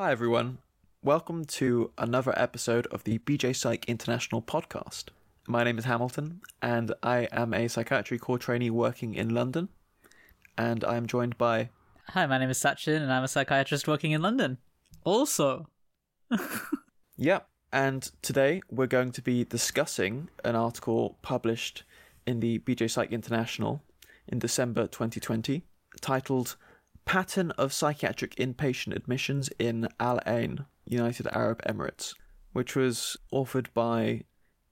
Hi, 0.00 0.12
everyone. 0.12 0.56
Welcome 1.02 1.44
to 1.60 1.90
another 1.98 2.32
episode 2.34 2.86
of 2.86 3.04
the 3.04 3.18
BJ 3.18 3.54
Psych 3.54 3.84
International 3.86 4.40
podcast. 4.40 5.08
My 5.46 5.62
name 5.62 5.76
is 5.76 5.84
Hamilton, 5.84 6.40
and 6.62 6.94
I 7.02 7.28
am 7.32 7.52
a 7.52 7.68
psychiatry 7.68 8.18
core 8.18 8.38
trainee 8.38 8.70
working 8.70 9.12
in 9.12 9.34
London. 9.34 9.68
And 10.56 10.84
I 10.84 10.96
am 10.96 11.06
joined 11.06 11.36
by. 11.36 11.68
Hi, 12.08 12.24
my 12.24 12.38
name 12.38 12.48
is 12.48 12.58
Sachin, 12.58 13.02
and 13.02 13.12
I'm 13.12 13.24
a 13.24 13.28
psychiatrist 13.28 13.86
working 13.86 14.12
in 14.12 14.22
London. 14.22 14.56
Also, 15.04 15.68
Yep. 17.18 17.46
And 17.70 18.10
today 18.22 18.62
we're 18.70 18.86
going 18.86 19.12
to 19.12 19.20
be 19.20 19.44
discussing 19.44 20.30
an 20.42 20.56
article 20.56 21.18
published 21.20 21.84
in 22.26 22.40
the 22.40 22.60
BJ 22.60 22.90
Psych 22.90 23.12
International 23.12 23.82
in 24.26 24.38
December 24.38 24.86
2020 24.86 25.62
titled 26.00 26.56
Pattern 27.10 27.50
of 27.58 27.72
Psychiatric 27.72 28.36
Inpatient 28.36 28.94
Admissions 28.94 29.50
in 29.58 29.88
Al 29.98 30.20
Ain, 30.28 30.64
United 30.86 31.26
Arab 31.32 31.60
Emirates, 31.64 32.14
which 32.52 32.76
was 32.76 33.16
authored 33.32 33.66
by 33.74 34.22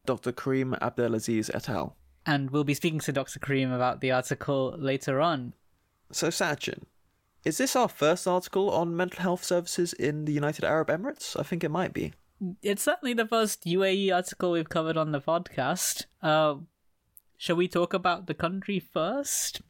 Dr. 0.07 0.31
Karim 0.31 0.77
Abdelaziz 0.81 1.51
et 1.53 1.69
al. 1.69 1.97
and 2.25 2.53
we'll 2.53 2.63
be 2.63 2.75
speaking 2.75 3.01
to 3.01 3.11
Dr. 3.11 3.41
Karim 3.41 3.73
about 3.73 4.01
the 4.01 4.13
article 4.13 4.77
later 4.79 5.21
on. 5.21 5.53
So, 6.13 6.29
Sachin, 6.29 6.85
is 7.45 7.59
this 7.59 7.75
our 7.75 7.89
first 7.89 8.29
article 8.29 8.71
on 8.71 8.97
mental 8.97 9.21
health 9.21 9.43
services 9.43 9.93
in 9.93 10.25
the 10.25 10.33
United 10.33 10.65
Arab 10.65 10.91
Emirates? 10.91 11.37
I 11.37 11.43
think 11.43 11.65
it 11.65 11.73
might 11.73 11.93
be. 11.93 12.13
It's 12.63 12.85
certainly 12.85 13.15
the 13.15 13.27
first 13.27 13.65
UAE 13.65 14.15
article 14.15 14.53
we've 14.53 14.69
covered 14.69 14.97
on 14.97 15.11
the 15.11 15.21
podcast. 15.21 16.05
Uh, 16.23 16.59
shall 17.37 17.57
we 17.57 17.67
talk 17.67 17.93
about 17.93 18.29
the 18.29 18.35
country 18.35 18.79
first? 18.79 19.61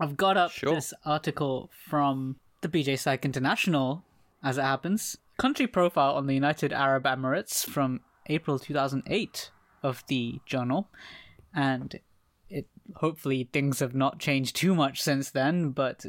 I've 0.00 0.16
got 0.16 0.36
up 0.36 0.50
Sure. 0.50 0.74
this 0.74 0.94
article 1.04 1.70
from 1.88 2.36
the 2.60 2.68
BJ 2.68 2.98
Psych 2.98 3.24
International, 3.24 4.04
as 4.42 4.58
it 4.58 4.62
happens. 4.62 5.16
Country 5.38 5.66
profile 5.66 6.14
on 6.14 6.26
the 6.26 6.34
United 6.34 6.72
Arab 6.72 7.04
Emirates 7.04 7.64
from 7.64 8.00
April 8.26 8.58
2008 8.58 9.50
of 9.82 10.04
the 10.08 10.40
journal. 10.46 10.88
And 11.54 12.00
it 12.48 12.68
hopefully 12.96 13.48
things 13.52 13.80
have 13.80 13.94
not 13.94 14.18
changed 14.18 14.56
too 14.56 14.74
much 14.74 15.00
since 15.02 15.30
then, 15.30 15.70
but 15.70 16.06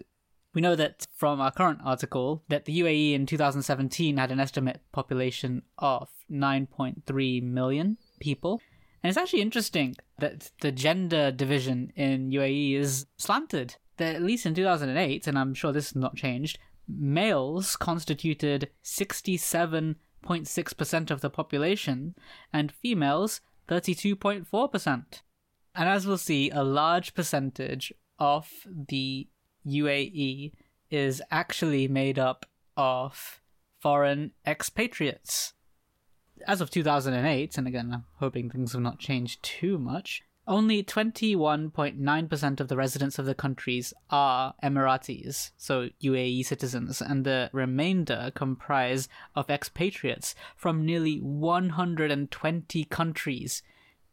we 0.53 0.61
know 0.61 0.75
that 0.75 1.05
from 1.15 1.39
our 1.39 1.51
current 1.51 1.79
article 1.83 2.43
that 2.49 2.65
the 2.65 2.79
UAE 2.79 3.13
in 3.13 3.25
2017 3.25 4.17
had 4.17 4.31
an 4.31 4.39
estimate 4.39 4.81
population 4.91 5.63
of 5.77 6.09
9.3 6.31 7.43
million 7.43 7.97
people. 8.19 8.61
And 9.01 9.09
it's 9.09 9.17
actually 9.17 9.41
interesting 9.41 9.95
that 10.19 10.51
the 10.61 10.71
gender 10.71 11.31
division 11.31 11.91
in 11.95 12.29
UAE 12.31 12.75
is 12.75 13.07
slanted. 13.17 13.77
That 13.97 14.15
at 14.15 14.21
least 14.21 14.45
in 14.45 14.53
2008, 14.55 15.27
and 15.27 15.37
I'm 15.37 15.53
sure 15.53 15.71
this 15.71 15.89
has 15.89 15.95
not 15.95 16.15
changed, 16.15 16.57
males 16.87 17.75
constituted 17.75 18.69
67.6% 18.83 21.11
of 21.11 21.21
the 21.21 21.29
population 21.29 22.15
and 22.51 22.71
females 22.71 23.41
32.4%. 23.67 25.21
And 25.75 25.89
as 25.89 26.07
we'll 26.07 26.17
see, 26.17 26.49
a 26.49 26.63
large 26.63 27.13
percentage 27.13 27.93
of 28.17 28.49
the 28.89 29.27
UAE 29.65 30.53
is 30.89 31.21
actually 31.29 31.87
made 31.87 32.17
up 32.17 32.47
of 32.75 33.39
foreign 33.79 34.31
expatriates. 34.45 35.53
As 36.47 36.61
of 36.61 36.69
2008, 36.69 37.57
and 37.57 37.67
again, 37.67 37.91
I'm 37.93 38.05
hoping 38.15 38.49
things 38.49 38.73
have 38.73 38.81
not 38.81 38.99
changed 38.99 39.43
too 39.43 39.77
much, 39.77 40.23
only 40.47 40.83
21.9% 40.83 42.59
of 42.59 42.67
the 42.67 42.75
residents 42.75 43.19
of 43.19 43.27
the 43.27 43.35
countries 43.35 43.93
are 44.09 44.55
Emiratis, 44.63 45.51
so 45.57 45.89
UAE 46.01 46.43
citizens, 46.43 47.03
and 47.03 47.23
the 47.23 47.51
remainder 47.53 48.31
comprise 48.33 49.07
of 49.35 49.51
expatriates 49.51 50.33
from 50.55 50.83
nearly 50.83 51.17
120 51.17 52.83
countries 52.85 53.61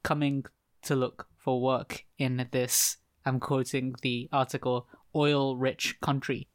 coming 0.02 0.44
to 0.82 0.94
look 0.94 1.26
for 1.38 1.60
work 1.60 2.04
in 2.18 2.46
this, 2.50 2.98
I'm 3.24 3.40
quoting 3.40 3.94
the 4.02 4.28
article, 4.30 4.88
oil 5.14 5.56
rich 5.56 5.98
country. 6.02 6.48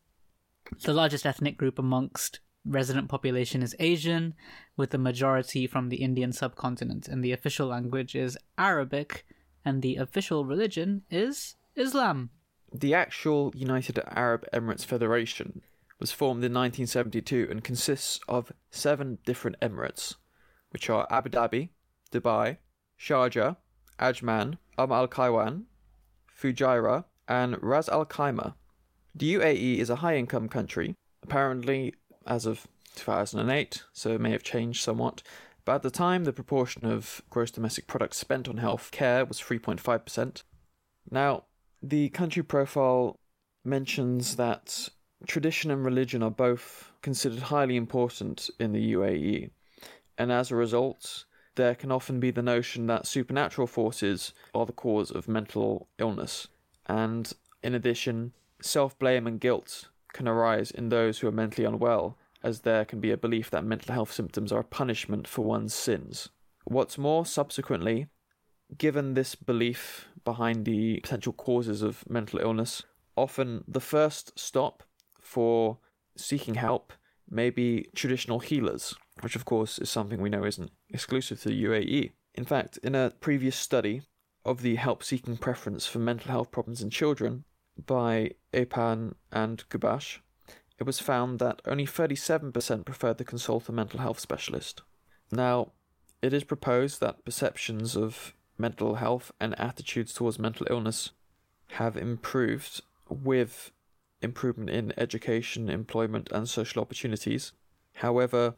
The 0.83 0.93
largest 0.93 1.25
ethnic 1.25 1.57
group 1.57 1.79
amongst 1.79 2.39
resident 2.65 3.09
population 3.09 3.63
is 3.63 3.75
Asian, 3.79 4.33
with 4.77 4.91
the 4.91 4.97
majority 4.97 5.67
from 5.67 5.89
the 5.89 5.97
Indian 5.97 6.31
subcontinent, 6.31 7.07
and 7.07 7.23
the 7.23 7.31
official 7.31 7.67
language 7.67 8.15
is 8.15 8.37
Arabic, 8.57 9.25
and 9.65 9.81
the 9.81 9.95
official 9.95 10.45
religion 10.45 11.03
is 11.09 11.55
Islam. 11.75 12.29
The 12.73 12.93
actual 12.93 13.51
United 13.55 13.99
Arab 14.07 14.45
Emirates 14.53 14.85
Federation 14.85 15.61
was 15.99 16.11
formed 16.11 16.43
in 16.43 16.53
1972 16.53 17.47
and 17.49 17.63
consists 17.63 18.19
of 18.27 18.51
seven 18.71 19.19
different 19.25 19.59
emirates, 19.61 20.15
which 20.71 20.89
are 20.89 21.07
Abu 21.11 21.29
Dhabi, 21.29 21.69
Dubai, 22.11 22.57
Sharjah, 22.99 23.57
Ajman, 23.99 24.57
Umm 24.77 24.91
Al 24.91 25.07
Quwain, 25.07 25.63
Fujairah, 26.39 27.05
and 27.27 27.61
Ras 27.61 27.87
Al 27.89 28.05
Khaimah. 28.05 28.55
The 29.13 29.35
UAE 29.35 29.77
is 29.77 29.89
a 29.89 29.97
high 29.97 30.17
income 30.17 30.49
country, 30.49 30.95
apparently 31.21 31.93
as 32.25 32.45
of 32.45 32.67
2008, 32.95 33.83
so 33.93 34.11
it 34.11 34.21
may 34.21 34.31
have 34.31 34.43
changed 34.43 34.83
somewhat. 34.83 35.23
But 35.65 35.75
at 35.75 35.83
the 35.83 35.91
time, 35.91 36.23
the 36.23 36.33
proportion 36.33 36.85
of 36.85 37.21
gross 37.29 37.51
domestic 37.51 37.87
product 37.87 38.15
spent 38.15 38.47
on 38.47 38.57
health 38.57 38.91
care 38.91 39.25
was 39.25 39.39
3.5%. 39.39 40.43
Now, 41.09 41.45
the 41.81 42.09
country 42.09 42.43
profile 42.43 43.19
mentions 43.63 44.35
that 44.35 44.89
tradition 45.27 45.71
and 45.71 45.85
religion 45.85 46.23
are 46.23 46.31
both 46.31 46.91
considered 47.01 47.43
highly 47.43 47.75
important 47.75 48.49
in 48.59 48.71
the 48.71 48.93
UAE, 48.93 49.51
and 50.17 50.31
as 50.31 50.51
a 50.51 50.55
result, 50.55 51.25
there 51.55 51.75
can 51.75 51.91
often 51.91 52.19
be 52.19 52.31
the 52.31 52.41
notion 52.41 52.87
that 52.87 53.05
supernatural 53.05 53.67
forces 53.67 54.33
are 54.53 54.65
the 54.65 54.71
cause 54.71 55.11
of 55.11 55.27
mental 55.27 55.87
illness. 55.99 56.47
And 56.87 57.31
in 57.61 57.75
addition, 57.75 58.33
self 58.61 58.97
blame 58.97 59.27
and 59.27 59.39
guilt 59.39 59.89
can 60.13 60.27
arise 60.27 60.71
in 60.71 60.89
those 60.89 61.19
who 61.19 61.27
are 61.27 61.31
mentally 61.31 61.65
unwell, 61.65 62.17
as 62.43 62.61
there 62.61 62.85
can 62.85 62.99
be 62.99 63.11
a 63.11 63.17
belief 63.17 63.49
that 63.49 63.63
mental 63.63 63.93
health 63.93 64.11
symptoms 64.11 64.51
are 64.51 64.59
a 64.59 64.63
punishment 64.63 65.27
for 65.27 65.45
one's 65.45 65.73
sins. 65.73 66.29
What's 66.65 66.97
more, 66.97 67.25
subsequently, 67.25 68.07
given 68.77 69.13
this 69.13 69.35
belief 69.35 70.07
behind 70.23 70.65
the 70.65 70.99
potential 71.01 71.33
causes 71.33 71.81
of 71.81 72.09
mental 72.09 72.39
illness, 72.39 72.83
often 73.15 73.63
the 73.67 73.79
first 73.79 74.37
stop 74.39 74.83
for 75.19 75.79
seeking 76.17 76.55
help 76.55 76.93
may 77.29 77.49
be 77.49 77.87
traditional 77.95 78.39
healers, 78.39 78.93
which 79.21 79.35
of 79.35 79.45
course 79.45 79.79
is 79.79 79.89
something 79.89 80.21
we 80.21 80.29
know 80.29 80.43
isn't 80.43 80.71
exclusive 80.89 81.41
to 81.41 81.49
the 81.49 81.63
UAE. 81.63 82.11
In 82.35 82.45
fact, 82.45 82.77
in 82.83 82.95
a 82.95 83.13
previous 83.19 83.55
study 83.55 84.01
of 84.45 84.61
the 84.61 84.75
help 84.75 85.03
seeking 85.03 85.37
preference 85.37 85.85
for 85.85 85.99
mental 85.99 86.31
health 86.31 86.51
problems 86.51 86.81
in 86.81 86.89
children 86.89 87.43
by 87.77 88.31
Eapen 88.53 89.13
and 89.31 89.67
Ghubash, 89.69 90.19
it 90.77 90.85
was 90.85 90.99
found 90.99 91.39
that 91.39 91.61
only 91.65 91.85
37% 91.85 92.85
preferred 92.85 93.17
to 93.19 93.23
consult 93.23 93.69
a 93.69 93.71
mental 93.71 93.99
health 93.99 94.19
specialist. 94.19 94.81
Now, 95.31 95.71
it 96.21 96.33
is 96.33 96.43
proposed 96.43 96.99
that 97.01 97.23
perceptions 97.23 97.95
of 97.95 98.33
mental 98.57 98.95
health 98.95 99.31
and 99.39 99.59
attitudes 99.59 100.13
towards 100.13 100.39
mental 100.39 100.67
illness 100.69 101.11
have 101.73 101.97
improved 101.97 102.81
with 103.09 103.71
improvement 104.21 104.69
in 104.69 104.93
education, 104.97 105.69
employment, 105.69 106.29
and 106.31 106.47
social 106.47 106.81
opportunities. 106.81 107.53
However, 107.95 108.55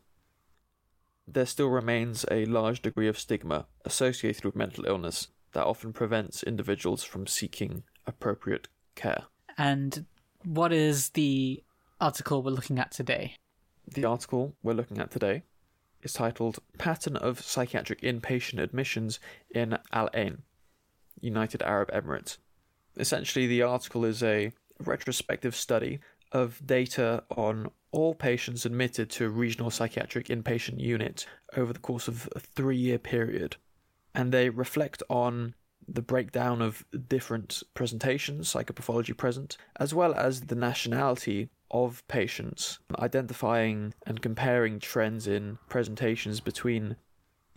there 1.28 1.46
still 1.46 1.70
remains 1.70 2.26
a 2.30 2.46
large 2.46 2.82
degree 2.82 3.08
of 3.08 3.20
stigma 3.20 3.68
associated 3.86 4.44
with 4.44 4.56
mental 4.56 4.86
illness 4.86 5.28
that 5.54 5.66
often 5.66 5.94
prevents 5.94 6.44
individuals 6.44 7.04
from 7.04 7.28
seeking 7.28 7.84
appropriate 8.06 8.68
care. 8.96 9.24
And 9.58 10.06
what 10.44 10.74
is 10.74 11.10
the 11.10 11.64
article 12.02 12.44
we're 12.44 12.52
looking 12.52 12.80
at 12.80 12.92
today? 12.92 13.36
The 13.88 14.06
article 14.06 14.56
we're 14.64 14.74
looking 14.74 15.00
at 15.00 15.12
today 15.12 15.44
is 16.02 16.14
titled 16.14 16.60
Pattern 16.78 17.16
of 17.18 17.42
Psychiatric 17.42 18.02
Inpatient 18.02 18.62
Admissions 18.62 19.20
in 19.54 19.78
Al 19.92 20.10
Ain, 20.14 20.44
United 21.22 21.62
Arab 21.62 21.92
Emirates. 21.92 22.38
Essentially, 22.98 23.48
the 23.48 23.62
article 23.62 24.06
is 24.06 24.22
a 24.22 24.52
retrospective 24.80 25.56
study 25.56 26.00
of 26.32 26.66
data 26.66 27.24
on 27.36 27.70
all 27.92 28.16
patients 28.16 28.66
admitted 28.66 29.10
to 29.12 29.26
a 29.26 29.30
regional 29.30 29.70
psychiatric 29.70 30.28
inpatient 30.28 30.80
unit 30.80 31.28
over 31.56 31.72
the 31.72 31.80
course 31.80 32.08
of 32.08 32.28
a 32.36 32.40
three 32.40 32.78
year 32.78 32.98
period. 32.98 33.56
And 34.16 34.32
they 34.32 34.50
reflect 34.50 35.02
on 35.10 35.54
the 35.88 36.02
breakdown 36.02 36.62
of 36.62 36.86
different 37.08 37.64
presentations, 37.74 38.54
psychopathology 38.54 39.16
present, 39.16 39.58
as 39.78 39.94
well 39.94 40.14
as 40.14 40.42
the 40.42 40.56
nationality 40.56 41.50
of 41.72 42.08
patients, 42.08 42.80
identifying 43.00 43.94
and 44.06 44.22
comparing 44.22 44.80
trends 44.80 45.28
in 45.28 45.58
presentations 45.70 46.40
between 46.40 46.96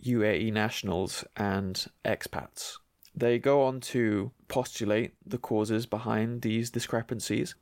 UAE 0.03 0.51
nationals 0.51 1.23
and 1.35 1.87
expats. 2.03 2.77
They 3.15 3.39
go 3.39 3.63
on 3.63 3.79
to 3.81 4.31
postulate 4.47 5.13
the 5.25 5.37
causes 5.37 5.85
behind 5.85 6.41
these 6.41 6.69
discrepancies 6.69 7.55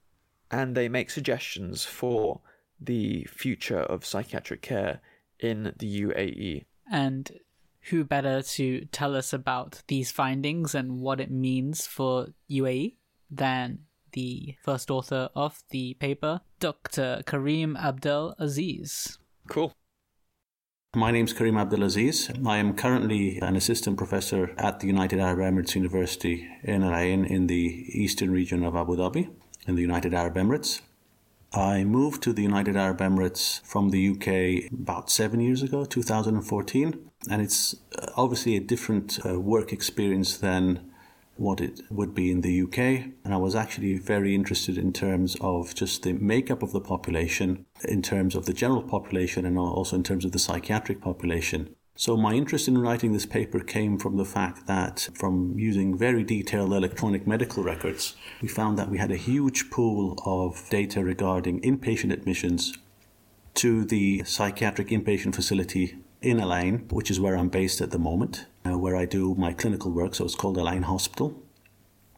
and 0.52 0.76
they 0.76 0.90
make 0.90 1.10
suggestions 1.10 1.86
for 1.86 2.42
the 2.80 3.26
future 3.26 3.80
of 3.80 4.06
psychiatric 4.06 4.62
care 4.62 5.00
in 5.40 5.74
the 5.78 6.02
UAE. 6.02 6.66
And 6.92 7.32
who 7.90 8.04
better 8.04 8.42
to 8.42 8.86
tell 8.86 9.16
us 9.16 9.34
about 9.34 9.82
these 9.88 10.12
findings 10.12 10.74
and 10.76 11.00
what 11.02 11.20
it 11.20 11.32
means 11.32 11.86
for 11.86 12.28
UAE 12.50 12.96
than 13.30 13.80
the 14.14 14.56
first 14.64 14.90
author 14.90 15.30
of 15.36 15.62
the 15.70 15.94
paper, 15.96 16.42
Dr. 16.60 17.22
Karim 17.26 17.76
Abdel 17.76 18.36
Aziz. 18.40 19.20
Cool. 19.48 19.74
My 20.96 21.12
name 21.12 21.26
is 21.26 21.34
Karim 21.34 21.58
Abdelaziz. 21.58 22.32
I 22.46 22.58
am 22.58 22.74
currently 22.74 23.38
an 23.40 23.58
assistant 23.58 23.98
professor 23.98 24.56
at 24.58 24.80
the 24.80 24.88
United 24.88 25.20
Arab 25.20 25.40
Emirates 25.40 25.76
University 25.76 26.48
in 26.64 26.84
Al 26.84 26.96
Ain 26.96 27.26
in 27.26 27.48
the 27.48 27.86
eastern 27.90 28.32
region 28.32 28.64
of 28.64 28.78
Abu 28.78 28.96
Dhabi 28.96 29.30
in 29.68 29.76
the 29.76 29.82
United 29.82 30.14
Arab 30.14 30.36
Emirates. 30.36 30.80
I 31.56 31.86
moved 31.86 32.22
to 32.24 32.34
the 32.34 32.42
United 32.42 32.76
Arab 32.76 32.98
Emirates 32.98 33.62
from 33.62 33.90
the 33.90 34.10
UK 34.10 34.70
about 34.74 35.10
seven 35.10 35.40
years 35.40 35.64
ago, 35.64 35.86
2014, 35.86 37.10
and 37.30 37.42
it's 37.42 37.76
uh, 37.98 38.08
obviously 38.18 38.58
a 38.58 38.60
different 38.60 39.20
uh, 39.26 39.40
work 39.40 39.72
experience 39.72 40.36
than 40.36 40.92
what 41.38 41.62
it 41.62 41.80
would 41.90 42.14
be 42.14 42.30
in 42.30 42.42
the 42.42 42.62
UK. 42.62 42.78
And 43.24 43.34
I 43.34 43.38
was 43.38 43.56
actually 43.56 43.98
very 43.98 44.36
interested 44.36 44.78
in 44.78 44.92
terms 44.92 45.38
of 45.40 45.74
just 45.74 46.04
the 46.04 46.14
makeup 46.14 46.62
of 46.62 46.74
the 46.74 46.82
population, 46.82 47.66
in 47.86 48.02
terms 48.02 48.36
of 48.36 48.46
the 48.46 48.54
general 48.54 48.84
population, 48.84 49.46
and 49.46 49.58
also 49.58 49.96
in 49.96 50.04
terms 50.04 50.26
of 50.26 50.34
the 50.34 50.40
psychiatric 50.40 51.00
population. 51.00 51.75
So, 51.98 52.18
my 52.18 52.34
interest 52.34 52.68
in 52.68 52.78
writing 52.78 53.14
this 53.14 53.26
paper 53.26 53.62
came 53.62 53.98
from 53.98 54.18
the 54.18 54.26
fact 54.26 54.68
that, 54.68 55.08
from 55.14 55.58
using 55.58 55.98
very 55.98 56.26
detailed 56.26 56.74
electronic 56.74 57.26
medical 57.26 57.64
records, 57.64 58.18
we 58.42 58.50
found 58.50 58.78
that 58.78 58.90
we 58.90 58.98
had 58.98 59.12
a 59.12 59.18
huge 59.18 59.70
pool 59.70 60.22
of 60.26 60.70
data 60.70 61.02
regarding 61.06 61.62
inpatient 61.62 62.12
admissions 62.12 62.78
to 63.54 63.86
the 63.86 64.26
psychiatric 64.26 64.90
inpatient 64.90 65.36
facility 65.36 65.98
in 66.22 66.42
Al 66.42 66.54
Ain, 66.54 66.86
which 66.90 67.10
is 67.10 67.22
where 67.22 67.38
I'm 67.38 67.48
based 67.48 67.80
at 67.80 67.92
the 67.92 68.00
moment, 68.00 68.46
uh, 68.66 68.78
where 68.78 68.98
I 68.98 69.06
do 69.06 69.34
my 69.36 69.54
clinical 69.54 69.90
work. 69.90 70.16
So 70.16 70.26
it's 70.26 70.36
called 70.36 70.58
Al 70.58 70.70
Ain 70.70 70.84
Hospital. 70.84 71.42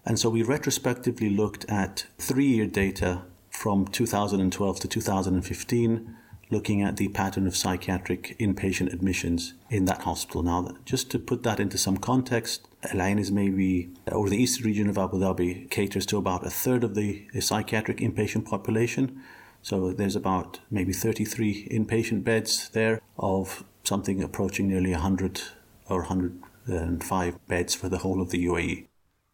And 0.03 0.18
so 0.18 0.31
we 0.31 0.41
retrospectively 0.41 1.30
looked 1.30 1.65
at 1.69 2.07
three 2.18 2.47
year 2.47 2.65
data 2.65 3.25
from 3.51 3.85
2012 3.88 4.80
to 4.80 4.88
2015, 4.88 6.16
looking 6.49 6.81
at 6.81 6.97
the 6.97 7.09
pattern 7.09 7.45
of 7.45 7.55
psychiatric 7.55 8.35
inpatient 8.39 8.94
admissions 8.94 9.53
in 9.69 9.85
that 9.85 10.03
hospital. 10.03 10.44
Now, 10.44 10.75
just 10.85 11.11
to 11.11 11.19
put 11.19 11.44
that 11.44 11.59
into 11.59 11.77
some 11.77 11.97
context, 11.97 12.67
Al 12.91 13.01
Ain 13.01 13.19
is 13.19 13.31
maybe, 13.31 13.89
uh, 14.09 14.15
or 14.15 14.29
the 14.29 14.41
eastern 14.41 14.65
region 14.65 14.89
of 14.89 14.97
Abu 14.97 15.19
Dhabi, 15.19 15.69
caters 15.69 16.05
to 16.07 16.17
about 16.17 16.45
a 16.45 16.49
third 16.49 16.83
of 16.83 16.95
the 16.95 17.27
uh, 17.35 17.41
psychiatric 17.41 17.97
inpatient 17.97 18.45
population. 18.45 19.21
So 19.61 19.91
there's 19.91 20.15
about 20.15 20.59
maybe 20.71 20.94
33 20.94 21.67
inpatient 21.69 22.23
beds 22.23 22.69
there 22.69 23.01
of 23.17 23.65
something 23.83 24.23
approaching 24.23 24.67
nearly 24.67 24.91
100 24.91 25.41
or 25.89 25.99
105 25.99 27.47
beds 27.47 27.75
for 27.75 27.89
the 27.89 27.99
whole 27.99 28.21
of 28.21 28.29
the 28.29 28.45
UAE. 28.45 28.85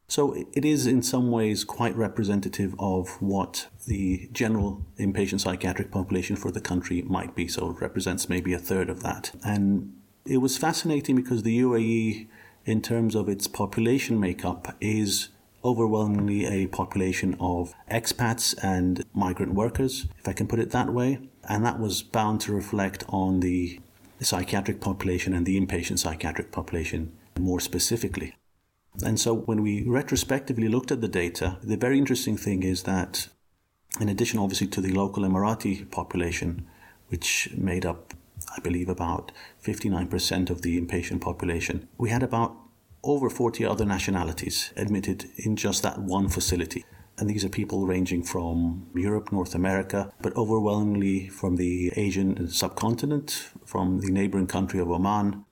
So 0.07 0.33
it 0.53 0.65
is 0.65 0.85
in 0.85 1.01
some 1.01 1.31
ways 1.31 1.63
quite 1.63 1.95
representative 1.95 2.75
of 2.77 3.21
what 3.21 3.67
the 3.87 4.29
general 4.31 4.85
inpatient 4.99 5.39
psychiatric 5.39 5.91
population 5.91 6.35
for 6.35 6.51
the 6.51 6.61
country 6.61 7.01
might 7.03 7.35
be. 7.35 7.47
So 7.47 7.71
it 7.71 7.81
represents 7.81 8.29
maybe 8.29 8.53
a 8.53 8.59
third 8.59 8.89
of 8.89 9.01
that. 9.01 9.31
And 9.43 9.93
it 10.25 10.37
was 10.37 10.57
fascinating 10.57 11.15
because 11.15 11.43
the 11.43 11.59
UAE, 11.59 12.27
in 12.65 12.81
terms 12.81 13.15
of 13.15 13.27
its 13.27 13.47
population 13.47 14.19
makeup, 14.19 14.75
is 14.79 15.29
overwhelmingly 15.65 16.45
a 16.45 16.67
population 16.67 17.35
of 17.39 17.73
expats 17.89 18.53
and 18.61 19.05
migrant 19.13 19.53
workers, 19.53 20.07
if 20.19 20.27
I 20.27 20.33
can 20.33 20.47
put 20.47 20.59
it 20.59 20.71
that 20.71 20.93
way. 20.93 21.19
And 21.47 21.65
that 21.65 21.79
was 21.79 22.03
bound 22.03 22.41
to 22.41 22.53
reflect 22.53 23.03
on 23.09 23.39
the 23.39 23.79
psychiatric 24.21 24.79
population 24.79 25.33
and 25.33 25.45
the 25.45 25.59
inpatient 25.59 25.99
psychiatric 25.99 26.51
population 26.51 27.13
more 27.39 27.59
specifically. 27.59 28.35
And 29.01 29.19
so 29.19 29.33
when 29.33 29.63
we 29.63 29.83
retrospectively 29.83 30.67
looked 30.67 30.91
at 30.91 31.01
the 31.01 31.07
data, 31.07 31.57
the 31.63 31.77
very 31.77 31.97
interesting 31.97 32.37
thing 32.37 32.63
is 32.63 32.83
that, 32.83 33.27
in 33.99 34.09
addition, 34.09 34.39
obviously, 34.39 34.67
to 34.67 34.81
the 34.81 34.93
local 34.93 35.23
Emirati 35.23 35.89
population, 35.89 36.67
which 37.07 37.49
made 37.57 37.85
up, 37.85 38.13
I 38.55 38.59
believe, 38.59 38.89
about 38.89 39.31
59% 39.63 40.49
of 40.49 40.61
the 40.61 40.79
inpatient 40.79 41.21
population, 41.21 41.87
we 41.97 42.11
had 42.11 42.23
about 42.23 42.55
over 43.03 43.29
40 43.29 43.65
other 43.65 43.85
nationalities 43.85 44.71
admitted 44.77 45.25
in 45.37 45.55
just 45.55 45.83
that 45.83 45.99
one 45.99 46.29
facility. 46.29 46.85
And 47.17 47.29
these 47.29 47.45
are 47.45 47.49
people 47.49 47.85
ranging 47.85 48.23
from 48.23 48.87
Europe, 48.95 49.31
North 49.31 49.53
America, 49.53 50.11
but 50.21 50.35
overwhelmingly 50.35 51.27
from 51.27 51.57
the 51.57 51.91
Asian 51.95 52.47
subcontinent, 52.47 53.49
from 53.65 53.99
the 53.99 54.11
neighboring 54.11 54.47
country 54.47 54.79
of 54.79 54.89
Oman, 54.89 55.45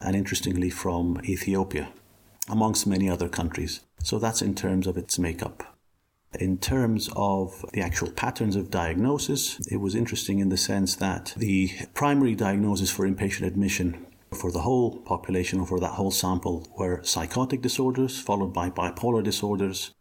and 0.00 0.16
interestingly 0.16 0.70
from 0.70 1.20
Ethiopia, 1.24 1.92
amongst 2.50 2.86
many 2.86 3.08
other 3.08 3.28
countries. 3.28 3.80
So 4.02 4.18
that's 4.18 4.42
in 4.42 4.54
terms 4.54 4.86
of 4.86 4.96
its 4.96 5.18
makeup. 5.18 5.76
In 6.38 6.58
terms 6.58 7.10
of 7.16 7.64
the 7.72 7.80
actual 7.80 8.10
patterns 8.10 8.54
of 8.54 8.70
diagnosis, 8.70 9.58
it 9.68 9.78
was 9.78 9.94
interesting 9.94 10.38
in 10.38 10.48
the 10.48 10.56
sense 10.56 10.94
that 10.96 11.34
the 11.36 11.70
primary 11.94 12.34
diagnosis 12.34 12.90
for 12.90 13.08
inpatient 13.08 13.46
admission 13.46 14.06
for 14.32 14.52
the 14.52 14.60
whole 14.60 14.98
population 15.00 15.58
or 15.58 15.66
for 15.66 15.80
that 15.80 15.94
whole 15.94 16.12
sample 16.12 16.68
were 16.78 17.02
psychotic 17.02 17.62
disorders, 17.62 18.20
followed 18.20 18.52
by 18.52 18.70
bipolar 18.70 19.24
disorders, 19.24 19.92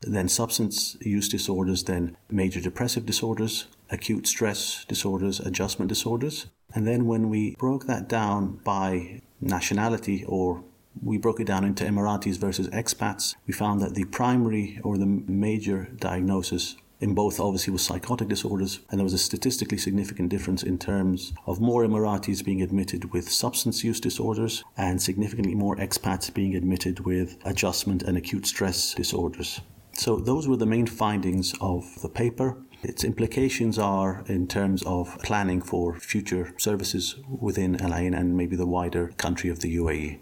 then 0.00 0.28
substance 0.28 0.96
use 1.00 1.28
disorders, 1.28 1.84
then 1.84 2.16
major 2.30 2.60
depressive 2.60 3.06
disorders, 3.06 3.66
acute 3.90 4.26
stress 4.26 4.84
disorders, 4.86 5.40
adjustment 5.40 5.88
disorders. 5.88 6.46
And 6.74 6.86
then 6.86 7.06
when 7.06 7.30
we 7.30 7.54
broke 7.56 7.86
that 7.86 8.08
down 8.08 8.60
by 8.64 9.22
nationality 9.40 10.24
or 10.26 10.64
we 11.02 11.18
broke 11.18 11.40
it 11.40 11.46
down 11.46 11.64
into 11.64 11.84
Emiratis 11.84 12.38
versus 12.38 12.68
expats, 12.68 13.34
we 13.46 13.52
found 13.52 13.80
that 13.80 13.94
the 13.94 14.04
primary 14.04 14.80
or 14.82 14.98
the 14.98 15.06
major 15.06 15.88
diagnosis 15.96 16.76
in 17.00 17.14
both 17.14 17.38
obviously 17.38 17.72
was 17.72 17.84
psychotic 17.84 18.28
disorders 18.28 18.80
and 18.90 18.98
there 18.98 19.04
was 19.04 19.12
a 19.12 19.18
statistically 19.18 19.76
significant 19.76 20.30
difference 20.30 20.62
in 20.62 20.78
terms 20.78 21.34
of 21.46 21.60
more 21.60 21.84
Emiratis 21.84 22.44
being 22.44 22.62
admitted 22.62 23.12
with 23.12 23.30
substance 23.30 23.84
use 23.84 24.00
disorders 24.00 24.64
and 24.76 25.00
significantly 25.00 25.54
more 25.54 25.76
expats 25.76 26.32
being 26.32 26.54
admitted 26.54 27.00
with 27.00 27.36
adjustment 27.44 28.02
and 28.02 28.16
acute 28.16 28.46
stress 28.46 28.94
disorders. 28.94 29.60
So, 29.92 30.16
those 30.16 30.46
were 30.46 30.58
the 30.58 30.66
main 30.66 30.86
findings 30.86 31.54
of 31.60 32.02
the 32.02 32.10
paper. 32.10 32.58
Its 32.82 33.02
implications 33.02 33.78
are 33.78 34.24
in 34.26 34.46
terms 34.46 34.82
of 34.84 35.18
planning 35.22 35.62
for 35.62 35.98
future 35.98 36.54
services 36.58 37.16
within 37.26 37.80
Al 37.80 37.94
Ain 37.94 38.12
and 38.12 38.36
maybe 38.36 38.56
the 38.56 38.66
wider 38.66 39.08
country 39.16 39.48
of 39.48 39.60
the 39.60 39.74
UAE. 39.76 40.20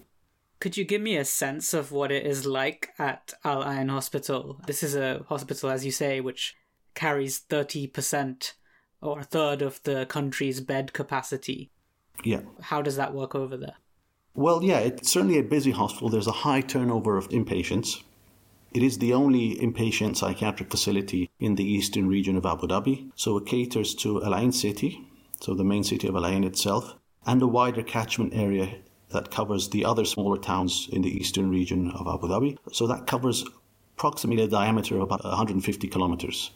Could 0.65 0.79
you 0.79 0.87
give 0.87 1.03
me 1.03 1.19
a 1.19 1.27
sense 1.27 1.75
of 1.75 1.93
what 1.93 2.11
it 2.11 2.25
is 2.25 2.47
like 2.47 2.89
at 2.99 3.35
Al 3.45 3.71
Ain 3.71 3.91
Hospital? 3.91 4.59
This 4.67 4.83
is 4.83 4.97
a 4.97 5.23
hospital, 5.29 5.69
as 5.69 5.85
you 5.85 5.91
say, 5.91 6.23
which 6.23 6.57
carries 6.95 7.39
30% 7.39 8.55
or 9.03 9.21
a 9.21 9.25
third 9.25 9.61
of 9.61 9.83
the 9.83 10.07
country's 10.07 10.63
bed 10.63 10.95
capacity. 10.95 11.71
Yeah. 12.23 12.41
How 12.63 12.81
does 12.81 12.97
that 12.97 13.13
work 13.13 13.35
over 13.35 13.59
there? 13.59 13.75
Well, 14.35 14.65
yeah, 14.65 14.79
it's 14.79 15.13
certainly 15.13 15.39
a 15.39 15.43
busy 15.43 15.71
hospital. 15.71 16.09
There's 16.09 16.27
a 16.27 16.33
high 16.49 16.63
turnover 16.63 17.19
of 17.19 17.29
inpatients. 17.29 18.03
It 18.73 18.83
is 18.83 18.97
the 18.97 19.13
only 19.13 19.57
inpatient 19.57 20.17
psychiatric 20.17 20.71
facility 20.71 21.31
in 21.39 21.57
the 21.57 21.71
eastern 21.71 22.09
region 22.09 22.39
of 22.39 22.47
Abu 22.47 22.69
Dhabi, 22.69 23.11
so 23.17 23.37
it 23.37 23.45
caters 23.45 23.95
to 23.97 24.25
Al 24.25 24.35
Ain 24.35 24.51
city, 24.51 25.07
so 25.43 25.53
the 25.53 25.63
main 25.63 25.85
city 25.85 26.09
of 26.09 26.17
Al 26.17 26.27
Ain 26.27 26.43
itself, 26.43 26.95
and 27.27 27.43
a 27.43 27.47
wider 27.47 27.83
catchment 27.83 28.33
area 28.33 28.79
that 29.15 29.31
covers 29.31 29.71
the 29.71 29.85
other 29.85 30.05
smaller 30.05 30.37
towns 30.37 30.89
in 30.93 31.01
the 31.01 31.17
eastern 31.17 31.49
region 31.49 31.91
of 31.93 32.07
Abu 32.07 32.29
Dhabi. 32.29 32.59
So 32.73 32.87
that 32.87 33.07
covers 33.07 33.45
approximately 33.97 34.45
a 34.45 34.49
diameter 34.49 34.97
of 34.97 35.03
about 35.03 35.25
150 35.25 35.89
kilometers. 35.89 36.51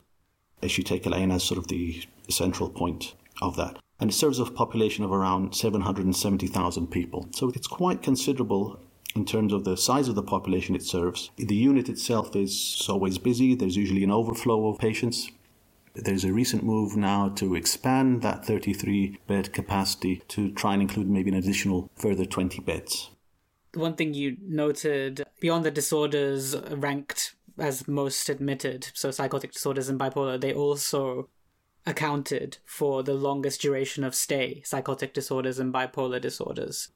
If 0.61 0.77
you 0.77 0.85
take 0.85 1.07
Al 1.07 1.15
Ain 1.15 1.31
as 1.31 1.45
sort 1.45 1.59
of 1.59 1.69
the 1.69 2.05
central 2.29 2.69
point 2.69 3.15
of 3.41 3.57
that. 3.57 3.79
And 4.01 4.11
it 4.11 4.15
serves 4.15 4.39
a 4.39 4.45
population 4.45 5.05
of 5.05 5.13
around 5.13 5.55
770,000 5.55 6.89
people. 6.89 7.29
So 7.33 7.49
it's 7.55 7.67
quite 7.67 8.03
considerable 8.03 8.79
in 9.15 9.25
terms 9.25 9.53
of 9.53 9.65
the 9.65 9.77
size 9.77 10.09
of 10.09 10.15
the 10.15 10.23
population 10.23 10.75
it 10.75 10.83
serves. 10.83 11.31
The 11.37 11.55
unit 11.55 11.89
itself 11.89 12.37
is 12.37 12.87
always 12.89 13.19
busy, 13.19 13.55
there's 13.55 13.77
usually 13.77 14.05
an 14.05 14.11
overflow 14.11 14.69
of 14.69 14.79
patients. 14.79 15.31
There's 16.05 16.25
a 16.25 16.33
recent 16.33 16.63
move 16.63 16.97
now 16.97 17.29
to 17.31 17.55
expand 17.55 18.23
that 18.23 18.45
33 18.45 19.19
bed 19.27 19.53
capacity 19.53 20.23
to 20.29 20.51
try 20.53 20.75
and 20.75 20.83
include 20.83 21.09
maybe 21.09 21.31
an 21.31 21.37
additional 21.37 21.91
further 21.97 22.25
20 22.25 22.61
beds. 22.63 23.11
One 23.75 23.95
thing 23.95 24.15
you 24.15 24.37
noted 24.43 25.25
beyond 25.41 25.65
the 25.65 25.71
disorders 25.71 26.57
ranked 26.71 27.35
as 27.59 27.89
most 27.89 28.29
admitted, 28.29 28.91
so 28.95 29.11
psychotic 29.11 29.53
disorders 29.53 29.89
and 29.89 29.99
bipolar, 29.99 30.41
they 30.41 30.55
also 30.55 31.29
accounted 31.87 32.59
for 32.65 33.03
the 33.03 33.15
longest 33.15 33.61
duration 33.61 34.05
of 34.05 34.15
stay, 34.15 34.63
psychotic 34.65 35.15
disorders 35.15 35.59
and 35.59 35.73
bipolar 35.73 36.21
disorders. 36.21 36.89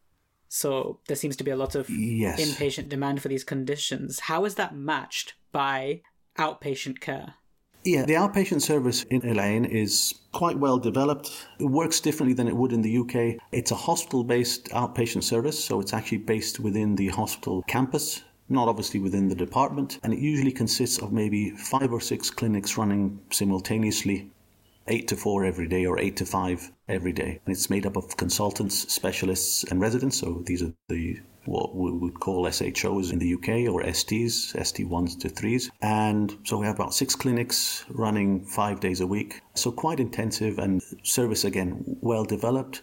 So 0.49 1.01
there 1.09 1.17
seems 1.17 1.37
to 1.37 1.45
be 1.45 1.51
a 1.51 1.57
lot 1.57 1.75
of 1.75 1.89
yes. 1.89 2.41
inpatient 2.41 2.89
demand 2.89 3.23
for 3.23 3.29
these 3.29 3.45
conditions. 3.45 4.21
How 4.21 4.45
is 4.45 4.57
that 4.57 4.77
matched 4.77 5.35
by 5.51 6.03
outpatient 6.39 7.01
care? 7.01 7.35
Yeah, 7.85 8.05
the 8.05 8.15
outpatient 8.15 8.63
service 8.63 9.03
in 9.05 9.29
Al 9.29 9.41
Ain 9.41 9.65
is 9.65 10.15
quite 10.31 10.57
well 10.57 10.79
developed. 10.79 11.33
It 11.59 11.65
works 11.65 11.99
differently 11.99 12.33
than 12.33 12.47
it 12.47 12.57
would 12.57 12.73
in 12.73 12.83
the 12.83 12.99
UK. 12.99 13.41
It's 13.51 13.73
a 13.73 13.77
hospital 13.77 14.23
based 14.23 14.69
outpatient 14.69 15.25
service, 15.25 15.63
so 15.63 15.81
it's 15.81 15.93
actually 15.93 16.19
based 16.19 16.61
within 16.61 16.95
the 16.95 17.09
hospital 17.09 17.63
campus, 17.63 18.23
not 18.49 18.69
obviously 18.69 19.01
within 19.01 19.27
the 19.27 19.35
department. 19.35 19.99
And 20.05 20.13
it 20.13 20.21
usually 20.21 20.53
consists 20.53 20.99
of 20.99 21.13
maybe 21.13 21.51
five 21.51 21.93
or 21.93 22.01
six 22.01 22.31
clinics 22.31 22.79
running 22.79 23.19
simultaneously, 23.31 24.31
eight 24.87 25.09
to 25.09 25.17
four 25.17 25.45
every 25.45 25.67
day 25.67 25.85
or 25.85 25.99
eight 25.99 26.17
to 26.19 26.25
five 26.25 26.71
every 26.89 27.13
day. 27.13 27.41
And 27.45 27.53
it's 27.53 27.69
made 27.69 27.85
up 27.85 27.97
of 27.97 28.17
consultants, 28.17 28.93
specialists, 28.93 29.65
and 29.65 29.81
residents. 29.81 30.19
So 30.19 30.45
these 30.47 30.63
are 30.63 30.73
the 30.89 31.19
what 31.45 31.75
we 31.75 31.91
would 31.91 32.21
call 32.21 32.51
SHOs 32.51 33.13
in 33.13 33.19
the 33.19 33.35
UK 33.35 33.73
or 33.73 33.83
STs, 33.83 34.55
ST1s 34.55 35.19
to 35.21 35.29
3s. 35.29 35.71
And 35.81 36.37
so 36.45 36.59
we 36.59 36.67
have 36.67 36.77
about 36.77 36.95
six 36.95 37.15
clinics 37.15 37.85
running 37.89 38.45
five 38.45 38.81
days 38.81 39.01
a 39.01 39.07
week. 39.07 39.41
So 39.55 39.73
quite 39.73 40.01
intensive 40.01 40.59
and 40.59 40.83
service 41.03 41.45
again 41.45 41.85
well 42.01 42.25
developed. 42.25 42.83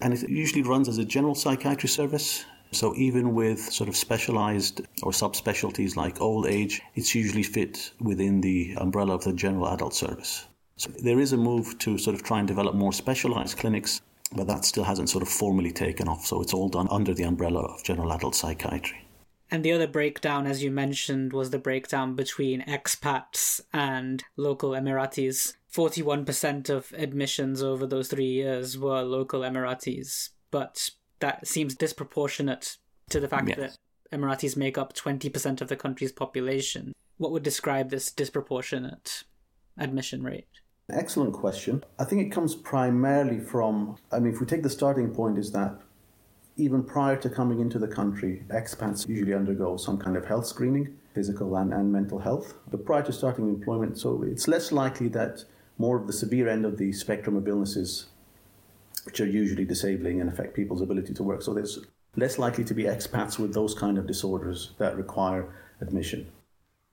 And 0.00 0.12
it 0.12 0.28
usually 0.28 0.62
runs 0.62 0.88
as 0.88 0.98
a 0.98 1.04
general 1.04 1.34
psychiatry 1.34 1.88
service. 1.88 2.44
So 2.72 2.94
even 2.96 3.34
with 3.34 3.60
sort 3.60 3.88
of 3.88 3.96
specialized 3.96 4.82
or 5.02 5.12
subspecialties 5.12 5.96
like 5.96 6.20
old 6.20 6.46
age, 6.46 6.82
it's 6.94 7.14
usually 7.14 7.42
fit 7.42 7.92
within 8.00 8.40
the 8.40 8.74
umbrella 8.76 9.14
of 9.14 9.24
the 9.24 9.32
general 9.32 9.68
adult 9.68 9.94
service. 9.94 10.46
So 10.76 10.90
there 11.02 11.20
is 11.20 11.32
a 11.32 11.38
move 11.38 11.78
to 11.78 11.96
sort 11.96 12.14
of 12.14 12.22
try 12.22 12.38
and 12.38 12.46
develop 12.46 12.74
more 12.74 12.92
specialized 12.92 13.56
clinics 13.56 14.02
but 14.34 14.46
that 14.46 14.64
still 14.64 14.84
hasn't 14.84 15.10
sort 15.10 15.22
of 15.22 15.28
formally 15.28 15.72
taken 15.72 16.08
off. 16.08 16.26
So 16.26 16.42
it's 16.42 16.54
all 16.54 16.68
done 16.68 16.88
under 16.90 17.14
the 17.14 17.24
umbrella 17.24 17.60
of 17.60 17.84
general 17.84 18.12
adult 18.12 18.34
psychiatry. 18.34 19.06
And 19.50 19.64
the 19.64 19.72
other 19.72 19.86
breakdown, 19.86 20.46
as 20.46 20.62
you 20.62 20.70
mentioned, 20.70 21.32
was 21.32 21.50
the 21.50 21.58
breakdown 21.58 22.16
between 22.16 22.62
expats 22.62 23.60
and 23.72 24.24
local 24.36 24.70
Emiratis. 24.70 25.54
41% 25.72 26.68
of 26.68 26.92
admissions 26.96 27.62
over 27.62 27.86
those 27.86 28.08
three 28.08 28.32
years 28.32 28.76
were 28.76 29.02
local 29.02 29.42
Emiratis, 29.42 30.30
but 30.50 30.90
that 31.20 31.46
seems 31.46 31.74
disproportionate 31.74 32.76
to 33.10 33.20
the 33.20 33.28
fact 33.28 33.48
yes. 33.48 33.58
that 33.58 33.76
Emiratis 34.16 34.56
make 34.56 34.76
up 34.76 34.94
20% 34.94 35.60
of 35.60 35.68
the 35.68 35.76
country's 35.76 36.12
population. 36.12 36.92
What 37.18 37.30
would 37.30 37.42
describe 37.42 37.90
this 37.90 38.10
disproportionate 38.10 39.24
admission 39.78 40.22
rate? 40.22 40.48
Excellent 40.88 41.32
question. 41.32 41.82
I 41.98 42.04
think 42.04 42.22
it 42.22 42.30
comes 42.30 42.54
primarily 42.54 43.40
from, 43.40 43.96
I 44.12 44.20
mean, 44.20 44.32
if 44.32 44.40
we 44.40 44.46
take 44.46 44.62
the 44.62 44.70
starting 44.70 45.12
point, 45.12 45.36
is 45.36 45.50
that 45.50 45.80
even 46.56 46.84
prior 46.84 47.16
to 47.16 47.28
coming 47.28 47.58
into 47.58 47.80
the 47.80 47.88
country, 47.88 48.44
expats 48.48 49.08
usually 49.08 49.34
undergo 49.34 49.76
some 49.76 49.98
kind 49.98 50.16
of 50.16 50.24
health 50.24 50.46
screening, 50.46 50.96
physical 51.12 51.56
and, 51.56 51.74
and 51.74 51.92
mental 51.92 52.20
health. 52.20 52.54
But 52.70 52.86
prior 52.86 53.02
to 53.02 53.12
starting 53.12 53.48
employment, 53.48 53.98
so 53.98 54.22
it's 54.22 54.46
less 54.46 54.70
likely 54.70 55.08
that 55.08 55.44
more 55.76 55.98
of 55.98 56.06
the 56.06 56.12
severe 56.12 56.48
end 56.48 56.64
of 56.64 56.78
the 56.78 56.92
spectrum 56.92 57.36
of 57.36 57.48
illnesses, 57.48 58.06
which 59.04 59.20
are 59.20 59.26
usually 59.26 59.64
disabling 59.64 60.20
and 60.20 60.30
affect 60.30 60.54
people's 60.54 60.82
ability 60.82 61.14
to 61.14 61.22
work. 61.24 61.42
So 61.42 61.52
there's 61.52 61.80
less 62.14 62.38
likely 62.38 62.64
to 62.64 62.74
be 62.74 62.84
expats 62.84 63.40
with 63.40 63.52
those 63.52 63.74
kind 63.74 63.98
of 63.98 64.06
disorders 64.06 64.70
that 64.78 64.96
require 64.96 65.52
admission. 65.80 66.30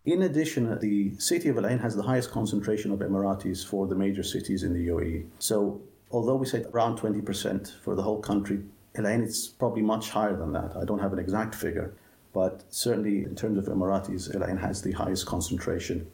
In 0.05 0.23
addition, 0.23 0.77
the 0.81 1.15
city 1.17 1.47
of 1.47 1.57
Al 1.57 1.65
Ain 1.65 1.79
has 1.79 1.95
the 1.95 2.03
highest 2.03 2.29
concentration 2.29 2.91
of 2.91 2.99
Emiratis 2.99 3.65
for 3.65 3.87
the 3.87 3.95
major 3.95 4.21
cities 4.21 4.63
in 4.63 4.73
the 4.73 4.89
UAE. 4.89 5.27
So, 5.39 5.81
although 6.11 6.35
we 6.35 6.45
say 6.45 6.65
around 6.73 6.99
20% 6.99 7.79
for 7.81 7.95
the 7.95 8.01
whole 8.01 8.19
country, 8.19 8.59
Al 8.95 9.07
Ain 9.07 9.23
it's 9.23 9.47
probably 9.47 9.81
much 9.81 10.09
higher 10.09 10.35
than 10.35 10.51
that. 10.51 10.75
I 10.75 10.83
don't 10.83 10.99
have 10.99 11.13
an 11.13 11.19
exact 11.19 11.55
figure, 11.55 11.93
but 12.33 12.65
certainly 12.69 13.23
in 13.23 13.33
terms 13.33 13.57
of 13.57 13.73
Emiratis, 13.73 14.35
Al 14.35 14.43
Ain 14.43 14.57
has 14.57 14.81
the 14.81 14.91
highest 14.91 15.25
concentration 15.25 16.05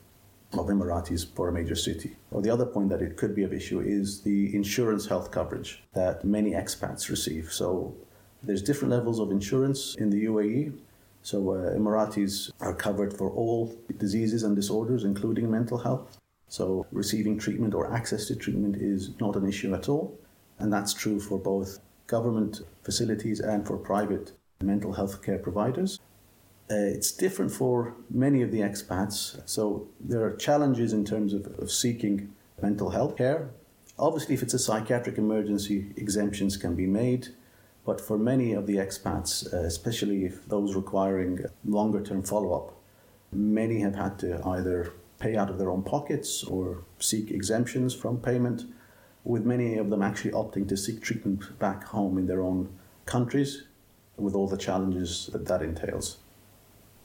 of 0.54 0.68
Emiratis 0.68 1.26
for 1.36 1.50
a 1.50 1.52
major 1.52 1.76
city. 1.76 2.16
Or 2.30 2.44
the 2.44 2.52
other 2.52 2.68
point 2.68 2.90
that 2.90 3.02
it 3.02 3.18
could 3.18 3.34
be 3.34 3.44
of 3.44 3.54
issue 3.54 3.80
is 3.80 4.22
the 4.22 4.56
insurance 4.56 5.08
health 5.08 5.32
coverage 5.32 5.84
that 5.94 6.24
many 6.24 6.52
expats 6.52 7.10
receive. 7.10 7.52
So 7.52 7.96
there's 8.44 8.62
different 8.62 8.92
levels 8.94 9.20
of 9.20 9.32
insurance 9.32 9.96
in 9.96 10.12
the 10.12 10.26
UAE. 10.26 10.74
So 11.22 11.52
uh, 11.52 11.78
Emiratis 11.78 12.52
are 12.60 12.74
covered 12.74 13.16
for 13.16 13.30
all 13.32 13.76
diseases 13.98 14.44
and 14.44 14.56
disorders, 14.56 15.04
including 15.04 15.52
mental 15.52 15.78
health. 15.78 16.18
So 16.48 16.86
receiving 16.92 17.38
treatment 17.38 17.74
or 17.74 17.94
access 17.94 18.26
to 18.28 18.36
treatment 18.36 18.78
is 18.78 19.12
not 19.20 19.36
an 19.36 19.48
issue 19.48 19.74
at 19.76 19.90
all. 19.90 20.18
And 20.58 20.74
that's 20.74 20.94
true 20.94 21.20
for 21.20 21.38
both 21.38 21.80
government 22.08 22.62
facilities 22.84 23.40
and 23.40 23.66
for 23.66 23.78
private 23.78 24.32
mental 24.62 24.94
health 24.94 25.22
care 25.24 25.38
providers. 25.38 26.00
Uh, 26.72 26.76
it's 26.76 27.12
different 27.12 27.52
for 27.52 27.96
many 28.10 28.42
of 28.42 28.52
the 28.52 28.60
expats. 28.60 29.42
So 29.46 29.88
there 30.00 30.24
are 30.24 30.36
challenges 30.36 30.94
in 30.94 31.06
terms 31.06 31.34
of, 31.34 31.48
of 31.60 31.72
seeking 31.72 32.34
mental 32.62 32.90
health 32.90 33.18
care. 33.18 33.50
Obviously, 33.98 34.36
if 34.36 34.44
it's 34.44 34.54
a 34.54 34.60
psychiatric 34.60 35.18
emergency, 35.18 35.94
exemptions 35.96 36.58
can 36.58 36.76
be 36.76 36.86
made. 36.86 37.30
But 37.90 38.00
for 38.00 38.20
many 38.20 38.54
of 38.54 38.68
the 38.68 38.76
expats, 38.76 39.52
uh, 39.52 39.62
especially 39.62 40.28
those 40.46 40.76
requiring 40.76 41.40
longer 41.66 42.04
term 42.04 42.22
follow 42.22 42.54
up, 42.54 42.80
many 43.32 43.80
have 43.80 43.96
had 43.96 44.20
to 44.20 44.46
either 44.46 44.94
pay 45.18 45.36
out 45.36 45.50
of 45.50 45.58
their 45.58 45.72
own 45.72 45.82
pockets 45.82 46.44
or 46.44 46.84
seek 47.00 47.32
exemptions 47.32 47.96
from 47.96 48.22
payment, 48.22 48.66
with 49.24 49.44
many 49.44 49.80
of 49.80 49.90
them 49.90 50.04
actually 50.04 50.30
opting 50.34 50.68
to 50.70 50.78
seek 50.78 51.02
treatment 51.02 51.58
back 51.58 51.84
home 51.86 52.20
in 52.20 52.28
their 52.28 52.44
own 52.44 52.70
countries 53.08 53.64
with 54.18 54.36
all 54.36 54.48
the 54.48 54.64
challenges 54.68 55.32
that 55.34 55.48
that 55.48 55.64
entails. 55.64 56.20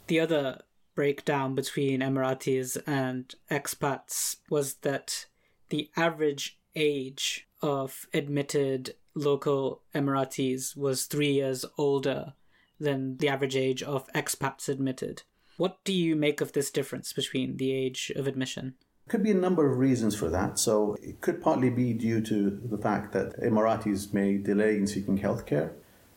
The 0.09 0.21
other 0.21 0.65
breakdown 0.95 1.55
between 1.55 2.01
Emiratis 2.01 2.77
and 2.87 3.35
expats 3.51 4.37
was 4.51 4.75
that 4.89 5.25
the 5.71 5.89
average 5.97 6.59
age 6.77 7.49
of 7.63 8.07
admitted 8.13 8.97
local 9.15 9.83
Emiratis 9.95 10.77
was 10.77 11.05
three 11.05 11.33
years 11.33 11.65
older 11.79 12.35
than 12.81 13.17
the 13.19 13.29
average 13.29 13.57
age 13.57 13.83
of 13.83 14.13
expats 14.13 14.69
admitted. 14.69 15.23
What 15.57 15.83
do 15.85 15.93
you 15.93 16.17
make 16.17 16.41
of 16.41 16.53
this 16.53 16.71
difference 16.71 17.13
between 17.13 17.57
the 17.57 17.73
age 17.73 18.11
of 18.17 18.27
admission? 18.27 18.75
Could 19.09 19.23
be 19.23 19.31
a 19.31 19.35
number 19.35 19.71
of 19.71 19.79
reasons 19.79 20.17
for 20.17 20.29
that. 20.31 20.59
So 20.59 20.97
it 21.03 21.21
could 21.21 21.41
partly 21.41 21.71
be 21.71 21.93
due 21.93 22.21
to 22.23 22.51
the 22.51 22.79
fact 22.79 23.13
that 23.13 23.39
Emiratis 23.41 24.13
may 24.13 24.39
delay 24.39 24.77
in 24.77 24.87
seeking 24.87 25.19
healthcare, 25.19 25.73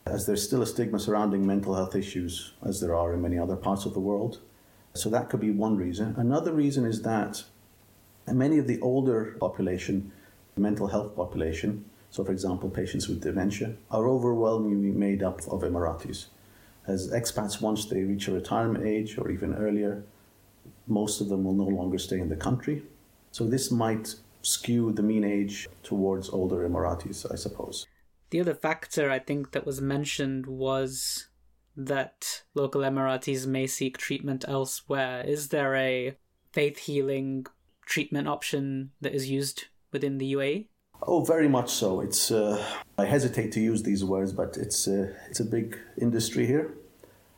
as 0.06 0.26
there's 0.26 0.44
still 0.44 0.62
a 0.62 0.66
stigma 0.66 1.00
surrounding 1.00 1.46
mental 1.46 1.76
health 1.76 1.96
issues, 1.96 2.54
as 2.66 2.80
there 2.80 2.96
are 2.96 3.14
in 3.14 3.22
many 3.22 3.38
other 3.38 3.58
parts 3.58 3.86
of 3.86 3.94
the 3.94 4.00
world. 4.00 4.40
So 4.94 5.10
that 5.10 5.30
could 5.30 5.42
be 5.42 5.52
one 5.52 5.78
reason. 5.78 6.16
Another 6.18 6.54
reason 6.54 6.86
is 6.86 7.04
that 7.04 7.44
many 8.26 8.58
of 8.58 8.68
the 8.68 8.80
older 8.80 9.36
population, 9.40 10.12
mental 10.56 10.88
health 10.88 11.16
population, 11.16 11.86
so 12.10 12.24
for 12.24 12.32
example, 12.32 12.70
patients 12.70 13.08
with 13.08 13.22
dementia, 13.22 13.76
are 13.92 14.08
overwhelmingly 14.08 14.92
made 14.92 15.24
up 15.24 15.40
of 15.48 15.62
Emiratis. 15.62 16.28
As 16.88 17.12
expats, 17.12 17.62
once 17.62 17.86
they 17.86 18.04
reach 18.04 18.28
a 18.28 18.32
retirement 18.32 18.86
age 18.86 19.18
or 19.18 19.30
even 19.30 19.54
earlier, 19.54 20.04
most 20.88 21.20
of 21.20 21.28
them 21.30 21.44
will 21.44 21.54
no 21.54 21.66
longer 21.66 21.98
stay 21.98 22.20
in 22.20 22.30
the 22.30 22.36
country. 22.36 22.84
So 23.32 23.46
this 23.46 23.72
might 23.72 24.16
skew 24.42 24.94
the 24.94 25.04
mean 25.04 25.26
age 25.26 25.68
towards 25.84 26.30
older 26.30 26.68
Emiratis, 26.68 27.30
I 27.32 27.36
suppose. 27.36 27.86
The 28.30 28.40
other 28.40 28.56
factor 28.56 29.12
I 29.12 29.20
think 29.20 29.52
that 29.52 29.66
was 29.66 29.82
mentioned 29.82 30.46
was 30.48 31.28
that 31.76 32.44
local 32.56 32.82
Emiratis 32.82 33.46
may 33.46 33.68
seek 33.68 33.98
treatment 33.98 34.46
elsewhere. 34.48 35.24
Is 35.26 35.50
there 35.50 35.76
a 35.76 36.18
faith 36.52 36.80
healing 36.80 37.46
treatment 37.86 38.28
option 38.28 38.92
that 39.02 39.14
is 39.14 39.30
used 39.30 39.66
within 39.92 40.18
the 40.18 40.34
UAE? 40.34 40.68
Oh, 41.02 41.24
very 41.24 41.48
much 41.48 41.70
so. 41.70 42.02
It's 42.02 42.32
uh, 42.32 42.64
I 42.98 43.06
hesitate 43.06 43.52
to 43.54 43.60
use 43.60 43.84
these 43.84 44.04
words, 44.04 44.34
but 44.34 44.58
it's 44.58 44.88
uh, 44.88 45.14
it's 45.30 45.40
a 45.40 45.46
big 45.46 45.78
industry 46.02 46.46
here. 46.46 46.74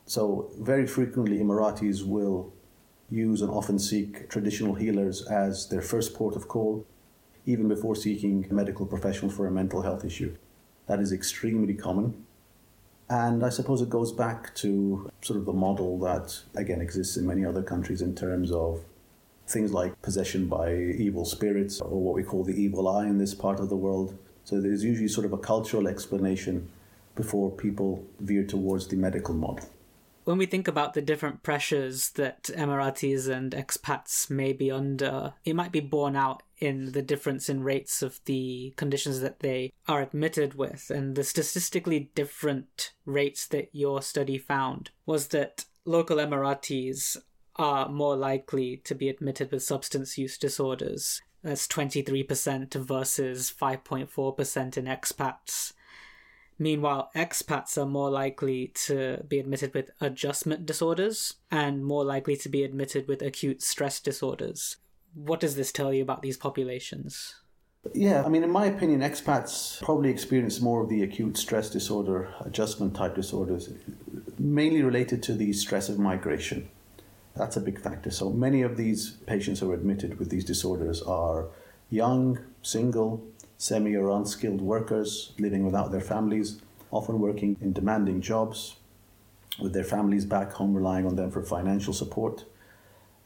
So 0.05 0.49
very 0.57 0.87
frequently, 0.87 1.37
Emiratis 1.39 2.05
will 2.05 2.53
use 3.11 3.41
and 3.41 3.51
often 3.51 3.77
seek 3.77 4.29
traditional 4.29 4.75
healers 4.75 5.25
as 5.27 5.67
their 5.69 5.81
first 5.81 6.13
port 6.13 6.35
of 6.35 6.47
call, 6.47 6.85
even 7.45 7.67
before 7.67 7.95
seeking 7.95 8.47
a 8.49 8.53
medical 8.53 8.85
professional 8.85 9.31
for 9.31 9.45
a 9.45 9.51
mental 9.51 9.81
health 9.81 10.05
issue. 10.05 10.35
That 10.87 10.99
is 10.99 11.11
extremely 11.11 11.73
common. 11.73 12.25
And 13.09 13.43
I 13.43 13.49
suppose 13.49 13.81
it 13.81 13.89
goes 13.89 14.11
back 14.11 14.53
to 14.55 15.09
sort 15.21 15.39
of 15.39 15.45
the 15.45 15.53
model 15.53 15.99
that, 15.99 16.39
again, 16.55 16.79
exists 16.79 17.17
in 17.17 17.25
many 17.25 17.43
other 17.43 17.63
countries 17.63 18.01
in 18.01 18.13
terms 18.13 18.51
of 18.51 18.83
things 19.49 19.73
like 19.73 20.01
possession 20.01 20.47
by 20.47 20.73
evil 20.73 21.25
spirits 21.25 21.81
or 21.81 21.99
what 21.99 22.15
we 22.15 22.23
call 22.23 22.43
the 22.43 22.53
evil 22.53 22.87
eye 22.87 23.07
in 23.07 23.17
this 23.17 23.33
part 23.33 23.59
of 23.59 23.69
the 23.69 23.75
world. 23.75 24.17
So 24.43 24.61
there's 24.61 24.83
usually 24.83 25.07
sort 25.07 25.25
of 25.25 25.33
a 25.33 25.37
cultural 25.37 25.87
explanation 25.87 26.69
before 27.15 27.51
people 27.51 28.05
veer 28.19 28.43
towards 28.43 28.87
the 28.87 28.95
medical 28.95 29.33
model. 29.33 29.67
When 30.23 30.37
we 30.37 30.45
think 30.45 30.67
about 30.67 30.93
the 30.93 31.01
different 31.01 31.41
pressures 31.41 32.11
that 32.11 32.43
Emiratis 32.55 33.27
and 33.27 33.51
expats 33.51 34.29
may 34.29 34.53
be 34.53 34.69
under, 34.69 35.33
it 35.43 35.55
might 35.55 35.71
be 35.71 35.79
borne 35.79 36.15
out 36.15 36.43
in 36.59 36.91
the 36.91 37.01
difference 37.01 37.49
in 37.49 37.63
rates 37.63 38.03
of 38.03 38.19
the 38.25 38.73
conditions 38.77 39.21
that 39.21 39.39
they 39.39 39.73
are 39.87 40.01
admitted 40.01 40.53
with. 40.53 40.91
And 40.91 41.15
the 41.15 41.23
statistically 41.23 42.11
different 42.13 42.91
rates 43.05 43.47
that 43.47 43.69
your 43.71 44.03
study 44.03 44.37
found 44.37 44.91
was 45.07 45.29
that 45.29 45.65
local 45.83 46.17
Emiratis 46.17 47.17
are 47.59 47.89
more 47.89 48.15
likely 48.15 48.77
to 48.77 48.95
be 48.95 49.09
admitted 49.09 49.51
with 49.51 49.61
substance 49.61 50.17
use 50.17 50.37
disorders. 50.37 51.21
That's 51.43 51.67
23% 51.67 52.73
versus 52.73 53.53
5.4% 53.61 54.77
in 54.77 54.85
expats. 54.85 55.73
Meanwhile, 56.57 57.11
expats 57.15 57.77
are 57.77 57.85
more 57.85 58.09
likely 58.09 58.71
to 58.85 59.23
be 59.27 59.39
admitted 59.39 59.73
with 59.73 59.91
adjustment 60.01 60.65
disorders 60.65 61.35
and 61.51 61.85
more 61.85 62.03
likely 62.03 62.35
to 62.37 62.49
be 62.49 62.63
admitted 62.63 63.07
with 63.07 63.21
acute 63.21 63.61
stress 63.61 63.99
disorders. 63.99 64.77
What 65.13 65.39
does 65.39 65.55
this 65.55 65.71
tell 65.71 65.93
you 65.93 66.01
about 66.01 66.21
these 66.21 66.37
populations? 66.37 67.35
Yeah, 67.93 68.23
I 68.25 68.29
mean, 68.29 68.43
in 68.43 68.51
my 68.51 68.65
opinion, 68.65 68.99
expats 69.01 69.81
probably 69.81 70.09
experience 70.09 70.59
more 70.59 70.83
of 70.83 70.89
the 70.89 71.03
acute 71.03 71.37
stress 71.37 71.69
disorder, 71.69 72.33
adjustment 72.41 72.95
type 72.95 73.15
disorders, 73.15 73.69
mainly 74.37 74.83
related 74.83 75.23
to 75.23 75.33
the 75.33 75.53
stress 75.53 75.87
of 75.87 75.97
migration. 75.97 76.69
That's 77.35 77.57
a 77.57 77.61
big 77.61 77.79
factor. 77.79 78.11
So 78.11 78.31
many 78.31 78.61
of 78.61 78.77
these 78.77 79.11
patients 79.25 79.59
who 79.59 79.71
are 79.71 79.73
admitted 79.73 80.19
with 80.19 80.29
these 80.29 80.43
disorders 80.43 81.01
are 81.01 81.47
young, 81.89 82.39
single, 82.61 83.23
semi 83.57 83.95
or 83.95 84.09
unskilled 84.09 84.61
workers 84.61 85.33
living 85.37 85.65
without 85.65 85.91
their 85.91 86.01
families, 86.01 86.61
often 86.91 87.19
working 87.19 87.57
in 87.61 87.73
demanding 87.73 88.21
jobs 88.21 88.75
with 89.59 89.73
their 89.73 89.83
families 89.83 90.25
back 90.25 90.53
home 90.53 90.73
relying 90.73 91.05
on 91.05 91.15
them 91.15 91.31
for 91.31 91.43
financial 91.43 91.93
support, 91.93 92.45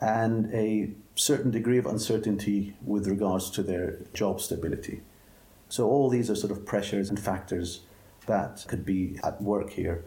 and 0.02 0.54
a 0.54 0.92
certain 1.16 1.52
degree 1.52 1.78
of 1.78 1.86
uncertainty 1.86 2.76
with 2.84 3.08
regards 3.08 3.50
to 3.52 3.62
their 3.62 4.00
job 4.14 4.42
stability. 4.42 5.02
So, 5.70 5.88
all 5.88 6.10
these 6.10 6.30
are 6.30 6.36
sort 6.36 6.52
of 6.52 6.66
pressures 6.66 7.10
and 7.10 7.20
factors 7.20 7.82
that 8.26 8.66
could 8.68 8.86
be 8.86 9.20
at 9.24 9.42
work 9.42 9.72
here 9.72 10.04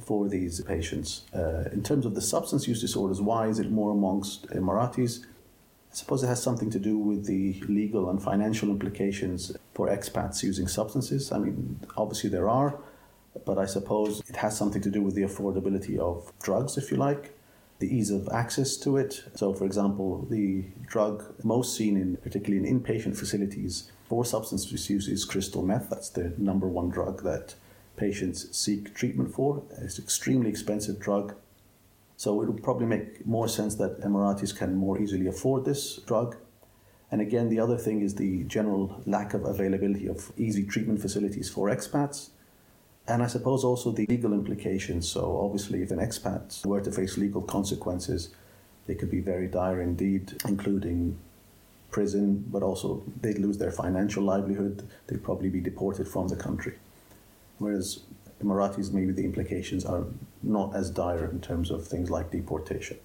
for 0.00 0.28
these 0.28 0.60
patients. 0.62 1.22
Uh, 1.34 1.64
in 1.72 1.82
terms 1.82 2.06
of 2.06 2.14
the 2.14 2.20
substance 2.20 2.68
use 2.68 2.80
disorders, 2.80 3.20
why 3.20 3.46
is 3.46 3.58
it 3.58 3.70
more 3.70 3.90
amongst 3.90 4.48
Emiratis? 4.48 5.24
I 5.90 5.94
suppose 5.94 6.22
it 6.22 6.26
has 6.26 6.42
something 6.42 6.70
to 6.70 6.78
do 6.78 6.98
with 6.98 7.26
the 7.26 7.62
legal 7.68 8.10
and 8.10 8.22
financial 8.22 8.68
implications 8.68 9.56
for 9.74 9.88
expats 9.88 10.42
using 10.42 10.68
substances. 10.68 11.32
I 11.32 11.38
mean, 11.38 11.80
obviously 11.96 12.30
there 12.30 12.48
are, 12.48 12.78
but 13.46 13.58
I 13.58 13.66
suppose 13.66 14.22
it 14.28 14.36
has 14.36 14.56
something 14.56 14.82
to 14.82 14.90
do 14.90 15.02
with 15.02 15.14
the 15.14 15.22
affordability 15.22 15.98
of 15.98 16.32
drugs, 16.42 16.76
if 16.76 16.90
you 16.90 16.98
like, 16.98 17.34
the 17.78 17.94
ease 17.94 18.10
of 18.10 18.28
access 18.28 18.76
to 18.78 18.96
it. 18.96 19.24
So, 19.34 19.54
for 19.54 19.64
example, 19.64 20.26
the 20.28 20.64
drug 20.86 21.24
most 21.42 21.76
seen 21.76 21.96
in 21.96 22.16
particularly 22.16 22.68
in 22.68 22.80
inpatient 22.80 23.16
facilities 23.16 23.90
for 24.08 24.24
substance 24.24 24.70
misuse 24.70 25.08
is 25.08 25.24
crystal 25.24 25.62
meth. 25.62 25.90
That's 25.90 26.10
the 26.10 26.34
number 26.38 26.66
one 26.66 26.90
drug 26.90 27.22
that 27.22 27.54
patients 27.98 28.56
seek 28.56 28.94
treatment 28.94 29.34
for. 29.34 29.62
It's 29.82 29.98
an 29.98 30.04
extremely 30.04 30.48
expensive 30.48 30.98
drug. 30.98 31.34
So 32.16 32.42
it 32.42 32.46
would 32.46 32.62
probably 32.62 32.86
make 32.86 33.26
more 33.26 33.48
sense 33.48 33.74
that 33.76 34.00
Emiratis 34.00 34.56
can 34.56 34.74
more 34.74 35.00
easily 35.00 35.26
afford 35.26 35.64
this 35.64 35.96
drug. 35.98 36.36
And 37.10 37.20
again, 37.20 37.48
the 37.48 37.60
other 37.60 37.76
thing 37.76 38.02
is 38.02 38.14
the 38.14 38.44
general 38.44 39.00
lack 39.06 39.34
of 39.34 39.44
availability 39.44 40.08
of 40.08 40.32
easy 40.36 40.64
treatment 40.64 41.00
facilities 41.00 41.48
for 41.48 41.68
expats. 41.68 42.30
And 43.06 43.22
I 43.22 43.26
suppose 43.26 43.64
also 43.64 43.92
the 43.92 44.06
legal 44.06 44.32
implications. 44.32 45.08
So, 45.08 45.40
obviously, 45.42 45.82
if 45.82 45.90
an 45.90 45.98
expat 45.98 46.66
were 46.66 46.82
to 46.82 46.92
face 46.92 47.16
legal 47.16 47.40
consequences, 47.40 48.30
they 48.86 48.94
could 48.94 49.10
be 49.10 49.20
very 49.20 49.46
dire 49.46 49.80
indeed, 49.80 50.34
including 50.46 51.18
prison, 51.90 52.44
but 52.48 52.62
also 52.62 53.02
they'd 53.22 53.38
lose 53.38 53.58
their 53.58 53.70
financial 53.70 54.22
livelihood. 54.22 54.86
They'd 55.06 55.22
probably 55.22 55.48
be 55.48 55.60
deported 55.60 56.06
from 56.06 56.28
the 56.28 56.36
country. 56.36 56.74
Whereas 57.58 58.00
Emiratis, 58.42 58.92
maybe 58.92 59.12
the 59.12 59.24
implications 59.24 59.84
are 59.84 60.04
not 60.42 60.74
as 60.74 60.90
dire 60.90 61.28
in 61.30 61.40
terms 61.40 61.70
of 61.70 61.86
things 61.86 62.10
like 62.10 62.30
deportation. 62.30 62.98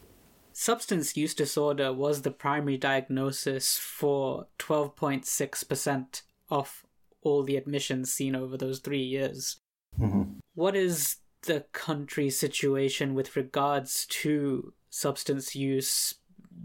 Substance 0.54 1.18
use 1.18 1.34
disorder 1.34 1.92
was 1.92 2.22
the 2.22 2.32
primary 2.32 2.78
diagnosis 2.78 3.78
for 3.78 4.48
12.6% 4.60 6.22
of 6.52 6.86
all 7.24 7.42
the 7.42 7.58
admissions 7.58 8.14
seen 8.14 8.36
over 8.36 8.56
those 8.56 8.80
three 8.80 9.02
years. 9.02 9.58
Mm-hmm. 10.00 10.40
What 10.54 10.76
is 10.76 11.18
the 11.48 11.66
country's 11.72 12.40
situation 12.40 13.16
with 13.16 13.36
regards 13.36 14.06
to 14.08 14.74
substance 14.92 15.56
use, 15.56 16.16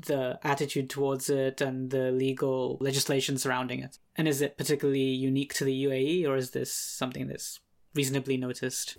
the 0.07 0.39
attitude 0.43 0.91
towards 0.91 1.31
it, 1.31 1.63
and 1.63 1.91
the 1.91 2.11
legal 2.11 2.77
legislation 2.81 3.39
surrounding 3.39 3.81
it? 3.81 3.99
And 4.17 4.29
is 4.29 4.43
it 4.43 4.59
particularly 4.59 5.01
unique 5.01 5.55
to 5.55 5.65
the 5.65 5.85
UAE, 5.85 6.27
or 6.29 6.37
is 6.37 6.51
this 6.51 6.73
something 6.73 7.29
that's 7.29 7.61
reasonably 7.99 8.37
noticed? 8.37 8.97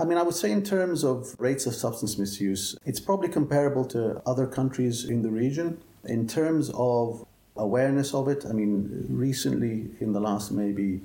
I 0.00 0.04
mean, 0.04 0.18
I 0.18 0.22
would 0.22 0.34
say 0.34 0.50
in 0.50 0.62
terms 0.62 1.04
of 1.04 1.34
rates 1.38 1.64
of 1.66 1.74
substance 1.74 2.14
misuse, 2.18 2.76
it's 2.90 3.00
probably 3.08 3.28
comparable 3.28 3.84
to 3.94 4.00
other 4.32 4.46
countries 4.46 4.96
in 5.04 5.22
the 5.22 5.30
region. 5.30 5.68
In 6.04 6.26
terms 6.26 6.70
of 6.74 7.26
awareness 7.56 8.14
of 8.14 8.28
it, 8.28 8.40
I 8.50 8.52
mean, 8.52 9.06
recently, 9.08 9.74
in 10.00 10.12
the 10.12 10.20
last 10.28 10.50
maybe 10.50 11.02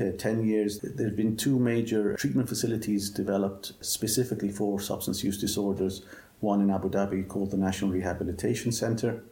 uh, 0.00 0.04
10 0.18 0.46
years, 0.46 0.80
there 0.80 1.08
have 1.08 1.16
been 1.16 1.36
two 1.36 1.58
major 1.58 2.16
treatment 2.16 2.48
facilities 2.48 3.10
developed 3.10 3.72
specifically 3.80 4.50
for 4.50 4.80
substance 4.80 5.22
use 5.22 5.38
disorders 5.38 6.02
one 6.44 6.60
in 6.60 6.70
Abu 6.70 6.90
Dhabi 6.90 7.26
called 7.26 7.50
the 7.50 7.56
National 7.56 7.90
Rehabilitation 7.90 8.70
Center, 8.70 9.22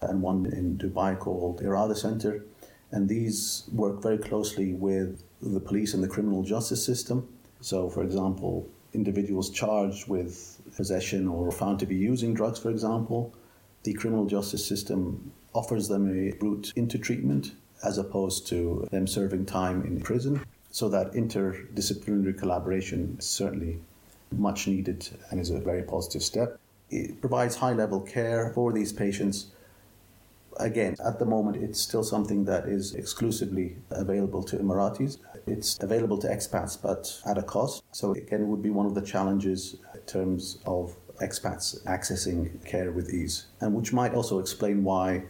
and 0.00 0.22
one 0.22 0.46
in 0.46 0.78
Dubai 0.78 1.18
called 1.18 1.60
Erada 1.60 1.96
Center. 1.96 2.44
And 2.90 3.08
these 3.08 3.64
work 3.72 4.00
very 4.00 4.18
closely 4.18 4.72
with 4.72 5.22
the 5.52 5.60
police 5.60 5.94
and 5.94 6.02
the 6.02 6.08
criminal 6.08 6.42
justice 6.42 6.84
system. 6.84 7.28
So, 7.60 7.88
for 7.88 8.02
example, 8.02 8.68
individuals 8.92 9.50
charged 9.50 10.08
with 10.08 10.60
possession 10.76 11.28
or 11.28 11.50
found 11.50 11.78
to 11.80 11.86
be 11.86 11.96
using 11.96 12.34
drugs, 12.34 12.58
for 12.58 12.70
example, 12.70 13.34
the 13.82 13.92
criminal 13.92 14.26
justice 14.26 14.66
system 14.66 15.32
offers 15.54 15.88
them 15.88 16.08
a 16.08 16.32
route 16.42 16.72
into 16.76 16.98
treatment 16.98 17.52
as 17.84 17.98
opposed 17.98 18.46
to 18.48 18.88
them 18.90 19.06
serving 19.06 19.44
time 19.46 19.82
in 19.82 20.00
prison. 20.00 20.40
So, 20.70 20.88
that 20.88 21.12
interdisciplinary 21.12 22.36
collaboration 22.38 23.16
is 23.18 23.26
certainly 23.26 23.80
much 24.32 24.66
needed 24.66 25.08
and 25.30 25.40
is 25.40 25.50
a 25.50 25.60
very 25.60 25.82
positive 25.82 26.22
step. 26.22 26.58
It 26.90 27.20
provides 27.20 27.56
high 27.56 27.72
level 27.72 28.00
care 28.00 28.52
for 28.54 28.72
these 28.72 28.92
patients 28.92 29.46
Again, 30.58 30.96
at 31.04 31.18
the 31.18 31.24
moment, 31.24 31.56
it's 31.56 31.80
still 31.80 32.04
something 32.04 32.44
that 32.44 32.66
is 32.66 32.94
exclusively 32.94 33.76
available 33.90 34.42
to 34.44 34.56
Emiratis. 34.56 35.18
It's 35.46 35.78
available 35.82 36.18
to 36.18 36.28
expats, 36.28 36.80
but 36.80 37.20
at 37.26 37.38
a 37.38 37.42
cost. 37.42 37.82
So, 37.92 38.12
again, 38.12 38.42
it 38.42 38.46
would 38.46 38.62
be 38.62 38.70
one 38.70 38.86
of 38.86 38.94
the 38.94 39.02
challenges 39.02 39.76
in 39.94 40.00
terms 40.02 40.58
of 40.64 40.96
expats 41.20 41.82
accessing 41.84 42.64
care 42.64 42.92
with 42.92 43.12
ease, 43.12 43.46
and 43.60 43.74
which 43.74 43.92
might 43.92 44.14
also 44.14 44.38
explain 44.38 44.84
why 44.84 45.24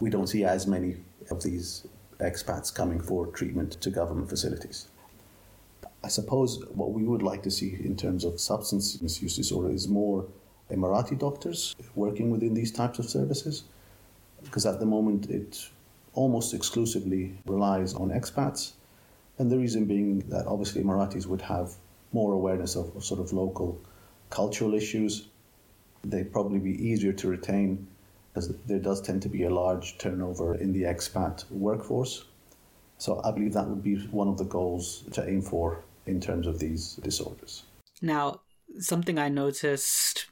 we 0.00 0.10
don't 0.10 0.28
see 0.28 0.44
as 0.44 0.66
many 0.66 0.96
of 1.30 1.42
these 1.42 1.86
expats 2.20 2.74
coming 2.74 3.00
for 3.00 3.26
treatment 3.26 3.72
to 3.80 3.90
government 3.90 4.28
facilities. 4.28 4.88
I 6.02 6.08
suppose 6.08 6.64
what 6.68 6.92
we 6.92 7.02
would 7.02 7.22
like 7.22 7.42
to 7.42 7.50
see 7.50 7.76
in 7.84 7.96
terms 7.96 8.24
of 8.24 8.40
substance 8.40 9.00
misuse 9.02 9.36
disorder 9.36 9.70
is 9.70 9.88
more 9.88 10.26
Emirati 10.70 11.18
doctors 11.18 11.74
working 11.94 12.30
within 12.30 12.54
these 12.54 12.70
types 12.70 12.98
of 12.98 13.08
services 13.08 13.64
because 14.48 14.66
at 14.66 14.80
the 14.80 14.86
moment 14.86 15.30
it 15.30 15.68
almost 16.14 16.54
exclusively 16.54 17.38
relies 17.46 17.94
on 17.94 18.08
expats. 18.10 18.72
And 19.38 19.50
the 19.50 19.58
reason 19.58 19.84
being 19.84 20.20
that 20.30 20.46
obviously 20.46 20.82
Emiratis 20.82 21.26
would 21.26 21.42
have 21.42 21.74
more 22.12 22.32
awareness 22.32 22.74
of, 22.74 23.04
sort 23.04 23.20
of 23.20 23.32
local 23.32 23.80
cultural 24.30 24.74
issues. 24.74 25.28
They'd 26.04 26.32
probably 26.32 26.58
be 26.58 26.74
easier 26.88 27.12
to 27.12 27.28
retain 27.28 27.86
as 28.34 28.48
there 28.66 28.78
does 28.78 29.00
tend 29.00 29.22
to 29.22 29.28
be 29.28 29.44
a 29.44 29.50
large 29.50 29.98
turnover 29.98 30.54
in 30.54 30.72
the 30.72 30.82
expat 30.82 31.48
workforce. 31.50 32.24
So 32.98 33.20
I 33.24 33.30
believe 33.30 33.52
that 33.52 33.68
would 33.68 33.82
be 33.82 33.96
one 34.06 34.28
of 34.28 34.38
the 34.38 34.44
goals 34.44 35.04
to 35.12 35.28
aim 35.28 35.42
for 35.42 35.84
in 36.06 36.20
terms 36.20 36.46
of 36.46 36.58
these 36.58 36.94
disorders. 36.96 37.64
Now, 38.00 38.40
something 38.78 39.18
I 39.18 39.28
noticed 39.28 40.26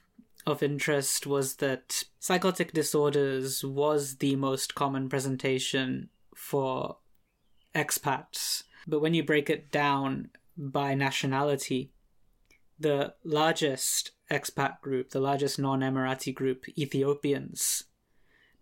of 0.47 0.63
interest 0.63 1.27
was 1.27 1.57
that 1.57 2.05
psychotic 2.21 2.73
disorders 2.73 3.65
was 3.65 4.17
the 4.17 4.37
most 4.37 4.75
common 4.75 5.09
presentation 5.09 6.09
for 6.35 6.99
expats. 7.75 8.63
But 8.87 9.01
when 9.01 9.15
you 9.15 9.25
break 9.25 9.51
it 9.51 9.73
down 9.73 10.31
by 10.57 10.95
nationality, 10.95 11.91
the 12.79 13.15
largest 13.25 14.13
expat 14.31 14.81
group, 14.81 15.11
the 15.11 15.21
largest 15.21 15.59
non 15.59 15.81
Emirati 15.81 16.33
group, 16.33 16.65
Ethiopians, 16.79 17.85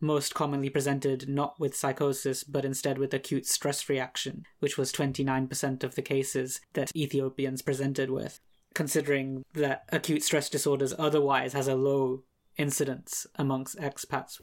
most 0.01 0.35
commonly 0.35 0.69
presented 0.71 1.29
not 1.29 1.59
with 1.59 1.75
psychosis 1.75 2.45
but 2.45 2.65
instead 2.65 2.99
with 2.99 3.13
acute 3.13 3.47
stress 3.47 3.89
reaction, 3.89 4.45
which 4.61 4.79
was 4.79 4.93
29% 4.93 5.85
of 5.85 5.95
the 5.95 6.03
cases 6.03 6.61
that 6.73 6.95
Ethiopians 6.97 7.63
presented 7.63 8.11
with 8.11 8.41
considering 8.75 9.45
that 9.55 9.85
acute 9.91 10.23
stress 10.23 10.49
disorders 10.49 10.93
otherwise 10.99 11.53
has 11.53 11.69
a 11.69 11.75
low 11.75 12.23
incidence 12.57 13.27
amongst 13.37 13.79
expats? 13.79 14.41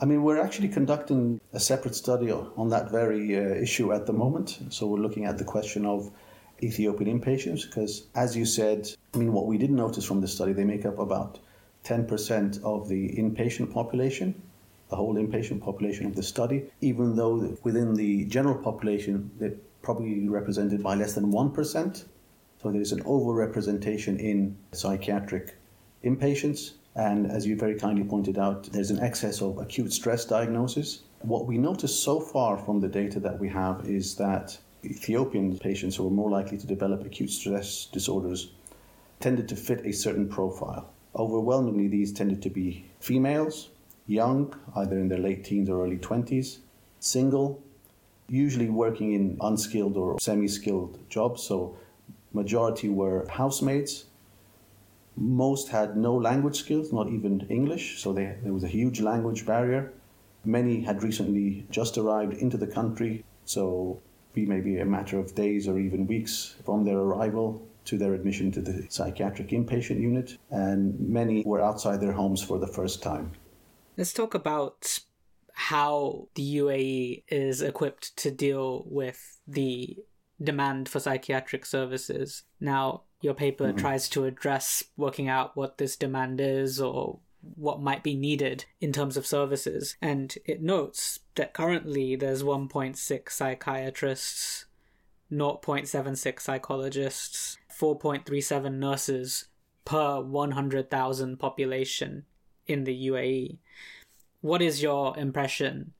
I 0.00 0.04
mean, 0.04 0.22
we're 0.22 0.40
actually 0.40 0.68
conducting 0.68 1.40
a 1.52 1.60
separate 1.60 1.94
study 1.94 2.32
on 2.32 2.68
that 2.70 2.90
very 2.90 3.36
uh, 3.36 3.54
issue 3.54 3.92
at 3.92 4.06
the 4.06 4.12
moment. 4.12 4.58
So 4.70 4.86
we're 4.88 4.98
looking 4.98 5.26
at 5.26 5.38
the 5.38 5.44
question 5.44 5.86
of 5.86 6.10
Ethiopian 6.62 7.20
inpatients 7.20 7.66
because, 7.66 8.08
as 8.14 8.36
you 8.36 8.44
said, 8.44 8.88
I 9.14 9.18
mean, 9.18 9.32
what 9.32 9.46
we 9.46 9.58
did 9.58 9.70
notice 9.70 10.04
from 10.04 10.20
the 10.20 10.28
study, 10.28 10.52
they 10.52 10.64
make 10.64 10.86
up 10.86 10.98
about 10.98 11.38
10% 11.84 12.62
of 12.62 12.88
the 12.88 13.10
inpatient 13.16 13.72
population, 13.72 14.40
the 14.88 14.96
whole 14.96 15.14
inpatient 15.14 15.60
population 15.60 16.06
of 16.06 16.14
the 16.14 16.22
study, 16.22 16.70
even 16.80 17.16
though 17.16 17.56
within 17.62 17.94
the 17.94 18.24
general 18.26 18.56
population 18.56 19.30
they're 19.38 19.56
probably 19.82 20.28
represented 20.28 20.82
by 20.82 20.94
less 20.94 21.14
than 21.14 21.32
1%. 21.32 22.04
So 22.62 22.70
there's 22.70 22.92
an 22.92 23.02
overrepresentation 23.02 24.20
in 24.20 24.56
psychiatric 24.70 25.56
inpatients. 26.04 26.74
And 26.94 27.28
as 27.28 27.44
you 27.44 27.56
very 27.56 27.74
kindly 27.74 28.04
pointed 28.04 28.38
out, 28.38 28.64
there's 28.72 28.90
an 28.90 29.00
excess 29.00 29.42
of 29.42 29.58
acute 29.58 29.92
stress 29.92 30.24
diagnosis. 30.24 31.02
What 31.22 31.46
we 31.46 31.58
notice 31.58 31.98
so 31.98 32.20
far 32.20 32.56
from 32.56 32.80
the 32.80 32.88
data 32.88 33.18
that 33.20 33.40
we 33.40 33.48
have 33.48 33.84
is 33.88 34.14
that 34.16 34.56
Ethiopian 34.84 35.58
patients 35.58 35.96
who 35.96 36.06
are 36.06 36.10
more 36.10 36.30
likely 36.30 36.58
to 36.58 36.66
develop 36.66 37.04
acute 37.04 37.30
stress 37.30 37.86
disorders 37.86 38.52
tended 39.18 39.48
to 39.48 39.56
fit 39.56 39.84
a 39.84 39.92
certain 39.92 40.28
profile. 40.28 40.90
Overwhelmingly, 41.16 41.88
these 41.88 42.12
tended 42.12 42.42
to 42.42 42.50
be 42.50 42.84
females, 43.00 43.70
young, 44.06 44.54
either 44.76 44.98
in 44.98 45.08
their 45.08 45.18
late 45.18 45.44
teens 45.44 45.68
or 45.68 45.84
early 45.84 45.98
20s, 45.98 46.58
single, 47.00 47.62
usually 48.28 48.70
working 48.70 49.12
in 49.12 49.36
unskilled 49.40 49.96
or 49.96 50.18
semi 50.20 50.48
skilled 50.48 50.98
jobs. 51.08 51.42
So, 51.42 51.76
majority 52.32 52.88
were 52.88 53.26
housemaids. 53.28 54.06
Most 55.16 55.68
had 55.68 55.96
no 55.96 56.14
language 56.14 56.58
skills, 56.58 56.92
not 56.92 57.08
even 57.08 57.46
English, 57.48 58.00
so 58.00 58.12
they, 58.12 58.36
there 58.42 58.52
was 58.52 58.64
a 58.64 58.68
huge 58.68 59.00
language 59.00 59.44
barrier. 59.46 59.92
Many 60.44 60.82
had 60.82 61.02
recently 61.02 61.66
just 61.70 61.98
arrived 61.98 62.34
into 62.34 62.56
the 62.56 62.66
country, 62.66 63.24
so 63.44 64.00
be 64.32 64.46
maybe 64.46 64.78
a 64.78 64.84
matter 64.84 65.18
of 65.18 65.34
days 65.34 65.68
or 65.68 65.78
even 65.78 66.06
weeks 66.06 66.56
from 66.64 66.84
their 66.84 66.98
arrival 66.98 67.62
to 67.84 67.98
their 67.98 68.14
admission 68.14 68.50
to 68.52 68.60
the 68.60 68.86
psychiatric 68.88 69.48
inpatient 69.48 70.00
unit, 70.00 70.38
and 70.50 70.98
many 71.00 71.42
were 71.44 71.60
outside 71.60 72.00
their 72.00 72.12
homes 72.12 72.42
for 72.42 72.58
the 72.58 72.66
first 72.66 73.02
time. 73.02 73.32
Let's 73.96 74.12
talk 74.12 74.34
about 74.34 75.00
how 75.52 76.28
the 76.34 76.56
UAE 76.56 77.24
is 77.28 77.60
equipped 77.60 78.16
to 78.16 78.30
deal 78.30 78.84
with 78.86 79.38
the 79.46 79.98
demand 80.42 80.88
for 80.88 81.00
psychiatric 81.00 81.66
services. 81.66 82.42
Now, 82.60 83.02
your 83.20 83.34
paper 83.34 83.68
mm-hmm. 83.68 83.78
tries 83.78 84.08
to 84.10 84.24
address 84.24 84.84
working 84.96 85.28
out 85.28 85.56
what 85.56 85.78
this 85.78 85.96
demand 85.96 86.40
is 86.40 86.80
or 86.80 87.20
what 87.54 87.82
might 87.82 88.02
be 88.02 88.14
needed 88.14 88.64
in 88.80 88.92
terms 88.92 89.16
of 89.16 89.26
services. 89.26 89.96
And 90.00 90.34
it 90.44 90.62
notes 90.62 91.20
that 91.34 91.54
currently 91.54 92.16
there's 92.16 92.42
1.6 92.42 93.30
psychiatrists, 93.30 94.66
0.76 95.30 96.40
psychologists, 96.40 97.58
4.37 97.80 98.74
nurses 98.74 99.46
per 99.84 100.20
100,000 100.20 101.38
population 101.38 102.24
in 102.66 102.84
the 102.84 103.08
UAE. 103.08 103.58
What 104.40 104.62
is 104.62 104.82
your 104.82 105.16
impression 105.18 105.92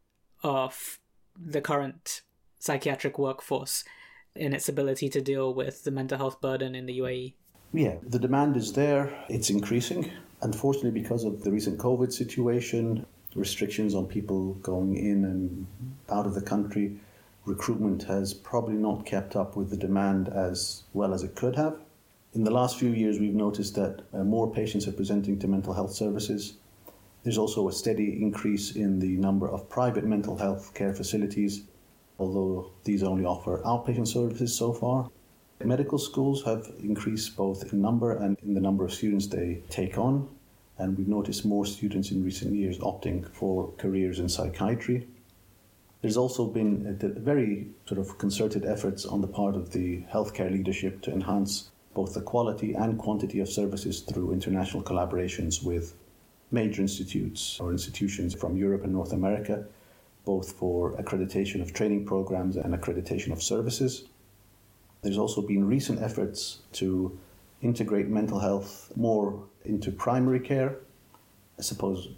of 0.43 0.99
the 1.37 1.61
current 1.61 2.23
psychiatric 2.59 3.19
workforce 3.19 3.85
in 4.35 4.53
its 4.53 4.69
ability 4.69 5.09
to 5.11 5.21
deal 5.21 5.53
with 5.53 5.85
the 5.85 5.91
mental 5.91 6.19
health 6.19 6.41
burden 6.41 6.75
in 6.75 6.87
the 6.87 6.99
UAE? 6.99 7.35
Yeah, 7.73 7.97
the 8.07 8.19
demand 8.19 8.57
is 8.57 8.73
there, 8.73 9.13
it's 9.29 9.51
increasing. 9.51 10.11
Unfortunately, 10.43 10.91
because 10.91 11.25
of 11.25 11.43
the 11.43 11.51
recent 11.51 11.79
COVID 11.79 12.13
situation, 12.13 13.07
restrictions 13.35 13.95
on 13.95 14.07
people 14.07 14.55
going 14.55 14.97
in 14.97 15.25
and 15.25 15.67
out 16.11 16.27
of 16.27 16.35
the 16.35 16.43
country, 16.43 16.99
recruitment 17.45 18.03
has 18.05 18.35
probably 18.35 18.75
not 18.75 19.07
kept 19.07 19.37
up 19.37 19.57
with 19.57 19.71
the 19.71 19.77
demand 19.77 20.29
as 20.29 20.83
well 20.93 21.15
as 21.15 21.23
it 21.23 21.35
could 21.35 21.57
have. 21.57 21.77
In 22.35 22.45
the 22.45 22.51
last 22.51 22.79
few 22.79 22.91
years, 22.91 23.19
we've 23.19 23.35
noticed 23.35 23.75
that 23.75 24.03
uh, 24.13 24.25
more 24.25 24.51
patients 24.51 24.89
are 24.89 24.93
presenting 24.93 25.39
to 25.39 25.49
mental 25.49 25.75
health 25.75 25.93
services. 25.93 26.55
There's 27.23 27.39
also 27.39 27.69
a 27.69 27.73
steady 27.73 28.21
increase 28.23 28.75
in 28.75 28.99
the 28.99 29.17
number 29.17 29.49
of 29.49 29.69
private 29.69 30.05
mental 30.05 30.39
health 30.39 30.75
care 30.75 30.95
facilities, 30.95 31.63
although 32.19 32.71
these 32.85 33.03
only 33.03 33.25
offer 33.25 33.61
outpatient 33.65 34.09
services 34.09 34.55
so 34.57 34.73
far. 34.73 35.11
Medical 35.65 35.99
schools 35.99 36.45
have 36.45 36.71
increased 36.81 37.37
both 37.37 37.73
in 37.73 37.81
number 37.81 38.17
and 38.17 38.37
in 38.43 38.55
the 38.55 38.61
number 38.61 38.85
of 38.85 38.93
students 38.93 39.29
they 39.29 39.63
take 39.71 39.97
on, 39.97 40.29
and 40.79 40.99
we've 40.99 41.09
noticed 41.09 41.45
more 41.45 41.65
students 41.65 42.11
in 42.11 42.25
recent 42.25 42.53
years 42.53 42.79
opting 42.79 43.29
for 43.33 43.73
careers 43.79 44.19
in 44.19 44.29
psychiatry. 44.29 45.07
There's 46.01 46.17
also 46.17 46.47
been 46.47 46.99
very 46.99 47.69
sort 47.87 48.01
of 48.01 48.19
concerted 48.19 48.65
efforts 48.65 49.07
on 49.07 49.21
the 49.21 49.29
part 49.29 49.55
of 49.55 49.71
the 49.71 50.03
healthcare 50.13 50.51
leadership 50.51 51.01
to 51.03 51.13
enhance 51.13 51.71
both 51.95 52.15
the 52.15 52.23
quality 52.23 52.75
and 52.75 52.99
quantity 52.99 53.39
of 53.39 53.49
services 53.49 54.01
through 54.01 54.33
international 54.33 54.83
collaborations 54.83 55.63
with 55.63 55.95
major 56.51 56.83
institutes 56.83 57.61
or 57.61 57.71
institutions 57.71 58.35
from 58.35 58.57
Europe 58.57 58.83
and 58.83 58.93
North 58.93 59.13
America, 59.13 59.65
both 60.25 60.53
for 60.53 60.93
accreditation 60.93 61.61
of 61.61 61.73
training 61.73 62.05
programs 62.07 62.57
and 62.57 62.75
accreditation 62.75 63.33
of 63.33 63.43
services. 63.43 64.05
There's 65.03 65.19
also 65.19 65.43
been 65.43 65.67
recent 65.67 66.01
efforts 66.01 66.59
to 66.75 67.19
integrate 67.61 68.09
mental 68.09 68.39
health 68.39 68.93
more 68.97 69.43
into 69.65 69.91
primary 69.91 70.41
care. 70.41 70.77
I 71.59 71.63
suppose 71.63 72.09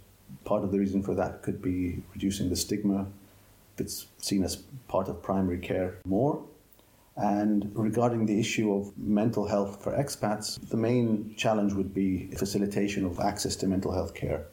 part 0.43 0.63
of 0.63 0.71
the 0.71 0.79
reason 0.79 1.01
for 1.01 1.15
that 1.15 1.41
could 1.41 1.61
be 1.61 2.01
reducing 2.13 2.49
the 2.49 2.55
stigma. 2.55 3.07
It's 3.77 4.07
seen 4.19 4.43
as 4.43 4.57
part 4.87 5.07
of 5.07 5.21
primary 5.21 5.59
care 5.59 5.97
more. 6.05 6.43
And 7.17 7.71
regarding 7.73 8.25
the 8.25 8.39
issue 8.39 8.73
of 8.73 8.97
mental 8.97 9.47
health 9.47 9.81
for 9.83 9.93
expats, 9.93 10.59
the 10.69 10.77
main 10.77 11.33
challenge 11.37 11.73
would 11.73 11.93
be 11.93 12.27
facilitation 12.35 13.05
of 13.05 13.19
access 13.19 13.55
to 13.57 13.67
mental 13.67 13.93
health 13.93 14.13
care. 14.13 14.45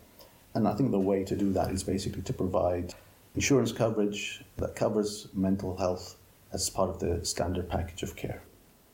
And 0.55 0.69
I 0.69 0.75
think 0.75 0.91
the 0.91 1.01
way 1.01 1.25
to 1.25 1.35
do 1.35 1.53
that 1.55 1.71
is 1.73 1.83
basically 1.83 2.23
to 2.23 2.33
provide 2.33 2.95
insurance 3.35 3.73
coverage 3.73 4.45
that 4.59 4.77
covers 4.77 5.29
mental 5.33 5.77
health 5.77 6.17
as 6.53 6.69
part 6.69 6.91
of 6.91 6.99
the 6.99 7.25
standard 7.25 7.69
package 7.69 8.03
of 8.03 8.17
care. 8.17 8.43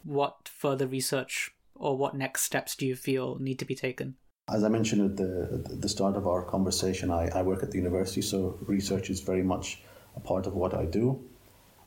What 0.05 0.49
further 0.49 0.87
research 0.87 1.51
or 1.75 1.97
what 1.97 2.17
next 2.17 2.43
steps 2.43 2.75
do 2.77 2.87
you 2.87 2.97
feel 2.97 3.37
need 3.39 3.59
to 3.59 3.65
be 3.65 3.75
taken? 3.75 4.17
As 4.53 4.65
I 4.65 4.69
mentioned 4.69 5.03
at 5.03 5.17
the, 5.17 5.63
at 5.73 5.81
the 5.81 5.89
start 5.89 6.17
of 6.17 6.27
our 6.27 6.43
conversation, 6.43 7.11
I, 7.11 7.29
I 7.35 7.43
work 7.43 7.63
at 7.63 7.71
the 7.71 7.77
university, 7.77 8.23
so 8.23 8.59
research 8.63 9.11
is 9.11 9.21
very 9.21 9.43
much 9.43 9.83
a 10.17 10.21
part 10.21 10.47
of 10.47 10.55
what 10.55 10.75
I 10.75 10.87
do. 10.87 11.23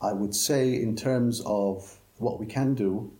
I 0.01 0.13
would 0.13 0.35
say, 0.35 0.75
in 0.75 0.95
terms 0.95 1.41
of 1.45 1.99
what 2.17 2.39
we 2.39 2.45
can 2.45 2.75
do, 2.75 3.11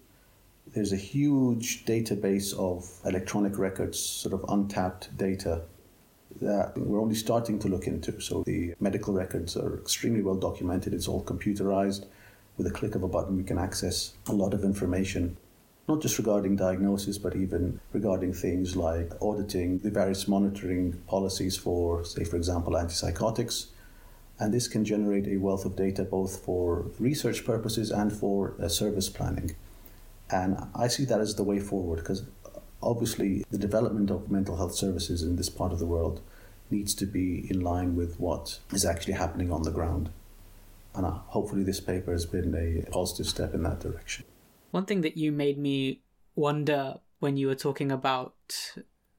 there's 0.73 0.93
a 0.93 0.97
huge 0.97 1.85
database 1.85 2.53
of 2.57 2.87
electronic 3.05 3.57
records, 3.57 3.99
sort 3.99 4.33
of 4.33 4.45
untapped 4.47 5.15
data 5.17 5.63
that 6.39 6.77
we're 6.77 7.01
only 7.01 7.15
starting 7.15 7.59
to 7.59 7.67
look 7.67 7.87
into. 7.87 8.19
So 8.21 8.43
the 8.43 8.73
medical 8.79 9.13
records 9.13 9.57
are 9.57 9.77
extremely 9.79 10.21
well 10.21 10.35
documented, 10.35 10.93
it's 10.93 11.07
all 11.07 11.23
computerized 11.23 12.05
with 12.57 12.67
a 12.67 12.71
click 12.71 12.95
of 12.95 13.03
a 13.03 13.07
button, 13.07 13.37
we 13.37 13.43
can 13.43 13.57
access 13.57 14.13
a 14.27 14.33
lot 14.33 14.53
of 14.53 14.63
information, 14.63 15.37
not 15.87 16.01
just 16.01 16.17
regarding 16.17 16.55
diagnosis, 16.55 17.17
but 17.17 17.35
even 17.35 17.79
regarding 17.91 18.33
things 18.33 18.75
like 18.75 19.11
auditing 19.21 19.79
the 19.79 19.89
various 19.89 20.27
monitoring 20.27 20.93
policies 21.07 21.57
for, 21.57 22.03
say, 22.03 22.23
for 22.23 22.35
example, 22.35 22.73
antipsychotics. 22.73 23.67
And 24.39 24.53
this 24.53 24.67
can 24.67 24.83
generate 24.85 25.27
a 25.27 25.37
wealth 25.37 25.65
of 25.65 25.75
data 25.75 26.03
both 26.03 26.43
for 26.43 26.85
research 26.99 27.45
purposes 27.45 27.91
and 27.91 28.11
for 28.11 28.55
uh, 28.61 28.67
service 28.67 29.09
planning. 29.09 29.55
And 30.31 30.57
I 30.75 30.87
see 30.87 31.05
that 31.05 31.19
as 31.19 31.35
the 31.35 31.43
way 31.43 31.59
forward 31.59 31.97
because 31.97 32.23
obviously 32.83 33.43
the 33.49 33.57
development 33.57 34.09
of 34.09 34.31
mental 34.31 34.57
health 34.57 34.75
services 34.75 35.21
in 35.21 35.35
this 35.35 35.49
part 35.49 35.71
of 35.71 35.79
the 35.79 35.85
world 35.85 36.21
needs 36.69 36.93
to 36.95 37.05
be 37.05 37.47
in 37.49 37.61
line 37.61 37.95
with 37.95 38.19
what 38.19 38.59
is 38.73 38.85
actually 38.85 39.13
happening 39.13 39.51
on 39.51 39.63
the 39.63 39.71
ground. 39.71 40.09
And 40.93 41.05
uh, 41.05 41.11
hopefully, 41.27 41.63
this 41.63 41.79
paper 41.79 42.11
has 42.11 42.25
been 42.25 42.53
a 42.55 42.89
positive 42.91 43.27
step 43.27 43.53
in 43.53 43.63
that 43.63 43.79
direction. 43.79 44.25
One 44.71 44.85
thing 44.85 45.01
that 45.01 45.17
you 45.17 45.31
made 45.31 45.57
me 45.57 46.01
wonder 46.35 46.95
when 47.19 47.37
you 47.37 47.47
were 47.47 47.55
talking 47.55 47.91
about 47.91 48.35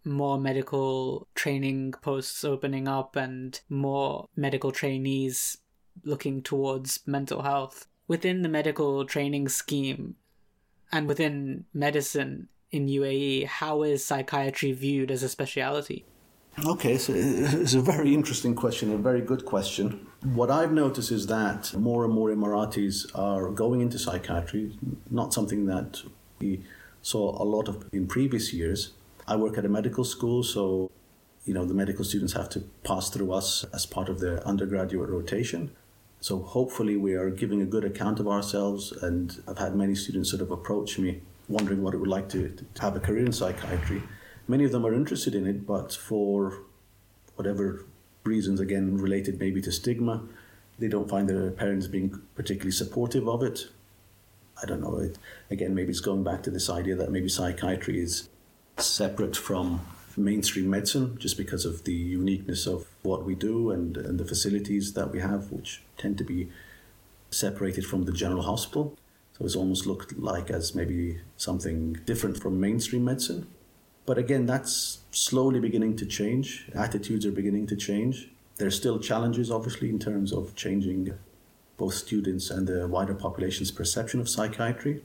more 0.04 0.38
medical 0.38 1.28
training 1.34 1.92
posts 2.02 2.44
opening 2.44 2.88
up 2.88 3.16
and 3.16 3.60
more 3.68 4.26
medical 4.36 4.72
trainees 4.72 5.58
looking 6.04 6.42
towards 6.42 7.00
mental 7.06 7.42
health. 7.42 7.86
Within 8.08 8.42
the 8.42 8.48
medical 8.48 9.04
training 9.06 9.48
scheme 9.48 10.16
and 10.90 11.06
within 11.06 11.64
medicine 11.72 12.48
in 12.72 12.88
UAE, 12.88 13.46
how 13.46 13.82
is 13.82 14.04
psychiatry 14.04 14.72
viewed 14.72 15.10
as 15.10 15.22
a 15.22 15.28
speciality? 15.28 16.04
Okay, 16.66 16.98
so 16.98 17.12
uh, 17.12 17.16
it's 17.16 17.74
a 17.74 17.80
very 17.80 18.12
interesting 18.12 18.54
question, 18.54 18.92
a 18.92 18.96
very 18.96 19.20
good 19.20 19.44
question. 19.44 20.06
What 20.34 20.50
I've 20.50 20.72
noticed 20.72 21.10
is 21.10 21.26
that 21.28 21.72
more 21.74 22.04
and 22.04 22.12
more 22.12 22.30
Emiratis 22.30 23.06
are 23.14 23.50
going 23.50 23.80
into 23.80 23.98
psychiatry, 23.98 24.76
not 25.10 25.32
something 25.32 25.66
that 25.66 26.02
we 26.40 26.64
saw 27.02 27.42
a 27.42 27.44
lot 27.44 27.68
of 27.68 27.88
in 27.92 28.06
previous 28.06 28.52
years. 28.52 28.92
I 29.26 29.36
work 29.36 29.56
at 29.56 29.64
a 29.64 29.68
medical 29.68 30.04
school, 30.04 30.42
so 30.42 30.90
you 31.44 31.54
know 31.54 31.64
the 31.64 31.74
medical 31.74 32.04
students 32.04 32.34
have 32.34 32.50
to 32.50 32.60
pass 32.84 33.08
through 33.08 33.32
us 33.32 33.64
as 33.72 33.86
part 33.86 34.08
of 34.08 34.20
their 34.20 34.46
undergraduate 34.46 35.08
rotation. 35.08 35.70
So 36.20 36.38
hopefully 36.38 36.96
we 36.96 37.14
are 37.14 37.30
giving 37.30 37.62
a 37.62 37.66
good 37.66 37.84
account 37.84 38.20
of 38.20 38.28
ourselves, 38.28 38.92
and 38.92 39.42
I've 39.48 39.58
had 39.58 39.74
many 39.74 39.94
students 39.94 40.30
sort 40.30 40.42
of 40.42 40.50
approach 40.50 40.98
me 40.98 41.22
wondering 41.48 41.82
what 41.82 41.94
it 41.94 41.98
would 41.98 42.08
like 42.08 42.28
to, 42.30 42.54
to 42.74 42.82
have 42.82 42.96
a 42.96 43.00
career 43.00 43.26
in 43.26 43.32
psychiatry. 43.32 44.02
many 44.48 44.64
of 44.64 44.72
them 44.72 44.84
are 44.84 44.94
interested 44.94 45.34
in 45.34 45.46
it, 45.46 45.66
but 45.66 45.92
for 45.92 46.58
whatever 47.36 47.84
reasons, 48.24 48.60
again, 48.60 48.96
related 48.98 49.38
maybe 49.38 49.60
to 49.62 49.72
stigma, 49.72 50.22
they 50.78 50.88
don't 50.88 51.08
find 51.08 51.28
their 51.28 51.50
parents 51.50 51.86
being 51.86 52.20
particularly 52.34 52.72
supportive 52.72 53.28
of 53.28 53.42
it. 53.42 53.68
I 54.62 54.66
don't 54.66 54.80
know. 54.80 54.98
It, 54.98 55.18
again, 55.50 55.74
maybe 55.74 55.90
it's 55.90 56.00
going 56.00 56.24
back 56.24 56.42
to 56.44 56.50
this 56.50 56.68
idea 56.68 56.94
that 56.96 57.10
maybe 57.10 57.28
psychiatry 57.28 58.00
is 58.00 58.28
separate 58.78 59.36
from 59.36 59.80
mainstream 60.16 60.68
medicine 60.68 61.16
just 61.18 61.36
because 61.36 61.64
of 61.64 61.84
the 61.84 61.92
uniqueness 61.92 62.66
of 62.66 62.86
what 63.02 63.24
we 63.24 63.34
do 63.34 63.70
and, 63.70 63.96
and 63.96 64.18
the 64.18 64.24
facilities 64.24 64.92
that 64.92 65.10
we 65.10 65.20
have, 65.20 65.50
which 65.50 65.82
tend 65.96 66.18
to 66.18 66.24
be 66.24 66.50
separated 67.30 67.86
from 67.86 68.04
the 68.04 68.12
general 68.12 68.42
hospital. 68.42 68.96
So 69.38 69.44
it's 69.44 69.56
almost 69.56 69.86
looked 69.86 70.18
like 70.18 70.50
as 70.50 70.74
maybe 70.74 71.20
something 71.36 71.94
different 72.04 72.40
from 72.40 72.60
mainstream 72.60 73.04
medicine. 73.04 73.46
But 74.04 74.18
again, 74.18 74.46
that's 74.46 74.98
slowly 75.10 75.60
beginning 75.60 75.96
to 75.96 76.06
change. 76.06 76.68
Attitudes 76.74 77.24
are 77.24 77.32
beginning 77.32 77.66
to 77.68 77.76
change. 77.76 78.30
There's 78.56 78.76
still 78.76 78.98
challenges, 78.98 79.50
obviously, 79.50 79.88
in 79.88 79.98
terms 79.98 80.32
of 80.32 80.54
changing 80.54 81.14
both 81.76 81.94
students 81.94 82.50
and 82.50 82.66
the 82.66 82.86
wider 82.86 83.14
population's 83.14 83.70
perception 83.70 84.20
of 84.20 84.28
psychiatry. 84.28 85.02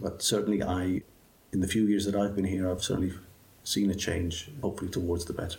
But 0.00 0.22
certainly, 0.22 0.62
I, 0.62 1.02
in 1.52 1.60
the 1.60 1.68
few 1.68 1.86
years 1.86 2.04
that 2.06 2.14
I've 2.14 2.34
been 2.34 2.44
here, 2.44 2.70
I've 2.70 2.82
certainly 2.82 3.14
seen 3.62 3.90
a 3.90 3.94
change, 3.94 4.50
hopefully 4.60 4.90
towards 4.90 5.24
the 5.24 5.32
better. 5.32 5.58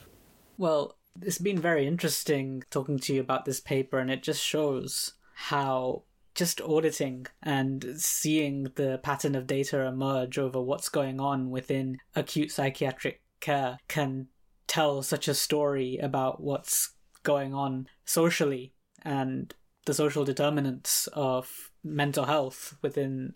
Well, 0.57 0.95
it's 1.21 1.39
been 1.39 1.59
very 1.59 1.87
interesting 1.87 2.63
talking 2.69 2.99
to 2.99 3.13
you 3.13 3.21
about 3.21 3.45
this 3.45 3.59
paper, 3.59 3.99
and 3.99 4.11
it 4.11 4.21
just 4.21 4.43
shows 4.43 5.13
how 5.33 6.03
just 6.35 6.61
auditing 6.61 7.25
and 7.41 7.95
seeing 7.97 8.67
the 8.75 8.99
pattern 9.01 9.35
of 9.35 9.47
data 9.47 9.81
emerge 9.81 10.37
over 10.37 10.61
what's 10.61 10.89
going 10.89 11.19
on 11.19 11.49
within 11.49 11.97
acute 12.15 12.51
psychiatric 12.51 13.21
care 13.39 13.79
can 13.87 14.27
tell 14.67 15.01
such 15.01 15.27
a 15.27 15.33
story 15.33 15.97
about 15.97 16.41
what's 16.41 16.93
going 17.23 17.53
on 17.53 17.87
socially 18.03 18.73
and 19.03 19.55
the 19.85 19.93
social 19.93 20.25
determinants 20.25 21.07
of 21.13 21.71
mental 21.83 22.25
health 22.25 22.75
within 22.81 23.33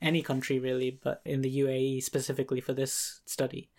any 0.00 0.22
country 0.22 0.58
really, 0.58 0.98
but 1.02 1.20
in 1.24 1.42
the 1.42 1.60
UAE 1.60 2.02
specifically 2.02 2.60
for 2.60 2.72
this 2.72 3.20
study. 3.24 3.70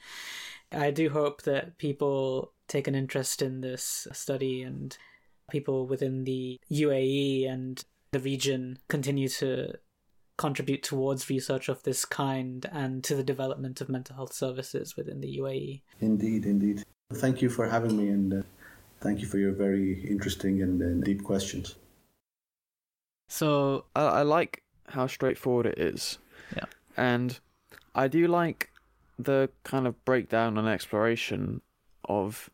I 0.71 0.91
do 0.91 1.09
hope 1.09 1.43
that 1.43 1.77
people 1.77 2.53
take 2.67 2.87
an 2.87 2.95
interest 2.95 3.41
in 3.41 3.61
this 3.61 4.07
study 4.13 4.61
and 4.61 4.97
people 5.51 5.85
within 5.85 6.23
the 6.23 6.59
UAE 6.71 7.47
and 7.49 7.83
the 8.13 8.19
region 8.19 8.79
continue 8.87 9.27
to 9.27 9.73
contribute 10.37 10.81
towards 10.81 11.29
research 11.29 11.69
of 11.69 11.83
this 11.83 12.05
kind 12.05 12.67
and 12.71 13.03
to 13.03 13.15
the 13.15 13.23
development 13.23 13.81
of 13.81 13.89
mental 13.89 14.15
health 14.15 14.33
services 14.33 14.95
within 14.97 15.21
the 15.21 15.37
UAE. 15.37 15.81
Indeed, 15.99 16.45
indeed. 16.45 16.83
Thank 17.13 17.41
you 17.41 17.49
for 17.49 17.67
having 17.67 17.95
me 17.95 18.07
and 18.09 18.33
uh, 18.33 18.41
thank 18.99 19.19
you 19.19 19.27
for 19.27 19.37
your 19.37 19.51
very 19.51 20.03
interesting 20.05 20.61
and, 20.61 20.81
and 20.81 21.03
deep 21.03 21.23
questions. 21.23 21.75
So 23.29 23.85
I, 23.95 24.01
I 24.01 24.21
like 24.23 24.63
how 24.87 25.07
straightforward 25.07 25.67
it 25.67 25.77
is. 25.77 26.17
Yeah. 26.55 26.65
And 26.97 27.39
I 27.93 28.07
do 28.07 28.27
like 28.27 28.71
the 29.19 29.49
kind 29.63 29.85
of 29.85 30.03
breakdown 30.05 30.57
and 30.57 30.67
exploration 30.67 31.61
of 32.05 32.49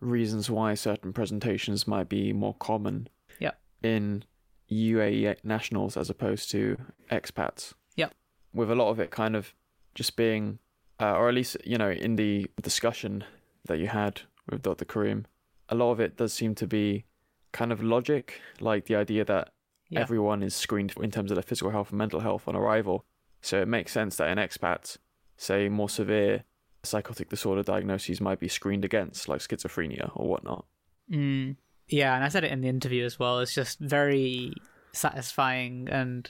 reasons 0.00 0.48
why 0.50 0.74
certain 0.74 1.12
presentations 1.12 1.88
might 1.88 2.08
be 2.08 2.32
more 2.32 2.54
common 2.54 3.08
Yeah. 3.40 3.52
in 3.82 4.24
UAE 4.70 5.36
nationals 5.44 5.96
as 5.96 6.10
opposed 6.10 6.50
to 6.52 6.76
expats. 7.10 7.74
Yeah. 7.96 8.08
With 8.52 8.70
a 8.70 8.74
lot 8.74 8.90
of 8.90 8.98
it 9.00 9.10
kind 9.10 9.36
of 9.36 9.54
just 9.94 10.16
being, 10.16 10.58
uh, 11.00 11.12
or 11.16 11.28
at 11.28 11.34
least, 11.34 11.56
you 11.64 11.78
know, 11.78 11.90
in 11.90 12.16
the 12.16 12.46
discussion 12.60 13.24
that 13.66 13.78
you 13.78 13.88
had 13.88 14.22
with 14.50 14.62
Dr. 14.62 14.84
Karim, 14.84 15.26
a 15.68 15.74
lot 15.74 15.90
of 15.92 16.00
it 16.00 16.16
does 16.16 16.32
seem 16.32 16.54
to 16.56 16.66
be 16.66 17.04
kind 17.52 17.72
of 17.72 17.82
logic, 17.82 18.40
like 18.60 18.86
the 18.86 18.96
idea 18.96 19.24
that 19.24 19.52
Yeah. 19.90 20.00
everyone 20.00 20.42
is 20.42 20.54
screened 20.54 20.92
in 21.00 21.10
terms 21.10 21.30
of 21.30 21.36
their 21.36 21.42
physical 21.42 21.70
health 21.70 21.90
and 21.90 21.98
mental 21.98 22.20
health 22.20 22.48
on 22.48 22.56
arrival. 22.56 23.04
So 23.42 23.60
it 23.60 23.68
makes 23.68 23.92
sense 23.92 24.16
that 24.16 24.28
an 24.28 24.38
expats, 24.38 24.98
say 25.36 25.68
more 25.68 25.88
severe 25.88 26.44
psychotic 26.82 27.28
disorder 27.28 27.62
diagnoses 27.62 28.20
might 28.20 28.40
be 28.40 28.48
screened 28.48 28.84
against, 28.84 29.28
like 29.28 29.40
schizophrenia 29.40 30.10
or 30.16 30.28
whatnot. 30.28 30.66
Mm, 31.10 31.56
yeah, 31.88 32.14
and 32.14 32.24
I 32.24 32.28
said 32.28 32.44
it 32.44 32.52
in 32.52 32.60
the 32.60 32.68
interview 32.68 33.04
as 33.04 33.18
well. 33.18 33.40
It's 33.40 33.54
just 33.54 33.78
very 33.78 34.52
satisfying 34.92 35.88
and 35.90 36.28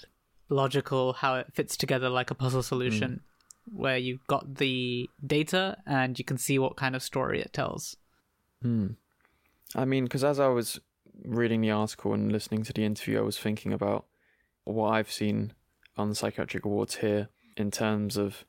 logical 0.48 1.12
how 1.14 1.36
it 1.36 1.46
fits 1.52 1.76
together 1.76 2.08
like 2.08 2.30
a 2.30 2.34
puzzle 2.34 2.62
solution, 2.62 3.20
where 3.72 3.96
you've 3.96 4.26
got 4.26 4.56
the 4.56 5.08
data 5.26 5.76
and 5.86 6.18
you 6.18 6.24
can 6.24 6.38
see 6.38 6.58
what 6.58 6.76
kind 6.76 6.94
of 6.94 7.02
story 7.02 7.40
it 7.40 7.52
tells. 7.52 7.96
Hmm. 8.62 8.88
I 9.74 9.84
mean, 9.84 10.04
because 10.04 10.24
as 10.24 10.38
I 10.38 10.48
was 10.48 10.80
reading 11.24 11.60
the 11.60 11.70
article 11.70 12.12
and 12.12 12.30
listening 12.30 12.62
to 12.64 12.72
the 12.72 12.84
interview, 12.84 13.18
I 13.18 13.22
was 13.22 13.38
thinking 13.38 13.72
about 13.72 14.06
what 14.64 14.90
I've 14.90 15.10
seen 15.10 15.52
on 15.96 16.08
the 16.08 16.14
psychiatric 16.14 16.64
wards 16.64 16.96
here 16.96 17.28
in 17.56 17.70
terms 17.70 18.16
of 18.16 18.44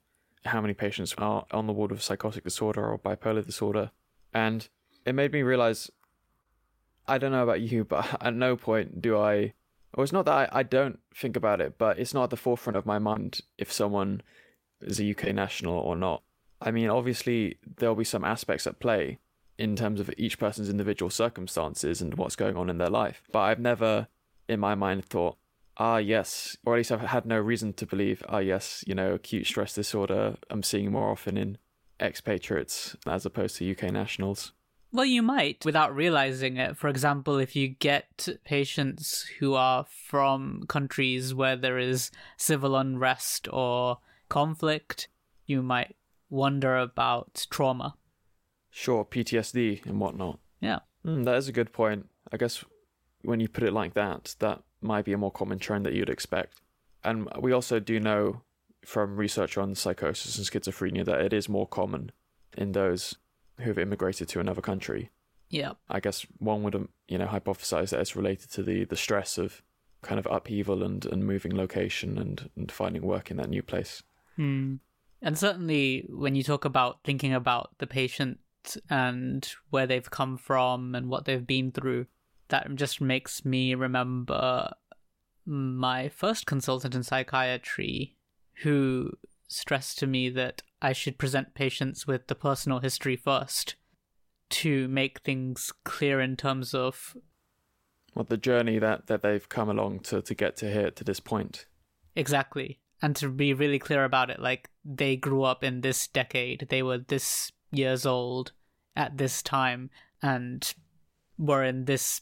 how 0.46 0.62
many 0.62 0.74
patients 0.74 1.14
are 1.18 1.46
on 1.52 1.68
the 1.68 1.74
ward 1.74 1.92
with 1.92 2.02
psychotic 2.02 2.44
disorder 2.44 2.86
or 2.86 2.98
bipolar 2.98 3.46
disorder. 3.46 3.92
And 4.34 4.68
it 5.06 5.16
made 5.16 5.32
me 5.32 5.42
realize 5.42 5.90
I 7.08 7.18
don't 7.18 7.32
know 7.32 7.44
about 7.44 7.62
you, 7.62 7.84
but 7.84 8.18
at 8.22 8.34
no 8.34 8.56
point 8.56 9.02
do 9.02 9.18
I, 9.18 9.54
or 9.94 10.04
it's 10.04 10.14
not 10.14 10.26
that 10.26 10.50
I, 10.54 10.60
I 10.60 10.64
don't 10.64 11.00
think 11.14 11.36
about 11.36 11.62
it, 11.62 11.78
but 11.78 12.00
it's 12.00 12.14
not 12.14 12.26
at 12.26 12.30
the 12.32 12.38
forefront 12.38 12.78
of 12.78 12.86
my 12.86 13.00
mind 13.00 13.42
if 13.58 13.72
someone 13.72 14.22
is 14.82 15.00
a 15.00 15.10
UK 15.12 15.34
national 15.34 15.78
or 15.78 15.96
not. 15.96 16.22
I 16.62 16.72
mean, 16.72 16.90
obviously, 16.90 17.58
there'll 17.78 17.96
be 17.96 18.04
some 18.04 18.24
aspects 18.24 18.66
at 18.66 18.80
play 18.80 19.20
in 19.58 19.76
terms 19.76 20.00
of 20.00 20.10
each 20.18 20.38
person's 20.40 20.70
individual 20.70 21.10
circumstances 21.10 22.02
and 22.02 22.16
what's 22.16 22.36
going 22.36 22.58
on 22.58 22.70
in 22.70 22.78
their 22.78 22.90
life. 22.90 23.24
But 23.32 23.40
I've 23.42 23.60
never, 23.60 24.08
in 24.50 24.60
my 24.60 24.76
mind, 24.76 25.06
thought, 25.06 25.38
ah, 25.78 25.98
yes, 25.98 26.58
or 26.66 26.76
at 26.76 26.78
least 26.78 26.92
I've 26.92 27.02
had 27.02 27.26
no 27.26 27.40
reason 27.40 27.74
to 27.74 27.86
believe, 27.86 28.24
ah, 28.30 28.40
yes, 28.40 28.84
you 28.88 28.96
know, 28.96 29.14
acute 29.14 29.48
stress 29.48 29.74
disorder 29.74 30.38
I'm 30.50 30.64
seeing 30.64 30.92
more 30.92 31.10
often 31.10 31.38
in 31.38 31.58
expatriates 32.00 32.96
as 33.06 33.26
opposed 33.26 33.58
to 33.58 33.72
UK 33.72 33.92
nationals. 33.92 34.52
Well, 34.96 35.06
you 35.06 35.22
might 35.24 35.66
without 35.66 35.94
realizing 35.94 36.56
it. 36.56 36.78
For 36.78 36.88
example, 36.88 37.38
if 37.38 37.54
you 37.54 37.68
get 37.68 38.30
patients 38.46 39.24
who 39.40 39.54
are 39.54 39.84
from 39.90 40.64
countries 40.70 41.34
where 41.34 41.58
there 41.58 41.78
is 41.78 42.12
civil 42.38 42.78
unrest 42.78 43.50
or 43.52 43.98
conflict, 44.30 45.10
you 45.46 45.62
might 45.62 45.98
wonder 46.30 46.78
about 46.78 47.46
trauma. 47.50 47.96
Sure, 48.70 49.04
PTSD 49.04 49.86
and 49.86 50.00
whatnot. 50.00 50.40
Yeah. 50.62 50.80
Mm, 51.06 51.26
that 51.26 51.36
is 51.36 51.50
a 51.50 51.52
good 51.52 51.74
point. 51.74 52.08
I 52.32 52.38
guess 52.38 52.64
when 53.22 53.42
you 53.42 53.50
put 53.50 53.66
it 53.66 53.74
like 53.74 53.96
that, 53.96 54.36
that 54.40 54.62
might 54.80 55.04
be 55.04 55.12
a 55.12 55.18
more 55.18 55.30
common 55.30 55.60
trend 55.60 55.86
that 55.86 55.92
you'd 55.92 56.10
expect. 56.10 56.62
And 57.04 57.28
we 57.42 57.52
also 57.52 57.82
do 57.82 58.00
know 58.00 58.44
from 58.86 59.18
research 59.18 59.58
on 59.58 59.76
psychosis 59.76 60.38
and 60.38 60.48
schizophrenia 60.48 61.04
that 61.04 61.20
it 61.20 61.34
is 61.34 61.50
more 61.50 61.68
common 61.68 62.14
in 62.58 62.72
those 62.72 63.18
who 63.58 63.66
have 63.66 63.78
immigrated 63.78 64.28
to 64.30 64.40
another 64.40 64.62
country. 64.62 65.12
Yeah. 65.50 65.74
I 65.90 66.00
guess 66.00 66.26
one 66.40 66.64
would, 66.64 66.76
um, 66.76 66.90
you 67.08 67.18
know, 67.18 67.28
hypothesize 67.28 67.92
that 67.92 68.00
it's 68.00 68.16
related 68.16 68.52
to 68.52 68.64
the, 68.64 68.86
the 68.86 68.96
stress 68.96 69.38
of 69.38 69.62
kind 70.02 70.20
of 70.20 70.28
upheaval 70.30 70.84
and, 70.84 71.06
and 71.06 71.26
moving 71.26 71.56
location 71.56 72.18
and, 72.18 72.50
and 72.56 72.72
finding 72.72 73.04
work 73.04 73.32
in 73.32 73.38
that 73.38 73.50
new 73.50 73.64
place. 73.64 74.04
Hmm. 74.36 74.76
And 75.22 75.38
certainly, 75.38 76.06
when 76.10 76.36
you 76.36 76.44
talk 76.44 76.66
about 76.66 77.00
thinking 77.04 77.34
about 77.34 77.72
the 77.80 77.88
patient 77.88 78.40
and 78.90 79.48
where 79.70 79.88
they've 79.88 80.10
come 80.10 80.38
from 80.38 80.94
and 80.94 81.10
what 81.10 81.26
they've 81.26 81.48
been 81.48 81.72
through, 81.72 82.08
that 82.50 82.74
just 82.76 83.02
makes 83.02 83.46
me 83.46 83.74
remember 83.74 84.74
my 85.46 86.10
first 86.10 86.46
consultant 86.46 86.96
in 86.96 87.04
psychiatry 87.04 88.16
who 88.64 89.12
stressed 89.48 90.00
to 90.00 90.08
me 90.08 90.30
that 90.30 90.62
I 90.86 90.94
should 90.94 91.18
present 91.18 91.56
patients 91.56 92.06
with 92.06 92.28
the 92.28 92.36
personal 92.36 92.78
history 92.78 93.16
first 93.16 93.74
to 94.52 94.88
make 94.88 95.22
things 95.22 95.74
clear 95.84 96.22
in 96.22 96.38
terms 96.38 96.76
of 96.76 97.18
Well, 98.14 98.26
the 98.30 98.38
journey 98.38 98.78
that, 98.78 99.08
that 99.08 99.24
they've 99.24 99.50
come 99.50 99.68
along 99.68 100.02
to, 100.02 100.22
to 100.22 100.36
get 100.36 100.56
to 100.58 100.72
here 100.72 100.92
to 100.92 101.04
this 101.04 101.20
point. 101.20 101.66
Exactly. 102.16 102.82
And 103.02 103.16
to 103.16 103.30
be 103.30 103.52
really 103.52 103.80
clear 103.80 104.04
about 104.04 104.30
it, 104.30 104.40
like 104.40 104.70
they 104.86 105.16
grew 105.16 105.42
up 105.42 105.64
in 105.64 105.82
this 105.82 106.08
decade, 106.08 106.68
they 106.70 106.84
were 106.84 107.00
this 107.00 107.52
years 107.72 108.06
old 108.06 108.52
at 108.96 109.18
this 109.18 109.42
time 109.42 109.90
and 110.22 110.72
were 111.36 111.64
in 111.64 111.86
this 111.86 112.22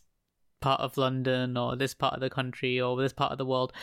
part 0.61 0.79
of 0.79 0.97
London 0.97 1.57
or 1.57 1.75
this 1.75 1.93
part 1.93 2.13
of 2.13 2.21
the 2.21 2.29
country 2.29 2.79
or 2.79 2.95
this 2.95 3.11
part 3.11 3.33
of 3.33 3.37
the 3.37 3.45
world, 3.45 3.73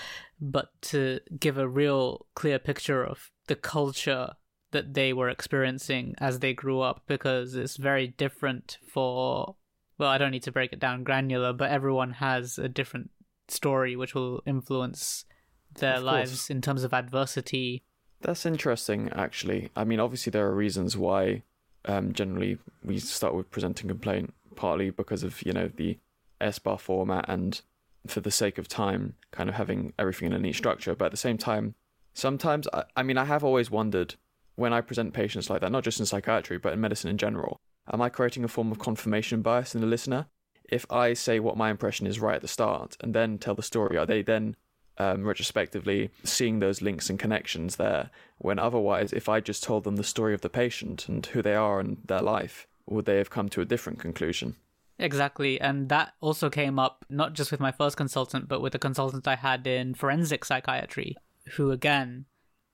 but 0.40 0.70
to 0.80 1.20
give 1.38 1.58
a 1.58 1.68
real 1.68 2.24
clear 2.34 2.58
picture 2.58 3.04
of 3.04 3.30
the 3.46 3.56
culture 3.56 4.30
that 4.72 4.94
they 4.94 5.12
were 5.12 5.28
experiencing 5.28 6.14
as 6.18 6.38
they 6.38 6.54
grew 6.54 6.80
up 6.80 7.02
because 7.06 7.54
it's 7.54 7.76
very 7.76 8.06
different 8.08 8.78
for 8.86 9.56
well, 9.98 10.08
I 10.08 10.16
don't 10.16 10.30
need 10.30 10.44
to 10.44 10.52
break 10.52 10.72
it 10.72 10.80
down 10.80 11.04
granular, 11.04 11.52
but 11.52 11.70
everyone 11.70 12.12
has 12.12 12.58
a 12.58 12.70
different 12.70 13.10
story 13.48 13.96
which 13.96 14.14
will 14.14 14.42
influence 14.46 15.26
their 15.74 15.96
Of 15.96 16.02
course. 16.04 16.12
lives 16.12 16.50
in 16.50 16.62
terms 16.62 16.84
of 16.84 16.94
adversity. 16.94 17.82
That's 18.22 18.46
interesting, 18.46 19.10
actually. 19.14 19.68
I 19.76 19.84
mean, 19.84 20.00
obviously, 20.00 20.30
there 20.30 20.46
are 20.46 20.54
reasons 20.54 20.96
why 20.96 21.42
um, 21.84 22.14
generally 22.14 22.58
we 22.82 22.98
start 22.98 23.34
with 23.34 23.50
presenting 23.50 23.88
complaint 23.88 24.32
partly 24.56 24.90
because 24.90 25.22
of 25.22 25.42
you 25.42 25.52
know 25.52 25.70
the 25.74 25.98
SBAR 26.40 26.78
format 26.78 27.24
and 27.28 27.60
for 28.06 28.20
the 28.20 28.30
sake 28.30 28.56
of 28.56 28.68
time, 28.68 29.16
kind 29.32 29.48
of 29.50 29.56
having 29.56 29.92
everything 29.98 30.26
in 30.28 30.32
a 30.32 30.38
neat 30.38 30.54
structure. 30.56 30.94
But 30.94 31.06
at 31.06 31.10
the 31.10 31.16
same 31.18 31.36
time, 31.36 31.74
sometimes 32.14 32.66
I, 32.72 32.84
I 32.96 33.02
mean 33.02 33.18
I 33.18 33.24
have 33.26 33.44
always 33.44 33.70
wondered 33.70 34.14
when 34.60 34.72
I 34.72 34.80
present 34.80 35.14
patients 35.14 35.48
like 35.48 35.62
that, 35.62 35.72
not 35.72 35.84
just 35.84 36.00
in 36.00 36.06
psychiatry 36.06 36.58
but 36.58 36.72
in 36.72 36.80
medicine 36.80 37.10
in 37.10 37.18
general, 37.18 37.60
am 37.92 38.02
I 38.02 38.08
creating 38.10 38.44
a 38.44 38.48
form 38.48 38.70
of 38.70 38.78
confirmation 38.78 39.42
bias 39.42 39.74
in 39.74 39.80
the 39.80 39.86
listener? 39.86 40.26
If 40.64 40.84
I 40.90 41.14
say 41.14 41.40
what 41.40 41.56
my 41.56 41.70
impression 41.70 42.06
is 42.06 42.20
right 42.20 42.36
at 42.36 42.42
the 42.42 42.48
start 42.48 42.96
and 43.00 43.14
then 43.14 43.38
tell 43.38 43.54
the 43.54 43.62
story, 43.62 43.96
are 43.96 44.06
they 44.06 44.22
then 44.22 44.56
um, 44.98 45.26
retrospectively 45.26 46.10
seeing 46.24 46.58
those 46.58 46.82
links 46.82 47.08
and 47.08 47.18
connections 47.18 47.76
there. 47.76 48.10
When 48.36 48.58
otherwise, 48.58 49.14
if 49.14 49.30
I 49.30 49.40
just 49.40 49.64
told 49.64 49.84
them 49.84 49.96
the 49.96 50.04
story 50.04 50.34
of 50.34 50.42
the 50.42 50.50
patient 50.50 51.08
and 51.08 51.24
who 51.24 51.40
they 51.40 51.54
are 51.54 51.80
and 51.80 51.96
their 52.04 52.20
life, 52.20 52.66
would 52.86 53.06
they 53.06 53.16
have 53.16 53.30
come 53.30 53.48
to 53.50 53.62
a 53.62 53.64
different 53.64 53.98
conclusion? 53.98 54.56
Exactly. 54.98 55.58
And 55.58 55.88
that 55.88 56.12
also 56.20 56.50
came 56.50 56.78
up 56.78 57.06
not 57.08 57.32
just 57.32 57.50
with 57.50 57.60
my 57.60 57.72
first 57.72 57.96
consultant, 57.96 58.46
but 58.46 58.60
with 58.60 58.74
a 58.74 58.78
consultant 58.78 59.26
I 59.26 59.36
had 59.36 59.66
in 59.66 59.94
forensic 59.94 60.44
psychiatry, 60.44 61.16
who 61.52 61.70
again 61.70 62.26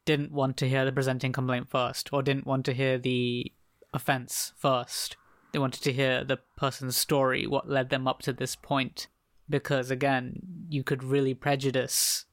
didn't 0.06 0.32
want 0.32 0.56
to 0.56 0.68
hear 0.68 0.86
the 0.86 0.92
presenting 0.92 1.32
complaint 1.32 1.68
first 1.68 2.08
or 2.12 2.22
didn't 2.22 2.46
want 2.46 2.64
to 2.64 2.72
hear 2.72 2.96
the 2.96 3.52
offense 3.92 4.52
first. 4.56 5.16
They 5.52 5.58
wanted 5.58 5.82
to 5.82 5.92
hear 5.92 6.24
the 6.24 6.38
person's 6.56 6.96
story, 6.96 7.46
what 7.46 7.68
led 7.68 7.90
them 7.90 8.08
up 8.08 8.22
to 8.22 8.32
this 8.32 8.56
point 8.56 9.08
because 9.48 9.90
again, 9.90 10.40
you 10.68 10.82
could 10.82 11.04
really 11.04 11.34
prejudice 11.34 12.24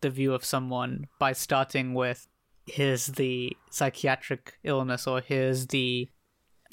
the 0.00 0.10
view 0.10 0.32
of 0.32 0.44
someone 0.44 1.06
by 1.18 1.32
starting 1.32 1.94
with 1.94 2.28
here's 2.66 3.06
the 3.06 3.56
psychiatric 3.70 4.58
illness 4.62 5.06
or 5.06 5.20
here's 5.20 5.68
the 5.68 6.08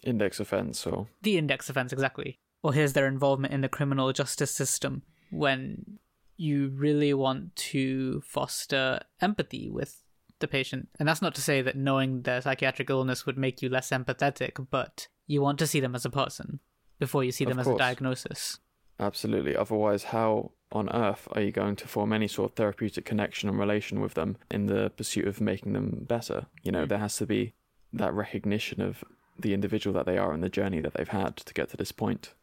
index 0.04 0.40
offense 0.40 0.86
or 0.86 1.08
the 1.22 1.38
index 1.38 1.70
offense 1.70 1.92
exactly 1.94 2.38
or 2.62 2.74
here's 2.74 2.94
their 2.94 3.08
involvement 3.08 3.54
in 3.54 3.62
the 3.62 3.70
criminal 3.70 4.12
justice 4.12 4.52
system 4.52 5.02
when 5.32 5.98
you 6.38 6.70
really 6.76 7.14
want 7.14 7.56
to 7.56 8.22
foster 8.22 9.00
empathy 9.22 9.70
with 9.70 10.04
the 10.46 10.52
patient 10.58 10.88
and 11.00 11.08
that's 11.08 11.22
not 11.22 11.36
to 11.36 11.42
say 11.42 11.62
that 11.62 11.76
knowing 11.76 12.22
their 12.22 12.42
psychiatric 12.42 12.90
illness 12.90 13.26
would 13.26 13.38
make 13.38 13.62
you 13.62 13.70
less 13.70 13.90
empathetic 13.90 14.66
but 14.70 15.08
you 15.28 15.42
want 15.42 15.58
to 15.60 15.68
see 15.68 15.80
them 15.80 15.96
as 15.96 16.06
a 16.06 16.10
person 16.10 16.60
before 17.00 17.24
you 17.24 17.32
see 17.32 17.46
them 17.46 17.60
as 17.60 17.68
a 17.68 17.78
diagnosis 17.78 18.60
Absolutely. 19.00 19.56
Otherwise, 19.56 20.06
how 20.06 20.52
on 20.72 20.90
earth 20.90 21.28
are 21.34 21.42
you 21.42 21.52
going 21.52 21.76
to 21.76 21.88
form 21.88 22.14
any 22.14 22.28
sort 22.28 22.52
of 22.52 22.56
therapeutic 22.56 23.06
connection 23.06 23.50
and 23.50 23.60
relation 23.60 24.00
with 24.00 24.14
them 24.14 24.38
in 24.50 24.68
the 24.68 24.92
pursuit 24.96 25.28
of 25.28 25.42
making 25.42 25.74
them 25.74 26.06
better? 26.08 26.46
You 26.64 26.72
know, 26.72 26.86
mm. 26.86 26.90
there 26.90 27.00
has 27.00 27.18
to 27.18 27.26
be 27.26 27.54
that 27.94 28.14
recognition 28.14 28.82
of 28.82 29.04
the 29.38 29.54
individual 29.54 29.94
that 29.96 30.06
they 30.06 30.18
are 30.18 30.32
and 30.32 30.42
the 30.42 30.50
journey 30.50 30.80
that 30.82 30.94
they've 30.94 31.08
had 31.08 31.38
to 31.38 31.54
get 31.54 31.70
to 31.70 31.78
this 31.78 31.92
point. 31.92 32.34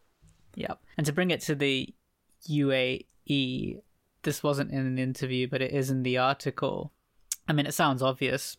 Yep. 0.55 0.79
And 0.99 1.07
to 1.07 1.13
bring 1.13 1.31
it 1.31 1.41
to 1.43 1.55
the 1.55 1.89
UAE, 2.51 3.81
this 4.23 4.43
wasn't 4.43 4.71
in 4.71 4.79
an 4.79 4.99
interview, 4.99 5.49
but 5.49 5.63
it 5.63 5.73
is 5.73 5.91
in 5.91 6.03
the 6.03 6.19
article. 6.19 6.93
I 7.53 7.55
mean, 7.55 7.67
it 7.67 7.75
sounds 7.75 8.01
obvious, 8.01 8.57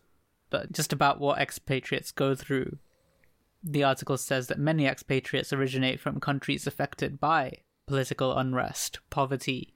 but 0.50 0.70
just 0.70 0.92
about 0.92 1.18
what 1.18 1.40
expatriates 1.40 2.12
go 2.12 2.36
through. 2.36 2.78
The 3.60 3.82
article 3.82 4.16
says 4.16 4.46
that 4.46 4.58
many 4.60 4.86
expatriates 4.86 5.52
originate 5.52 5.98
from 5.98 6.20
countries 6.20 6.68
affected 6.68 7.18
by 7.18 7.54
political 7.88 8.38
unrest, 8.38 9.00
poverty, 9.10 9.74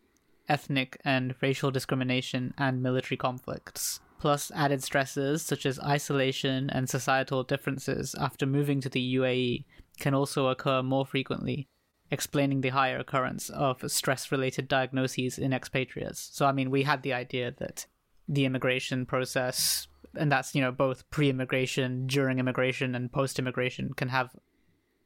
ethnic 0.48 1.00
and 1.04 1.34
racial 1.40 1.72
discrimination, 1.72 2.54
and 2.56 2.80
military 2.80 3.16
conflicts. 3.16 3.98
Plus, 4.20 4.52
added 4.54 4.84
stresses 4.84 5.42
such 5.42 5.66
as 5.66 5.80
isolation 5.80 6.70
and 6.70 6.88
societal 6.88 7.42
differences 7.42 8.14
after 8.20 8.46
moving 8.46 8.80
to 8.80 8.88
the 8.88 9.16
UAE 9.16 9.64
can 9.98 10.14
also 10.14 10.46
occur 10.46 10.80
more 10.80 11.04
frequently, 11.04 11.66
explaining 12.12 12.60
the 12.60 12.68
higher 12.68 13.00
occurrence 13.00 13.50
of 13.50 13.82
stress 13.90 14.30
related 14.30 14.68
diagnoses 14.68 15.38
in 15.38 15.52
expatriates. 15.52 16.30
So, 16.32 16.46
I 16.46 16.52
mean, 16.52 16.70
we 16.70 16.84
had 16.84 17.02
the 17.02 17.14
idea 17.14 17.52
that 17.58 17.86
the 18.28 18.44
immigration 18.44 19.06
process, 19.06 19.88
and 20.16 20.30
that's, 20.30 20.54
you 20.54 20.60
know, 20.60 20.72
both 20.72 21.08
pre 21.10 21.30
immigration, 21.30 22.06
during 22.06 22.38
immigration, 22.38 22.94
and 22.94 23.10
post 23.10 23.38
immigration, 23.38 23.92
can 23.94 24.08
have 24.08 24.36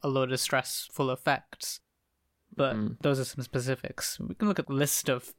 a 0.03 0.09
load 0.09 0.33
of 0.33 0.41
stressful 0.41 1.11
effects 1.11 1.81
but 2.55 2.77
mm. 2.77 2.97
those 3.01 3.19
are 3.19 3.25
some 3.25 3.43
specifics. 3.43 4.19
We 4.21 4.35
can 4.35 4.49
look 4.49 4.59
at 4.59 4.67
the 4.67 4.75
list 4.75 5.09
of 5.09 5.33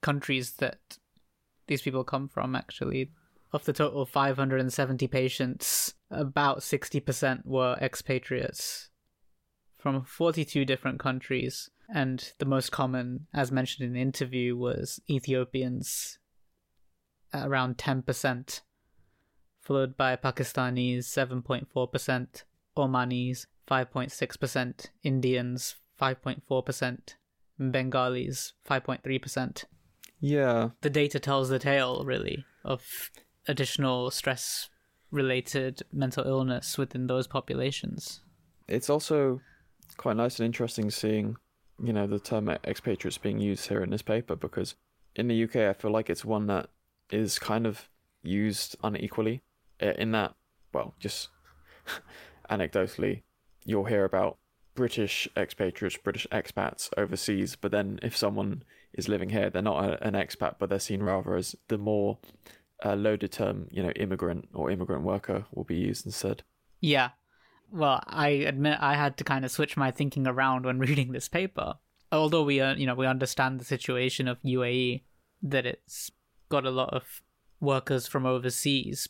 countries 0.00 0.52
that 0.54 0.98
these 1.66 1.82
people 1.82 2.04
come 2.04 2.28
from, 2.28 2.54
actually. 2.54 3.10
Of 3.52 3.64
the 3.64 3.72
total 3.72 4.06
570 4.06 5.08
patients, 5.08 5.94
about 6.10 6.60
60% 6.60 7.44
were 7.44 7.76
expatriates 7.80 8.90
from 9.76 10.04
42 10.04 10.64
different 10.64 11.00
countries. 11.00 11.68
And 11.92 12.32
the 12.38 12.44
most 12.44 12.70
common, 12.70 13.26
as 13.34 13.50
mentioned 13.50 13.88
in 13.88 13.94
the 13.94 14.00
interview, 14.00 14.56
was 14.56 15.00
Ethiopians, 15.10 16.19
around 17.34 17.76
10%, 17.78 18.60
followed 19.60 19.96
by 19.96 20.16
Pakistanis, 20.16 21.04
7.4%, 21.04 22.42
Omanis, 22.76 23.46
5.6%, 23.68 24.86
Indians, 25.02 25.76
5.4%, 26.00 26.98
Bengalis 27.58 28.52
5.3%. 28.68 29.64
Yeah. 30.20 30.70
The 30.80 30.90
data 30.90 31.18
tells 31.18 31.48
the 31.48 31.58
tale, 31.58 32.04
really, 32.04 32.44
of 32.64 33.10
additional 33.46 34.10
stress 34.10 34.68
related 35.10 35.82
mental 35.92 36.24
illness 36.24 36.78
within 36.78 37.06
those 37.06 37.26
populations. 37.26 38.20
It's 38.68 38.90
also 38.90 39.40
quite 39.96 40.16
nice 40.16 40.38
and 40.38 40.46
interesting 40.46 40.90
seeing, 40.90 41.36
you 41.82 41.92
know, 41.92 42.06
the 42.06 42.20
term 42.20 42.48
expatriates 42.48 43.18
being 43.18 43.40
used 43.40 43.68
here 43.68 43.82
in 43.82 43.90
this 43.90 44.02
paper 44.02 44.36
because 44.36 44.76
in 45.16 45.28
the 45.28 45.44
UK, 45.44 45.56
I 45.56 45.72
feel 45.72 45.90
like 45.90 46.08
it's 46.08 46.24
one 46.24 46.46
that 46.46 46.70
is 47.10 47.38
kind 47.38 47.66
of 47.66 47.88
used 48.22 48.76
unequally 48.82 49.42
in 49.80 50.12
that, 50.12 50.34
well, 50.72 50.94
just 50.98 51.28
anecdotally, 52.50 53.22
you'll 53.64 53.84
hear 53.84 54.04
about 54.04 54.38
British 54.74 55.28
expatriates, 55.36 55.96
British 55.96 56.26
expats 56.32 56.90
overseas, 56.96 57.56
but 57.56 57.70
then 57.70 57.98
if 58.02 58.16
someone 58.16 58.62
is 58.92 59.08
living 59.08 59.30
here, 59.30 59.50
they're 59.50 59.62
not 59.62 59.84
a, 59.84 60.06
an 60.06 60.14
expat, 60.14 60.54
but 60.58 60.68
they're 60.68 60.78
seen 60.78 61.02
rather 61.02 61.36
as 61.36 61.56
the 61.68 61.78
more 61.78 62.18
uh, 62.84 62.94
loaded 62.94 63.32
term, 63.32 63.68
you 63.70 63.82
know, 63.82 63.90
immigrant 63.90 64.48
or 64.54 64.70
immigrant 64.70 65.02
worker 65.02 65.44
will 65.52 65.64
be 65.64 65.76
used 65.76 66.06
instead. 66.06 66.42
Yeah. 66.80 67.10
Well, 67.70 68.02
I 68.06 68.28
admit 68.28 68.78
I 68.80 68.94
had 68.94 69.16
to 69.18 69.24
kind 69.24 69.44
of 69.44 69.50
switch 69.50 69.76
my 69.76 69.90
thinking 69.90 70.26
around 70.26 70.64
when 70.64 70.78
reading 70.88 71.12
this 71.12 71.28
paper. 71.28 71.74
Although 72.12 72.42
we, 72.42 72.60
uh, 72.60 72.74
you 72.74 72.86
know, 72.86 72.94
we 72.94 73.06
understand 73.06 73.60
the 73.60 73.64
situation 73.64 74.26
of 74.26 74.42
UAE, 74.42 75.02
that 75.42 75.64
it's 75.64 76.10
got 76.50 76.66
a 76.66 76.70
lot 76.70 76.92
of 76.92 77.22
workers 77.60 78.06
from 78.06 78.26
overseas, 78.26 79.08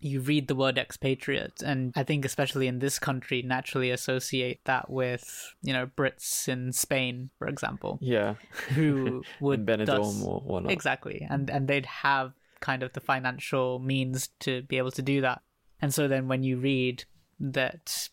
you 0.00 0.20
read 0.20 0.48
the 0.48 0.54
word 0.54 0.78
expatriate 0.78 1.60
and 1.62 1.92
i 1.94 2.02
think 2.02 2.24
especially 2.24 2.66
in 2.66 2.78
this 2.78 2.98
country 2.98 3.42
naturally 3.42 3.90
associate 3.90 4.58
that 4.64 4.88
with 4.88 5.54
you 5.60 5.74
know 5.74 5.86
brits 5.94 6.48
in 6.48 6.72
spain 6.72 7.28
for 7.38 7.46
example 7.46 7.98
yeah. 8.00 8.34
who 8.70 9.22
would 9.40 9.66
benidorm 9.66 10.24
or 10.24 10.40
whatnot. 10.40 10.72
Exactly. 10.72 11.26
And 11.28 11.50
and 11.50 11.68
they'd 11.68 11.86
have 11.86 12.32
kind 12.60 12.82
of 12.82 12.92
the 12.92 13.00
financial 13.00 13.78
means 13.78 14.28
to 14.40 14.62
be 14.62 14.78
able 14.78 14.90
to 14.92 15.02
do 15.02 15.20
that. 15.22 15.42
And 15.80 15.92
so 15.92 16.08
then 16.08 16.28
when 16.28 16.42
you 16.42 16.58
read 16.58 17.04
that 17.38 18.08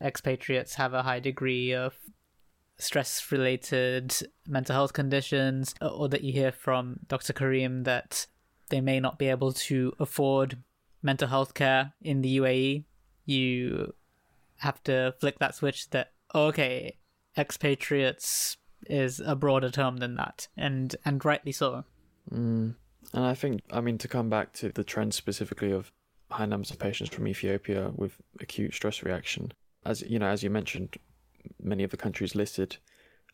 expatriates 0.00 0.74
have 0.74 0.94
a 0.94 1.02
high 1.02 1.20
degree 1.20 1.72
of 1.72 1.94
stress 2.78 3.30
related 3.30 4.14
mental 4.48 4.74
health 4.74 4.92
conditions 4.92 5.74
or 5.80 6.08
that 6.08 6.24
you 6.24 6.32
hear 6.32 6.50
from 6.50 6.98
dr 7.06 7.32
karim 7.32 7.84
that 7.84 8.26
they 8.70 8.80
may 8.80 8.98
not 8.98 9.18
be 9.18 9.28
able 9.28 9.52
to 9.52 9.92
afford 10.00 10.58
mental 11.02 11.28
health 11.28 11.54
care 11.54 11.92
in 12.00 12.22
the 12.22 12.38
UAE, 12.38 12.84
you 13.26 13.94
have 14.58 14.82
to 14.84 15.14
flick 15.20 15.38
that 15.40 15.54
switch 15.54 15.90
that 15.90 16.12
okay, 16.34 16.96
expatriates 17.36 18.56
is 18.86 19.20
a 19.20 19.36
broader 19.36 19.70
term 19.70 19.98
than 19.98 20.14
that, 20.16 20.48
and 20.56 20.96
and 21.04 21.24
rightly 21.24 21.52
so. 21.52 21.84
Mm. 22.32 22.74
And 23.12 23.26
I 23.26 23.34
think, 23.34 23.62
I 23.70 23.80
mean, 23.80 23.98
to 23.98 24.08
come 24.08 24.30
back 24.30 24.52
to 24.54 24.70
the 24.70 24.84
trend 24.84 25.12
specifically 25.12 25.70
of 25.70 25.92
high 26.30 26.46
numbers 26.46 26.70
of 26.70 26.78
patients 26.78 27.14
from 27.14 27.28
Ethiopia 27.28 27.90
with 27.94 28.16
acute 28.40 28.72
stress 28.72 29.02
reaction, 29.02 29.52
as 29.84 30.00
you 30.02 30.18
know, 30.18 30.28
as 30.28 30.42
you 30.42 30.48
mentioned, 30.48 30.96
many 31.62 31.84
of 31.84 31.90
the 31.90 31.96
countries 31.96 32.34
listed 32.34 32.76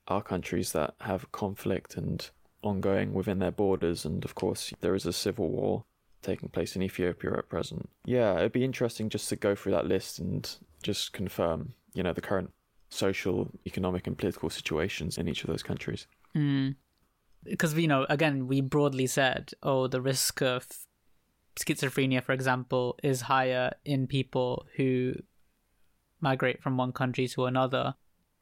are 0.07 0.23
countries 0.23 0.73
that 0.73 0.95
have 1.01 1.31
conflict 1.33 1.97
and 1.97 2.31
ongoing 2.63 3.13
within 3.13 3.39
their 3.39 3.51
borders, 3.51 4.05
and 4.05 4.25
of 4.25 4.35
course, 4.35 4.73
there 4.81 4.95
is 4.95 5.07
a 5.07 5.13
civil 5.13 5.51
war 5.51 5.85
taking 6.23 6.49
place 6.49 6.75
in 6.75 6.83
Ethiopia 6.83 7.33
at 7.37 7.49
present. 7.49 7.89
Yeah, 8.05 8.37
it'd 8.37 8.53
be 8.53 8.65
interesting 8.65 9.09
just 9.09 9.29
to 9.29 9.37
go 9.37 9.55
through 9.55 9.73
that 9.73 9.87
list 9.87 10.19
and 10.19 10.51
just 10.83 11.13
confirm, 11.13 11.75
you 11.95 12.03
know, 12.03 12.13
the 12.13 12.21
current 12.21 12.51
social, 12.91 13.51
economic, 13.67 14.07
and 14.07 14.17
political 14.17 14.51
situations 14.51 15.19
in 15.19 15.29
each 15.29 15.45
of 15.45 15.49
those 15.49 15.63
countries. 15.63 16.07
Mm. 16.35 16.75
Because, 17.45 17.75
you 17.75 17.87
know, 17.87 18.07
again, 18.09 18.49
we 18.49 18.61
broadly 18.61 19.07
said, 19.07 19.53
oh, 19.63 19.87
the 19.87 20.01
risk 20.01 20.43
of 20.43 20.67
schizophrenia, 21.59 22.23
for 22.23 22.33
example, 22.33 22.99
is 23.03 23.23
higher 23.23 23.73
in 23.85 24.07
people 24.07 24.67
who 24.77 25.15
migrate 26.21 26.63
from 26.63 26.77
one 26.77 26.93
country 26.93 27.29
to 27.29 27.47
another, 27.47 27.95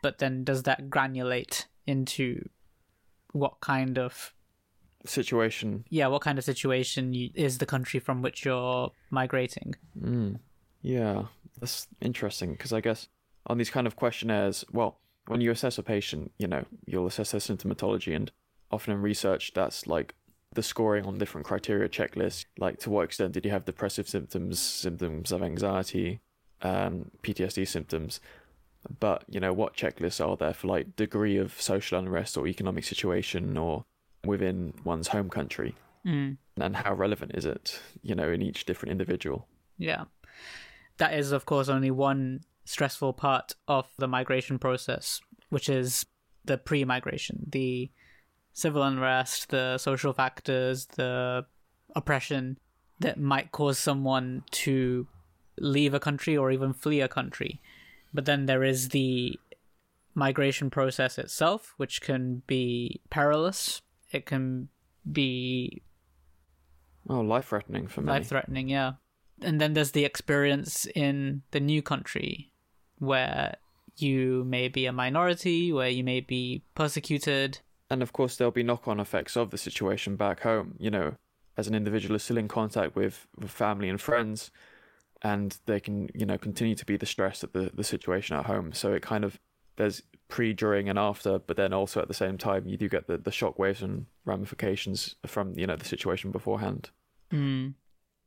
but 0.03 0.19
then 0.19 0.45
does 0.45 0.63
that 0.65 0.89
granulate 0.89 1.67
into 1.87 2.49
what 3.33 3.61
kind 3.61 3.99
of 3.99 4.33
Situation. 5.05 5.85
yeah, 5.89 6.09
what 6.09 6.23
kind 6.23 6.39
of 6.39 6.45
situation 6.45 7.15
you, 7.15 7.31
is 7.35 7.59
the 7.59 7.67
country 7.67 8.01
from 8.01 8.23
which 8.23 8.45
you're 8.45 8.91
migrating? 9.11 9.75
Mm. 10.01 10.41
Yeah, 10.83 11.25
that's 11.61 11.87
interesting 12.01 12.53
because 12.53 12.73
I 12.73 12.81
guess 12.81 13.09
on 13.47 13.59
these 13.59 13.71
kind 13.71 13.87
of 13.87 13.97
questionnaires, 13.97 14.65
well, 14.73 14.99
when 15.29 15.41
you 15.41 15.51
assess 15.51 15.79
a 15.79 15.83
patient, 15.83 16.33
you 16.39 16.47
know, 16.47 16.65
you'll 16.87 17.07
assess 17.07 17.31
their 17.33 17.41
symptomatology, 17.41 18.15
and 18.15 18.33
often 18.71 18.95
in 18.95 19.03
research, 19.03 19.53
that's 19.55 19.87
like 19.87 20.15
the 20.55 20.63
scoring 20.63 21.05
on 21.07 21.19
different 21.19 21.47
criteria 21.47 21.89
checklists, 21.89 22.45
like 22.59 22.79
to 22.81 22.91
what 22.91 23.05
extent 23.05 23.33
did 23.33 23.45
you 23.45 23.51
have 23.51 23.65
depressive 23.65 24.09
symptoms, 24.09 24.59
symptoms 24.59 25.31
of 25.33 25.43
anxiety, 25.43 26.21
um, 26.63 27.11
PTSD 27.23 27.67
symptoms. 27.67 28.21
But 29.01 29.25
you 29.29 29.41
know, 29.41 29.53
what 29.53 29.75
checklists 29.77 30.25
are 30.27 30.37
there 30.37 30.55
for 30.55 30.69
like 30.69 30.97
degree 30.97 31.37
of 31.37 31.61
social 31.61 31.99
unrest 31.99 32.37
or 32.37 32.47
economic 32.47 32.85
situation 32.85 33.57
or 33.57 33.85
within 34.25 34.75
one's 34.85 35.09
home 35.09 35.31
country, 35.31 35.75
Mm. 36.05 36.37
and 36.61 36.77
how 36.77 36.95
relevant 36.95 37.33
is 37.35 37.45
it, 37.45 37.81
you 38.03 38.15
know, 38.15 38.31
in 38.31 38.41
each 38.43 38.65
different 38.65 38.93
individual? 38.93 39.49
Yeah. 39.77 40.05
That 40.99 41.15
is, 41.15 41.33
of 41.33 41.47
course, 41.47 41.69
only 41.69 41.91
one 41.91 42.43
stressful 42.65 43.13
part 43.15 43.55
of 43.67 43.87
the 43.99 44.07
migration 44.09 44.59
process, 44.59 45.21
which 45.51 45.69
is 45.69 46.07
the 46.45 46.59
pre 46.59 46.85
migration, 46.85 47.47
the 47.51 47.91
civil 48.53 48.83
unrest, 48.85 49.51
the 49.51 49.79
social 49.79 50.13
factors, 50.13 50.87
the 50.97 51.45
oppression 51.95 52.59
that 53.01 53.19
might 53.19 53.51
cause 53.53 53.79
someone 53.79 54.43
to 54.53 55.07
leave 55.59 55.95
a 55.95 56.01
country 56.01 56.37
or 56.37 56.51
even 56.51 56.73
flee 56.73 57.01
a 57.01 57.09
country. 57.09 57.61
But 58.15 58.25
then 58.25 58.47
there 58.47 58.63
is 58.65 58.91
the 58.91 59.39
migration 60.15 60.71
process 60.71 61.19
itself, 61.19 61.75
which 61.77 62.01
can 62.01 62.43
be 62.47 63.01
perilous. 63.11 63.83
It 64.13 64.27
can 64.27 64.69
be 65.11 65.83
Oh, 67.09 67.21
life 67.21 67.47
threatening 67.49 67.87
for 67.87 68.01
many. 68.01 68.19
life 68.19 68.29
threatening 68.29 68.69
yeah 68.69 68.95
and 69.41 69.61
then 69.61 69.75
there's 69.75 69.93
the 69.93 70.05
experience 70.05 70.87
in 70.97 71.43
the 71.53 71.61
new 71.61 71.81
country 71.83 72.51
where 72.99 73.55
you 73.97 74.43
may 74.45 74.67
be 74.69 74.87
a 74.87 74.93
minority 74.93 75.73
where 75.73 75.89
you 75.89 76.03
may 76.03 76.21
be 76.21 76.63
persecuted 76.75 77.61
And 77.91 78.03
of 78.03 78.13
course, 78.13 78.35
there'll 78.37 78.51
be 78.51 78.65
knock 78.65 78.89
on 78.89 78.99
effects 78.99 79.37
of 79.37 79.51
the 79.51 79.59
situation 79.59 80.17
back 80.17 80.41
home. 80.41 80.75
You 80.81 80.91
know, 80.91 81.15
as 81.57 81.69
an 81.69 81.75
individual 81.77 82.17
is 82.17 82.25
still 82.25 82.39
in 82.39 82.49
contact 82.49 82.97
with, 82.97 83.29
with 83.39 83.53
family 83.53 83.89
and 83.89 84.01
friends, 84.01 84.51
and 85.23 85.59
they 85.67 85.81
can, 85.81 86.09
you 86.15 86.27
know, 86.27 86.39
continue 86.39 86.75
to 86.75 86.85
be 86.85 86.97
the 86.97 87.07
stress 87.07 87.43
of 87.43 87.53
the, 87.53 87.71
the 87.75 87.85
situation 87.85 88.37
at 88.37 88.47
home. 88.47 88.73
So 88.73 88.93
it 88.93 89.03
kind 89.03 89.25
of, 89.25 89.39
there's 89.77 90.03
pre, 90.29 90.53
during, 90.53 90.89
and 90.89 90.99
after, 90.99 91.39
but 91.39 91.57
then 91.57 91.73
also 91.73 92.01
at 92.01 92.09
the 92.09 92.15
same 92.15 92.39
time, 92.39 92.67
you 92.67 92.77
do 92.77 92.89
get 92.89 93.07
the, 93.07 93.19
the 93.19 93.31
shock 93.31 93.59
waves 93.59 93.83
and 93.83 94.07
ramifications 94.25 95.17
from, 95.27 95.59
you 95.59 95.67
know, 95.67 95.77
the 95.77 95.85
situation 95.85 96.31
beforehand. 96.31 96.91
mm. 97.33 97.75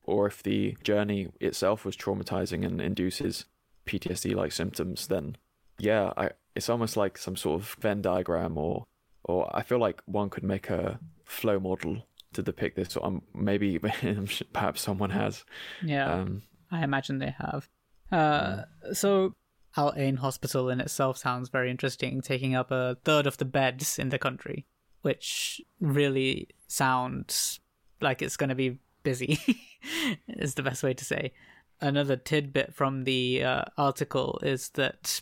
Or 0.03 0.25
if 0.25 0.41
the 0.41 0.75
journey 0.83 1.27
itself 1.39 1.85
was 1.85 1.95
traumatizing 1.95 2.65
and 2.65 2.81
induces 2.81 3.45
PTSD 3.85 4.33
like 4.33 4.51
symptoms, 4.51 5.05
then 5.05 5.37
yeah, 5.77 6.13
I, 6.17 6.31
it's 6.55 6.69
almost 6.69 6.97
like 6.97 7.17
some 7.17 7.35
sort 7.35 7.61
of 7.61 7.75
Venn 7.79 8.01
diagram 8.01 8.57
or 8.57 8.85
or 9.23 9.55
I 9.55 9.61
feel 9.61 9.77
like 9.79 10.01
one 10.05 10.29
could 10.29 10.43
make 10.43 10.69
a 10.69 10.99
flow 11.25 11.59
model 11.59 12.07
to 12.33 12.41
depict 12.41 12.75
this. 12.75 12.95
Or 12.97 13.21
maybe 13.33 13.79
perhaps 14.53 14.81
someone 14.81 15.11
has. 15.11 15.43
yeah 15.83 16.11
Um, 16.11 16.43
i 16.71 16.83
imagine 16.83 17.19
they 17.19 17.35
have. 17.37 17.69
Uh, 18.11 18.63
so 18.93 19.35
al 19.77 19.93
ain 19.95 20.17
hospital 20.17 20.69
in 20.69 20.79
itself 20.79 21.17
sounds 21.17 21.49
very 21.49 21.69
interesting 21.69 22.21
taking 22.21 22.55
up 22.55 22.71
a 22.71 22.97
third 23.03 23.27
of 23.27 23.37
the 23.37 23.45
beds 23.45 23.99
in 23.99 24.09
the 24.09 24.17
country 24.17 24.65
which 25.01 25.61
really 25.79 26.47
sounds 26.67 27.59
like 28.01 28.21
it's 28.21 28.37
going 28.37 28.49
to 28.49 28.55
be 28.55 28.79
busy 29.03 29.39
is 30.27 30.55
the 30.55 30.63
best 30.63 30.83
way 30.83 30.93
to 30.93 31.05
say. 31.05 31.33
Another 31.81 32.17
tidbit 32.17 32.73
from 32.73 33.05
the 33.05 33.43
uh, 33.43 33.63
article 33.77 34.39
is 34.43 34.69
that 34.71 35.21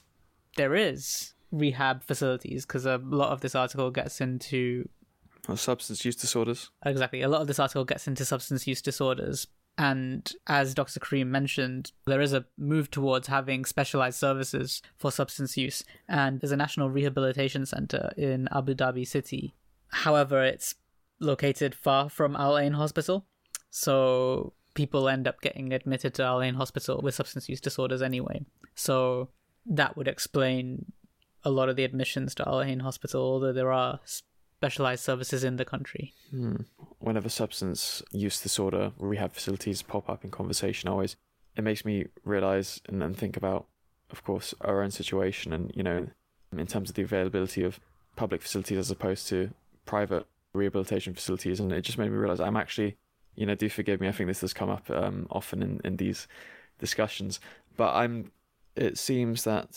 there 0.55 0.73
is 0.73 1.33
rehab 1.51 2.03
facilities 2.03 2.65
because 2.65 2.85
a 2.85 2.97
lot 2.97 3.31
of 3.31 3.41
this 3.41 3.55
article 3.55 3.91
gets 3.91 4.19
into 4.19 4.89
substance 5.55 6.03
use 6.03 6.15
disorders. 6.15 6.71
exactly. 6.85 7.21
A 7.21 7.29
lot 7.29 7.41
of 7.41 7.47
this 7.47 7.59
article 7.59 7.85
gets 7.85 8.07
into 8.07 8.25
substance 8.25 8.67
use 8.67 8.81
disorders 8.81 9.47
and 9.77 10.33
as 10.47 10.73
dr 10.73 10.99
karim 10.99 11.29
mentioned 11.29 11.91
there 12.05 12.21
is 12.21 12.33
a 12.33 12.45
move 12.57 12.89
towards 12.89 13.27
having 13.27 13.63
specialized 13.65 14.19
services 14.19 14.81
for 14.97 15.11
substance 15.11 15.55
use. 15.57 15.83
And 16.07 16.39
there's 16.39 16.51
a 16.51 16.57
national 16.57 16.89
rehabilitation 16.89 17.65
center 17.65 18.11
in 18.17 18.47
abu 18.51 18.73
dhabi 18.73 19.07
city. 19.07 19.55
However 19.89 20.43
it's 20.43 20.75
located 21.19 21.75
far 21.75 22.09
from 22.09 22.35
al 22.35 22.57
ain 22.57 22.73
hospital. 22.73 23.25
So 23.69 24.53
people 24.73 25.09
end 25.09 25.27
up 25.27 25.41
getting 25.41 25.73
admitted 25.73 26.13
to 26.15 26.23
al 26.23 26.41
ain 26.41 26.55
hospital 26.55 27.01
with 27.01 27.15
substance 27.15 27.49
use 27.49 27.61
disorders 27.61 28.01
anyway. 28.01 28.45
So 28.75 29.29
that 29.65 29.97
would 29.97 30.07
explain 30.07 30.91
a 31.43 31.51
lot 31.51 31.69
of 31.69 31.75
the 31.75 31.83
admissions 31.83 32.33
to 32.35 32.47
al 32.47 32.61
ain 32.61 32.79
hospital 32.79 33.21
although 33.21 33.53
there 33.53 33.71
are 33.71 33.99
specialized 34.57 35.03
services 35.03 35.43
in 35.43 35.57
the 35.57 35.65
country 35.65 36.13
Hmm. 36.31 36.55
Whenever 36.99 37.29
substance 37.29 38.01
use 38.11 38.41
disorder 38.41 38.91
rehab 38.97 39.33
facilities 39.33 39.81
pop 39.81 40.09
up 40.09 40.23
in 40.25 40.31
conversation, 40.31 40.89
always 40.89 41.15
it 41.55 41.63
makes 41.63 41.85
me 41.85 42.05
realize 42.25 42.81
and 42.87 43.15
think 43.15 43.37
about, 43.37 43.67
of 44.09 44.23
course, 44.23 44.53
our 44.61 44.81
own 44.83 44.91
situation 44.91 45.53
and 45.53 45.71
you 45.75 45.83
know, 45.83 46.07
in 46.51 46.67
terms 46.67 46.89
of 46.89 46.95
the 46.95 47.03
availability 47.03 47.63
of 47.63 47.79
public 48.15 48.41
facilities 48.41 48.77
as 48.77 48.91
opposed 48.91 49.27
to 49.29 49.51
private 49.85 50.25
rehabilitation 50.53 51.13
facilities, 51.13 51.59
and 51.59 51.71
it 51.71 51.81
just 51.81 51.97
made 51.97 52.11
me 52.11 52.17
realize 52.17 52.39
I'm 52.39 52.57
actually, 52.57 52.97
you 53.35 53.45
know, 53.45 53.55
do 53.55 53.69
forgive 53.69 54.01
me. 54.01 54.07
I 54.07 54.11
think 54.11 54.27
this 54.27 54.41
has 54.41 54.53
come 54.53 54.69
up 54.69 54.89
um, 54.89 55.27
often 55.29 55.61
in 55.61 55.81
in 55.83 55.97
these 55.97 56.27
discussions, 56.79 57.39
but 57.77 57.93
I'm. 57.93 58.31
It 58.75 58.99
seems 58.99 59.43
that 59.45 59.71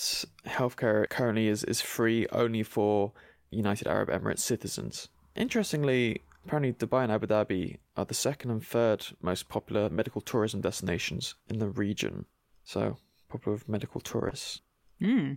healthcare 0.47 1.09
currently 1.09 1.49
is 1.49 1.65
is 1.65 1.81
free 1.81 2.27
only 2.33 2.63
for 2.63 3.13
United 3.51 3.87
Arab 3.87 4.09
Emirates 4.09 4.41
citizens. 4.41 5.09
Interestingly, 5.37 6.23
apparently 6.45 6.73
Dubai 6.73 7.05
and 7.05 7.13
Abu 7.13 7.27
Dhabi 7.27 7.79
are 7.97 8.05
the 8.05 8.15
second 8.15 8.51
and 8.51 8.65
third 8.65 9.07
most 9.23 9.49
popular 9.49 9.89
medical 9.89 10.21
tourism 10.21 10.61
destinations 10.61 11.35
in 11.49 11.59
the 11.59 11.69
region. 11.69 12.27
So, 12.65 12.97
popular 13.29 13.55
with 13.57 13.69
medical 13.69 14.01
tourists. 14.01 14.61
Hmm. 15.01 15.35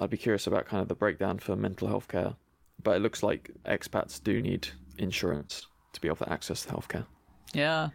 I'd 0.00 0.10
be 0.10 0.16
curious 0.16 0.46
about 0.46 0.66
kind 0.66 0.82
of 0.82 0.88
the 0.88 0.94
breakdown 0.94 1.38
for 1.38 1.56
mental 1.56 1.88
health 1.88 2.08
care. 2.08 2.34
But 2.82 2.96
it 2.96 3.02
looks 3.02 3.22
like 3.22 3.50
expats 3.64 4.22
do 4.22 4.40
need 4.40 4.68
insurance 4.98 5.66
to 5.92 6.00
be 6.00 6.08
able 6.08 6.16
to 6.16 6.32
access 6.32 6.66
healthcare. 6.66 7.06
Yeah. 7.52 7.88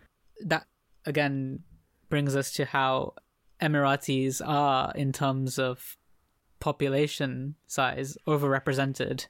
That 0.46 0.68
again 1.06 1.64
brings 2.10 2.36
us 2.36 2.52
to 2.54 2.66
how 2.66 3.14
Emiratis 3.62 4.42
are 4.46 4.92
in 4.96 5.12
terms 5.12 5.58
of 5.58 5.98
population 6.60 7.56
size 7.66 8.18
overrepresented 8.28 9.28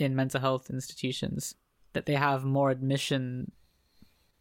in 0.00 0.16
mental 0.16 0.40
health 0.40 0.70
institutions. 0.70 1.54
That 1.92 2.06
they 2.06 2.14
have 2.14 2.44
more 2.44 2.70
admission 2.70 3.50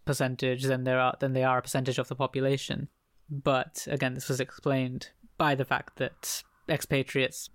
percentage 0.06 0.64
than 0.64 0.84
there 0.84 1.00
are 1.00 1.16
than 1.20 1.34
they 1.34 1.44
are 1.44 1.60
a 1.60 1.62
percentage 1.62 2.00
of 2.00 2.08
the 2.08 2.16
population. 2.16 2.90
But 3.30 3.88
again, 3.90 4.14
this 4.14 4.30
was 4.30 4.40
explained 4.40 5.10
by 5.38 5.56
the 5.56 5.66
fact 5.66 5.98
that 5.98 6.44
expatriates 6.68 7.50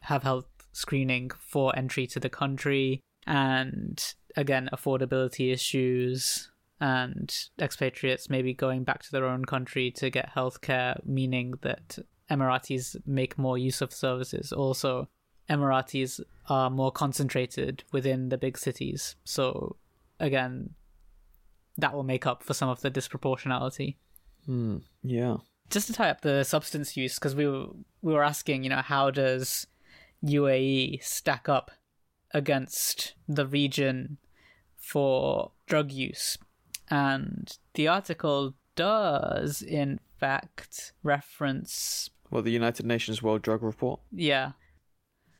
have 0.00 0.22
health 0.22 0.46
screening 0.72 1.30
for 1.38 1.76
entry 1.76 2.06
to 2.06 2.20
the 2.20 2.28
country 2.28 3.00
and 3.26 4.14
again 4.36 4.68
affordability 4.72 5.52
issues 5.52 6.50
and 6.80 7.34
expatriates 7.58 8.28
maybe 8.28 8.52
going 8.52 8.84
back 8.84 9.02
to 9.02 9.10
their 9.10 9.24
own 9.24 9.44
country 9.44 9.90
to 9.90 10.10
get 10.10 10.34
healthcare 10.34 10.94
meaning 11.04 11.54
that 11.62 11.98
emiratis 12.30 12.94
make 13.06 13.38
more 13.38 13.56
use 13.56 13.80
of 13.80 13.92
services 13.92 14.52
also 14.52 15.08
emiratis 15.48 16.20
are 16.48 16.70
more 16.70 16.90
concentrated 16.92 17.84
within 17.92 18.28
the 18.30 18.38
big 18.38 18.56
cities 18.58 19.16
so 19.24 19.76
again 20.20 20.70
that 21.78 21.92
will 21.94 22.02
make 22.02 22.26
up 22.26 22.42
for 22.42 22.54
some 22.54 22.68
of 22.68 22.80
the 22.80 22.90
disproportionality 22.90 23.96
Hmm. 24.46 24.78
Yeah. 25.02 25.38
just 25.70 25.88
to 25.88 25.92
tie 25.92 26.10
up 26.10 26.20
the 26.20 26.44
substance 26.44 26.96
use 26.96 27.16
because 27.16 27.34
we 27.34 27.46
were 27.48 27.66
we 28.02 28.12
were 28.12 28.22
asking 28.24 28.62
you 28.64 28.70
know 28.70 28.82
how 28.82 29.10
does 29.10 29.66
UAE 30.24 31.02
stack 31.02 31.48
up 31.48 31.70
against 32.32 33.14
the 33.28 33.46
region 33.46 34.18
for 34.76 35.52
drug 35.66 35.90
use 35.92 36.38
and 36.90 37.58
the 37.74 37.88
article 37.88 38.54
does 38.76 39.62
in 39.62 39.98
fact 40.20 40.92
reference 41.02 42.10
Well, 42.30 42.42
the 42.42 42.50
United 42.52 42.86
Nations 42.86 43.22
World 43.22 43.42
Drug 43.42 43.62
Report. 43.62 44.00
yeah 44.12 44.52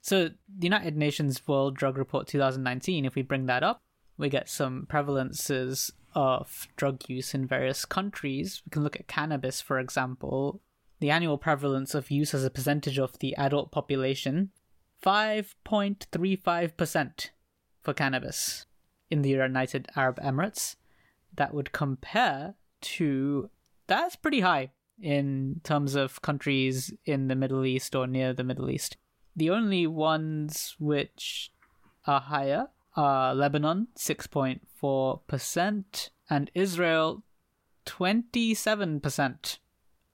so 0.06 0.30
the 0.58 0.66
United 0.66 0.96
Nations 0.96 1.46
World 1.46 1.76
Drug 1.76 1.98
Report 1.98 2.26
2019 2.26 3.04
if 3.04 3.14
we 3.14 3.22
bring 3.22 3.46
that 3.46 3.62
up 3.62 3.82
we 4.16 4.28
get 4.28 4.48
some 4.48 4.86
prevalences 4.90 5.90
of 6.14 6.68
drug 6.76 7.02
use 7.08 7.34
in 7.34 7.46
various 7.46 7.84
countries 7.84 8.62
we 8.64 8.70
can 8.70 8.82
look 8.82 8.96
at 8.96 9.08
cannabis 9.08 9.60
for 9.60 9.78
example 9.78 10.60
the 11.00 11.10
annual 11.10 11.38
prevalence 11.38 11.94
of 11.94 12.10
use 12.10 12.32
as 12.32 12.44
a 12.44 12.50
percentage 12.50 12.98
of 12.98 13.18
the 13.18 13.36
adult 13.36 13.70
population 13.70 14.50
5.35% 15.02 17.30
for 17.82 17.94
cannabis 17.94 18.66
in 19.10 19.22
the 19.22 19.30
United 19.30 19.88
Arab 19.94 20.20
Emirates. 20.20 20.74
That 21.34 21.54
would 21.54 21.70
compare 21.72 22.54
to 22.80 23.50
that's 23.86 24.16
pretty 24.16 24.40
high 24.40 24.72
in 25.00 25.60
terms 25.62 25.94
of 25.94 26.20
countries 26.22 26.92
in 27.04 27.28
the 27.28 27.36
Middle 27.36 27.64
East 27.64 27.94
or 27.94 28.08
near 28.08 28.32
the 28.32 28.42
Middle 28.42 28.70
East. 28.70 28.96
The 29.36 29.50
only 29.50 29.86
ones 29.86 30.74
which 30.78 31.52
are 32.06 32.22
higher 32.22 32.68
are 32.96 33.34
Lebanon, 33.34 33.88
6.4%, 33.96 36.10
and 36.30 36.50
Israel, 36.54 37.22
27%, 37.84 39.58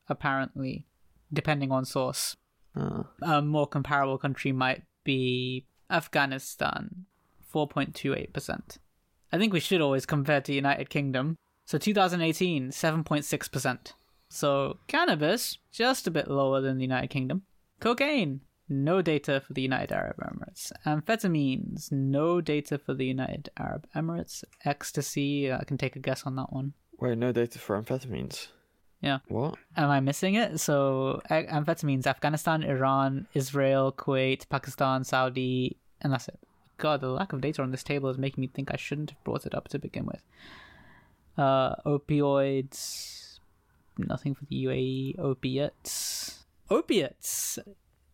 apparently, 0.08 0.86
depending 1.32 1.70
on 1.70 1.84
source. 1.84 2.36
Uh, 2.74 3.04
A 3.22 3.40
more 3.42 3.68
comparable 3.68 4.18
country 4.18 4.50
might 4.50 4.82
be 5.04 5.66
Afghanistan, 5.88 7.06
4.28%. 7.54 8.78
I 9.32 9.38
think 9.38 9.52
we 9.52 9.60
should 9.60 9.80
always 9.80 10.06
compare 10.06 10.40
to 10.40 10.50
the 10.50 10.56
United 10.56 10.90
Kingdom. 10.90 11.36
So 11.64 11.78
2018, 11.78 12.70
7.6%. 12.70 13.92
So 14.28 14.78
cannabis, 14.88 15.58
just 15.70 16.06
a 16.06 16.10
bit 16.10 16.28
lower 16.28 16.60
than 16.60 16.76
the 16.78 16.82
United 16.82 17.10
Kingdom. 17.10 17.42
Cocaine, 17.80 18.40
no 18.72 19.02
data 19.02 19.42
for 19.46 19.52
the 19.52 19.62
United 19.62 19.92
Arab 19.92 20.16
Emirates. 20.18 20.72
Amphetamines, 20.86 21.92
no 21.92 22.40
data 22.40 22.78
for 22.78 22.94
the 22.94 23.06
United 23.06 23.50
Arab 23.58 23.86
Emirates. 23.94 24.44
Ecstasy, 24.64 25.52
I 25.52 25.64
can 25.64 25.78
take 25.78 25.96
a 25.96 26.00
guess 26.00 26.24
on 26.24 26.36
that 26.36 26.52
one. 26.52 26.72
wait, 26.98 27.18
no 27.18 27.32
data 27.32 27.58
for 27.58 27.80
amphetamines. 27.80 28.48
Yeah. 29.00 29.18
What? 29.28 29.56
Am 29.76 29.90
I 29.90 30.00
missing 30.00 30.36
it? 30.36 30.60
So 30.60 31.20
amphetamines: 31.28 32.06
Afghanistan, 32.06 32.62
Iran, 32.62 33.26
Israel, 33.34 33.92
Kuwait, 33.92 34.48
Pakistan, 34.48 35.04
Saudi, 35.04 35.76
and 36.00 36.12
that's 36.12 36.28
it. 36.28 36.38
God, 36.78 37.00
the 37.00 37.08
lack 37.08 37.32
of 37.32 37.40
data 37.40 37.62
on 37.62 37.72
this 37.72 37.82
table 37.82 38.08
is 38.10 38.18
making 38.18 38.40
me 38.40 38.46
think 38.48 38.70
I 38.72 38.76
shouldn't 38.76 39.10
have 39.10 39.24
brought 39.24 39.44
it 39.46 39.54
up 39.54 39.68
to 39.68 39.78
begin 39.78 40.06
with. 40.06 40.22
Uh, 41.36 41.74
opioids, 41.84 43.38
nothing 43.98 44.34
for 44.34 44.44
the 44.46 44.64
UAE. 44.64 45.18
Opiates, 45.18 46.44
opiates. 46.70 47.58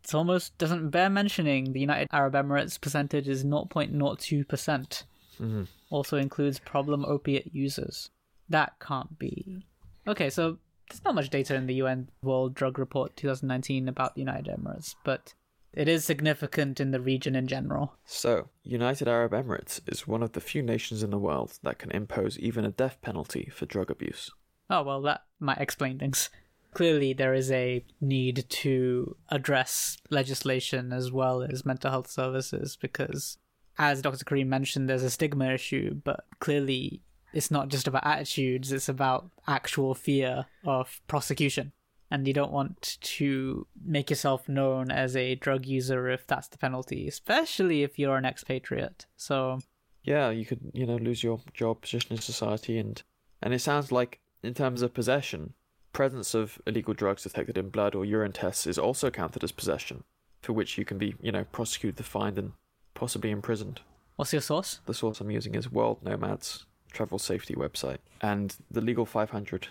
It 0.08 0.14
almost 0.14 0.56
doesn't 0.58 0.90
bear 0.90 1.10
mentioning. 1.10 1.72
The 1.72 1.80
United 1.80 2.08
Arab 2.12 2.34
Emirates 2.34 2.80
percentage 2.80 3.28
is 3.28 3.44
0.02 3.44 4.48
percent. 4.48 5.04
Mhm. 5.38 5.68
Also 5.90 6.16
includes 6.16 6.58
problem 6.58 7.04
opiate 7.04 7.54
users. 7.54 8.10
That 8.48 8.78
can't 8.80 9.18
be 9.18 9.62
Okay, 10.06 10.30
so 10.30 10.56
there's 10.88 11.04
not 11.04 11.14
much 11.14 11.28
data 11.28 11.54
in 11.54 11.66
the 11.66 11.74
UN 11.74 12.08
World 12.22 12.54
Drug 12.54 12.78
Report 12.78 13.14
2019 13.14 13.88
about 13.88 14.14
the 14.14 14.22
United 14.22 14.46
Emirates, 14.46 14.94
but 15.04 15.34
it 15.74 15.86
is 15.86 16.02
significant 16.06 16.80
in 16.80 16.92
the 16.92 17.00
region 17.00 17.36
in 17.36 17.46
general. 17.46 17.92
So, 18.06 18.48
United 18.62 19.06
Arab 19.06 19.32
Emirates 19.32 19.82
is 19.86 20.08
one 20.08 20.22
of 20.22 20.32
the 20.32 20.40
few 20.40 20.62
nations 20.62 21.02
in 21.02 21.10
the 21.10 21.18
world 21.18 21.58
that 21.62 21.78
can 21.78 21.90
impose 21.90 22.38
even 22.38 22.64
a 22.64 22.70
death 22.70 23.02
penalty 23.02 23.50
for 23.52 23.66
drug 23.66 23.90
abuse. 23.90 24.30
Oh, 24.70 24.82
well, 24.82 25.02
that 25.02 25.24
might 25.38 25.58
explain 25.58 25.98
things. 25.98 26.30
Clearly, 26.78 27.12
there 27.12 27.34
is 27.34 27.50
a 27.50 27.84
need 28.00 28.44
to 28.48 29.16
address 29.30 29.96
legislation 30.10 30.92
as 30.92 31.10
well 31.10 31.42
as 31.42 31.66
mental 31.66 31.90
health 31.90 32.08
services 32.08 32.76
because, 32.80 33.36
as 33.78 34.00
Dr. 34.00 34.24
Karim 34.24 34.48
mentioned, 34.48 34.88
there's 34.88 35.02
a 35.02 35.10
stigma 35.10 35.52
issue, 35.52 35.94
but 36.04 36.24
clearly 36.38 37.02
it's 37.32 37.50
not 37.50 37.66
just 37.66 37.88
about 37.88 38.06
attitudes, 38.06 38.70
it's 38.70 38.88
about 38.88 39.28
actual 39.48 39.92
fear 39.92 40.46
of 40.64 41.00
prosecution. 41.08 41.72
And 42.12 42.28
you 42.28 42.32
don't 42.32 42.52
want 42.52 42.98
to 43.00 43.66
make 43.84 44.08
yourself 44.08 44.48
known 44.48 44.92
as 44.92 45.16
a 45.16 45.34
drug 45.34 45.66
user 45.66 46.08
if 46.08 46.28
that's 46.28 46.46
the 46.46 46.58
penalty, 46.58 47.08
especially 47.08 47.82
if 47.82 47.98
you're 47.98 48.18
an 48.18 48.24
expatriate. 48.24 49.06
So, 49.16 49.58
Yeah, 50.04 50.30
you 50.30 50.46
could, 50.46 50.60
you 50.74 50.86
know, 50.86 50.98
lose 50.98 51.24
your 51.24 51.40
job, 51.54 51.80
position 51.80 52.12
in 52.12 52.22
society, 52.22 52.78
and 52.78 53.02
and 53.42 53.52
it 53.52 53.62
sounds 53.62 53.90
like 53.90 54.20
in 54.44 54.54
terms 54.54 54.80
of 54.82 54.94
possession, 54.94 55.54
presence 55.92 56.34
of 56.34 56.60
illegal 56.66 56.94
drugs 56.94 57.22
detected 57.22 57.58
in 57.58 57.70
blood 57.70 57.94
or 57.94 58.04
urine 58.04 58.32
tests 58.32 58.66
is 58.66 58.78
also 58.78 59.10
counted 59.10 59.42
as 59.42 59.52
possession, 59.52 60.04
for 60.42 60.52
which 60.52 60.78
you 60.78 60.84
can 60.84 60.98
be, 60.98 61.14
you 61.20 61.32
know, 61.32 61.44
prosecuted, 61.44 62.04
fined, 62.04 62.38
and 62.38 62.52
possibly 62.94 63.30
imprisoned. 63.30 63.80
what's 64.16 64.32
your 64.32 64.42
source? 64.42 64.80
The 64.86 64.94
source 64.94 65.20
I'm 65.20 65.30
using 65.30 65.54
is 65.54 65.70
World 65.70 66.02
Nomads 66.02 66.66
travel 66.92 67.18
safety 67.18 67.54
website 67.54 67.98
and 68.22 68.56
the 68.70 68.80
Legal 68.80 69.04
500 69.04 69.68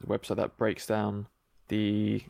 the 0.00 0.06
website 0.06 0.36
that 0.36 0.56
breaks 0.56 0.86
down 0.86 1.28
the 1.68 2.22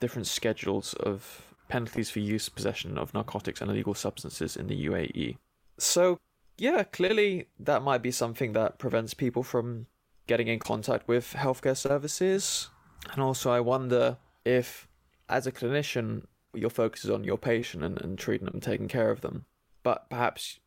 different 0.00 0.26
schedules 0.26 0.94
of 0.94 1.54
penalties 1.68 2.10
for 2.10 2.20
use 2.20 2.48
possession 2.48 2.96
of 2.96 3.12
narcotics 3.12 3.60
and 3.60 3.70
illegal 3.70 3.94
substances 3.94 4.56
in 4.56 4.68
the 4.68 4.86
UAE. 4.86 5.36
So, 5.78 6.18
yeah, 6.56 6.82
clearly 6.84 7.48
that 7.58 7.82
might 7.82 8.02
be 8.02 8.10
something 8.10 8.52
that 8.52 8.78
prevents 8.78 9.14
people 9.14 9.42
from 9.42 9.86
getting 10.26 10.48
in 10.48 10.58
contact 10.58 11.08
with 11.08 11.34
healthcare 11.36 11.76
services. 11.76 12.70
And 13.12 13.22
also, 13.22 13.50
I 13.50 13.60
wonder 13.60 14.16
if, 14.44 14.88
as 15.28 15.46
a 15.46 15.52
clinician, 15.52 16.24
your 16.54 16.70
focus 16.70 17.04
is 17.04 17.10
on 17.10 17.24
your 17.24 17.38
patient 17.38 17.84
and, 17.84 18.00
and 18.00 18.18
treating 18.18 18.46
them 18.46 18.54
and 18.54 18.62
taking 18.62 18.88
care 18.88 19.10
of 19.10 19.20
them. 19.20 19.44
But 19.82 20.10
perhaps 20.10 20.58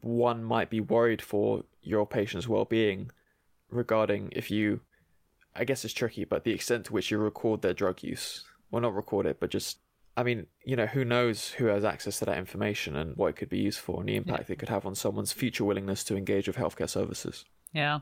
one 0.00 0.42
might 0.42 0.70
be 0.70 0.80
worried 0.80 1.22
for 1.22 1.64
your 1.82 2.06
patient's 2.06 2.48
well-being 2.48 3.10
regarding 3.70 4.30
if 4.32 4.50
you 4.50 4.80
I 5.54 5.64
guess 5.64 5.84
it's 5.84 5.94
tricky, 5.94 6.24
but 6.24 6.44
the 6.44 6.52
extent 6.52 6.86
to 6.86 6.92
which 6.92 7.10
you 7.10 7.18
record 7.18 7.60
their 7.60 7.74
drug 7.74 8.02
use. 8.02 8.44
Well 8.70 8.82
not 8.82 8.94
record 8.94 9.26
it, 9.26 9.38
but 9.40 9.50
just 9.50 9.78
I 10.16 10.22
mean, 10.22 10.46
you 10.64 10.76
know, 10.76 10.86
who 10.86 11.04
knows 11.04 11.50
who 11.50 11.66
has 11.66 11.84
access 11.84 12.18
to 12.18 12.24
that 12.26 12.38
information 12.38 12.96
and 12.96 13.16
what 13.16 13.28
it 13.28 13.36
could 13.36 13.48
be 13.48 13.58
used 13.58 13.78
for 13.78 14.00
and 14.00 14.08
the 14.08 14.16
impact 14.16 14.50
it 14.50 14.58
could 14.58 14.68
have 14.68 14.84
on 14.84 14.94
someone's 14.94 15.32
future 15.32 15.64
willingness 15.64 16.04
to 16.04 16.16
engage 16.16 16.46
with 16.46 16.56
healthcare 16.56 16.88
services. 16.88 17.44
Yeah. 17.72 18.00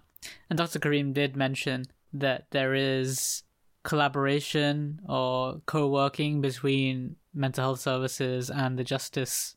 And 0.50 0.56
Dr. 0.56 0.78
Karim 0.78 1.12
did 1.12 1.36
mention 1.36 1.84
that 2.12 2.46
there 2.50 2.74
is 2.74 3.42
collaboration 3.82 5.00
or 5.08 5.60
co 5.66 5.88
working 5.88 6.40
between 6.40 7.16
mental 7.34 7.64
health 7.64 7.80
services 7.80 8.50
and 8.50 8.78
the 8.78 8.84
justice 8.84 9.56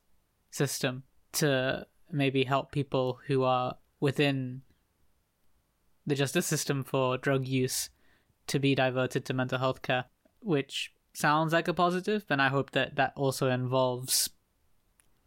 system 0.51 1.03
to 1.33 1.85
maybe 2.11 2.43
help 2.43 2.71
people 2.71 3.19
who 3.27 3.43
are 3.43 3.75
within 3.99 4.61
the 6.05 6.15
justice 6.15 6.45
system 6.45 6.83
for 6.83 7.17
drug 7.17 7.47
use 7.47 7.89
to 8.47 8.59
be 8.59 8.75
diverted 8.75 9.25
to 9.25 9.33
mental 9.33 9.59
health 9.59 9.81
care, 9.81 10.05
which 10.41 10.93
sounds 11.13 11.53
like 11.53 11.67
a 11.67 11.73
positive. 11.73 12.21
positive, 12.21 12.31
and 12.31 12.41
I 12.41 12.49
hope 12.49 12.71
that 12.71 12.95
that 12.95 13.13
also 13.15 13.49
involves 13.49 14.29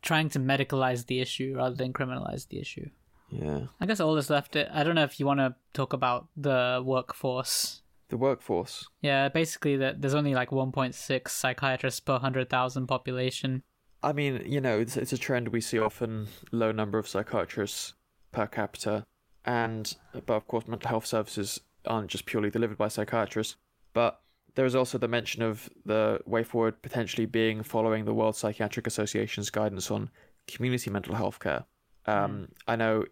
trying 0.02 0.28
to 0.30 0.38
medicalize 0.38 1.06
the 1.06 1.20
issue 1.20 1.54
rather 1.56 1.74
than 1.74 1.92
criminalize 1.92 2.48
the 2.48 2.60
issue. 2.60 2.90
Yeah. 3.30 3.66
I 3.80 3.86
guess 3.86 4.00
all 4.00 4.14
that's 4.14 4.30
left. 4.30 4.54
It 4.56 4.68
I 4.72 4.84
don't 4.84 4.94
know 4.94 5.04
if 5.04 5.18
you 5.18 5.26
want 5.26 5.40
to 5.40 5.54
talk 5.72 5.92
about 5.92 6.28
the 6.36 6.82
workforce. 6.84 7.82
The 8.08 8.16
workforce. 8.16 8.88
Yeah, 9.00 9.28
basically 9.28 9.76
that 9.76 10.00
there's 10.00 10.14
only 10.14 10.34
like 10.34 10.50
1.6 10.50 11.28
psychiatrists 11.28 12.00
per 12.00 12.14
100,000 12.14 12.86
population. 12.86 13.62
I 14.02 14.12
mean, 14.12 14.42
you 14.44 14.60
know, 14.60 14.78
it's, 14.78 14.96
it's 14.96 15.12
a 15.12 15.18
trend 15.18 15.48
we 15.48 15.60
see 15.60 15.78
often 15.78 16.28
low 16.52 16.72
number 16.72 16.98
of 16.98 17.08
psychiatrists 17.08 17.94
per 18.32 18.46
capita. 18.46 19.04
And, 19.44 19.94
but 20.26 20.34
of 20.34 20.46
course, 20.46 20.68
mental 20.68 20.88
health 20.88 21.06
services 21.06 21.60
aren't 21.86 22.08
just 22.08 22.26
purely 22.26 22.50
delivered 22.50 22.78
by 22.78 22.88
psychiatrists. 22.88 23.56
But 23.94 24.20
there 24.54 24.66
is 24.66 24.74
also 24.74 24.98
the 24.98 25.08
mention 25.08 25.42
of 25.42 25.68
the 25.84 26.20
way 26.26 26.44
forward 26.44 26.82
potentially 26.82 27.26
being 27.26 27.62
following 27.62 28.04
the 28.04 28.14
World 28.14 28.36
Psychiatric 28.36 28.86
Association's 28.86 29.50
guidance 29.50 29.90
on 29.90 30.10
community 30.46 30.90
mental 30.90 31.14
health 31.14 31.40
care. 31.40 31.64
Um, 32.06 32.48
I 32.66 32.76
know 32.76 33.04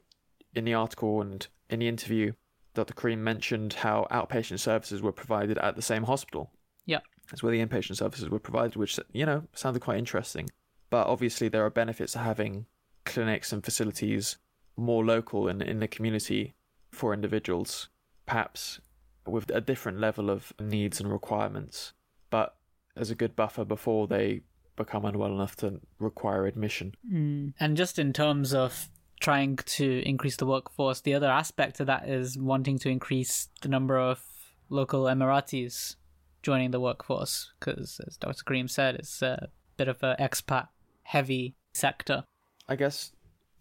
in 0.54 0.64
the 0.64 0.74
article 0.74 1.20
and 1.20 1.46
in 1.70 1.80
the 1.80 1.88
interview, 1.88 2.32
Dr. 2.74 2.94
Karim 2.94 3.22
mentioned 3.22 3.74
how 3.74 4.06
outpatient 4.10 4.60
services 4.60 5.02
were 5.02 5.12
provided 5.12 5.58
at 5.58 5.76
the 5.76 5.82
same 5.82 6.04
hospital. 6.04 6.50
Yeah. 6.86 7.00
That's 7.30 7.42
where 7.42 7.52
the 7.52 7.64
inpatient 7.64 7.96
services 7.96 8.28
were 8.28 8.38
provided, 8.38 8.76
which, 8.76 8.98
you 9.12 9.26
know, 9.26 9.44
sounded 9.54 9.80
quite 9.80 9.98
interesting. 9.98 10.50
But 10.90 11.06
obviously, 11.06 11.48
there 11.48 11.64
are 11.64 11.70
benefits 11.70 12.12
to 12.12 12.18
having 12.18 12.66
clinics 13.04 13.52
and 13.52 13.64
facilities 13.64 14.38
more 14.76 15.04
local 15.04 15.48
and 15.48 15.62
in 15.62 15.80
the 15.80 15.88
community 15.88 16.54
for 16.90 17.12
individuals, 17.12 17.88
perhaps 18.26 18.80
with 19.26 19.50
a 19.50 19.60
different 19.60 20.00
level 20.00 20.30
of 20.30 20.52
needs 20.60 21.00
and 21.00 21.10
requirements, 21.10 21.92
but 22.30 22.56
as 22.96 23.10
a 23.10 23.14
good 23.14 23.36
buffer 23.36 23.64
before 23.64 24.06
they 24.06 24.42
become 24.76 25.04
unwell 25.04 25.32
enough 25.32 25.56
to 25.56 25.80
require 25.98 26.46
admission. 26.46 26.94
Mm. 27.10 27.54
And 27.60 27.76
just 27.76 27.98
in 27.98 28.12
terms 28.12 28.52
of 28.54 28.88
trying 29.22 29.56
to 29.56 30.02
increase 30.04 30.36
the 30.36 30.46
workforce, 30.46 31.00
the 31.00 31.14
other 31.14 31.30
aspect 31.30 31.80
of 31.80 31.86
that 31.86 32.08
is 32.08 32.36
wanting 32.36 32.78
to 32.80 32.90
increase 32.90 33.48
the 33.62 33.68
number 33.68 33.98
of 33.98 34.20
local 34.68 35.04
Emiratis 35.04 35.94
joining 36.42 36.72
the 36.72 36.80
workforce, 36.80 37.52
because 37.58 38.00
as 38.06 38.16
Dr. 38.16 38.42
Karim 38.44 38.68
said, 38.68 38.96
it's 38.96 39.22
a 39.22 39.48
bit 39.76 39.88
of 39.88 40.02
a 40.02 40.16
expat 40.18 40.68
heavy 41.04 41.54
sector. 41.72 42.24
I 42.68 42.76
guess 42.76 43.12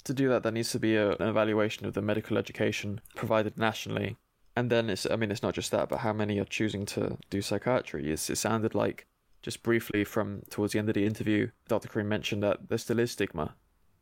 to 0.03 0.13
do 0.13 0.27
that, 0.29 0.41
there 0.43 0.51
needs 0.51 0.71
to 0.71 0.79
be 0.79 0.95
a, 0.95 1.11
an 1.11 1.29
evaluation 1.29 1.85
of 1.85 1.93
the 1.93 2.01
medical 2.01 2.37
education 2.37 2.99
provided 3.15 3.57
nationally, 3.57 4.17
And 4.55 4.69
then 4.69 4.89
it's, 4.89 5.05
I 5.09 5.15
mean, 5.15 5.31
it's 5.31 5.43
not 5.43 5.53
just 5.53 5.71
that, 5.71 5.89
but 5.89 5.99
how 5.99 6.11
many 6.11 6.39
are 6.39 6.45
choosing 6.45 6.85
to 6.87 7.17
do 7.29 7.41
psychiatry? 7.41 8.11
It's, 8.11 8.29
it 8.29 8.37
sounded 8.37 8.73
like, 8.73 9.05
just 9.43 9.63
briefly 9.63 10.03
from 10.03 10.41
towards 10.49 10.73
the 10.73 10.79
end 10.79 10.89
of 10.89 10.95
the 10.95 11.05
interview, 11.05 11.49
Dr. 11.67 11.87
Karim 11.87 12.09
mentioned 12.09 12.43
that 12.43 12.69
there 12.69 12.77
still 12.77 12.99
is 12.99 13.11
stigma 13.11 13.55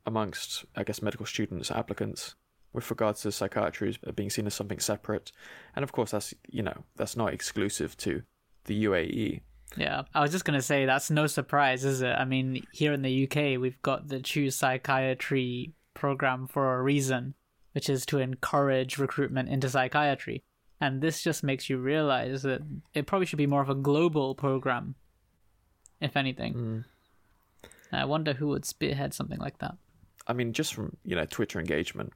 amongst, 0.09 0.65
I 0.75 0.83
guess, 0.83 1.01
medical 1.01 1.25
students, 1.25 1.71
applicants, 1.71 2.35
with 2.73 2.89
regards 2.89 3.21
to 3.21 3.31
psychiatry 3.31 3.97
being 4.15 4.29
seen 4.29 4.47
as 4.47 4.53
something 4.53 4.79
separate. 4.79 5.31
And 5.75 5.83
of 5.83 5.91
course, 5.91 6.11
that's, 6.11 6.33
you 6.49 6.61
know, 6.61 6.83
that's 6.95 7.15
not 7.15 7.33
exclusive 7.33 7.95
to 7.97 8.23
the 8.65 8.83
UAE. 8.85 9.41
Yeah, 9.77 10.03
I 10.13 10.21
was 10.21 10.31
just 10.31 10.45
gonna 10.45 10.61
say 10.61 10.85
that's 10.85 11.11
no 11.11 11.27
surprise, 11.27 11.85
is 11.85 12.01
it? 12.01 12.13
I 12.13 12.25
mean, 12.25 12.65
here 12.71 12.91
in 12.91 13.03
the 13.03 13.23
UK, 13.23 13.59
we've 13.59 13.81
got 13.81 14.07
the 14.07 14.19
Choose 14.19 14.55
Psychiatry 14.55 15.73
program 15.93 16.47
for 16.47 16.75
a 16.75 16.81
reason, 16.81 17.35
which 17.73 17.89
is 17.89 18.05
to 18.07 18.19
encourage 18.19 18.97
recruitment 18.97 19.49
into 19.49 19.69
psychiatry. 19.69 20.43
And 20.81 21.01
this 21.01 21.21
just 21.21 21.43
makes 21.43 21.69
you 21.69 21.77
realize 21.77 22.41
that 22.43 22.61
it 22.93 23.05
probably 23.05 23.25
should 23.25 23.37
be 23.37 23.47
more 23.47 23.61
of 23.61 23.69
a 23.69 23.75
global 23.75 24.33
program, 24.33 24.95
if 25.99 26.15
anything. 26.15 26.53
Mm. 26.53 26.85
I 27.91 28.05
wonder 28.05 28.33
who 28.33 28.47
would 28.47 28.65
spearhead 28.65 29.13
something 29.13 29.39
like 29.39 29.57
that. 29.59 29.75
I 30.29 30.33
mean, 30.33 30.53
just 30.53 30.75
from 30.75 30.95
you 31.03 31.15
know 31.15 31.25
Twitter 31.25 31.59
engagement, 31.59 32.13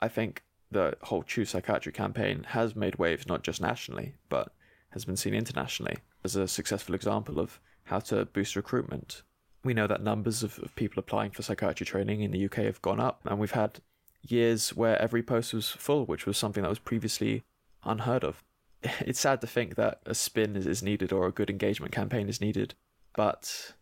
I 0.00 0.08
think 0.08 0.44
the 0.70 0.96
whole 1.02 1.24
Choose 1.24 1.50
Psychiatry 1.50 1.92
campaign 1.92 2.44
has 2.50 2.76
made 2.76 2.94
waves 2.94 3.26
not 3.26 3.42
just 3.42 3.60
nationally, 3.60 4.14
but 4.28 4.54
has 4.90 5.04
been 5.04 5.16
seen 5.16 5.34
internationally 5.34 5.96
as 6.24 6.36
a 6.36 6.46
successful 6.46 6.94
example 6.94 7.40
of 7.40 7.58
how 7.84 7.98
to 7.98 8.24
boost 8.24 8.54
recruitment. 8.54 9.22
We 9.64 9.74
know 9.74 9.88
that 9.88 10.02
numbers 10.02 10.42
of, 10.42 10.58
of 10.60 10.74
people 10.76 11.00
applying 11.00 11.32
for 11.32 11.42
psychiatry 11.42 11.84
training 11.84 12.22
in 12.22 12.30
the 12.30 12.44
UK 12.44 12.58
have 12.58 12.80
gone 12.80 13.00
up, 13.00 13.20
and 13.24 13.38
we've 13.38 13.50
had 13.50 13.80
years 14.22 14.74
where 14.76 15.00
every 15.02 15.22
post 15.22 15.52
was 15.52 15.70
full, 15.70 16.06
which 16.06 16.26
was 16.26 16.38
something 16.38 16.62
that 16.62 16.68
was 16.68 16.78
previously 16.78 17.42
unheard 17.84 18.24
of. 18.24 18.42
It's 19.00 19.20
sad 19.20 19.40
to 19.40 19.46
think 19.46 19.74
that 19.74 20.00
a 20.06 20.14
spin 20.14 20.56
is, 20.56 20.66
is 20.66 20.82
needed 20.82 21.12
or 21.12 21.26
a 21.26 21.32
good 21.32 21.50
engagement 21.50 21.92
campaign 21.92 22.28
is 22.28 22.40
needed, 22.40 22.74
but 23.14 23.74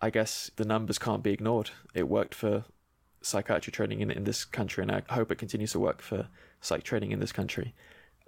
I 0.00 0.10
guess 0.10 0.50
the 0.56 0.64
numbers 0.64 0.98
can't 0.98 1.22
be 1.22 1.32
ignored. 1.32 1.70
It 1.94 2.08
worked 2.08 2.34
for 2.34 2.64
psychiatry 3.22 3.72
training 3.72 4.00
in, 4.00 4.10
in 4.10 4.24
this 4.24 4.44
country, 4.44 4.82
and 4.82 4.90
I 4.90 5.02
hope 5.10 5.30
it 5.30 5.38
continues 5.38 5.72
to 5.72 5.80
work 5.80 6.00
for 6.02 6.28
psych 6.60 6.82
training 6.82 7.12
in 7.12 7.20
this 7.20 7.32
country. 7.32 7.74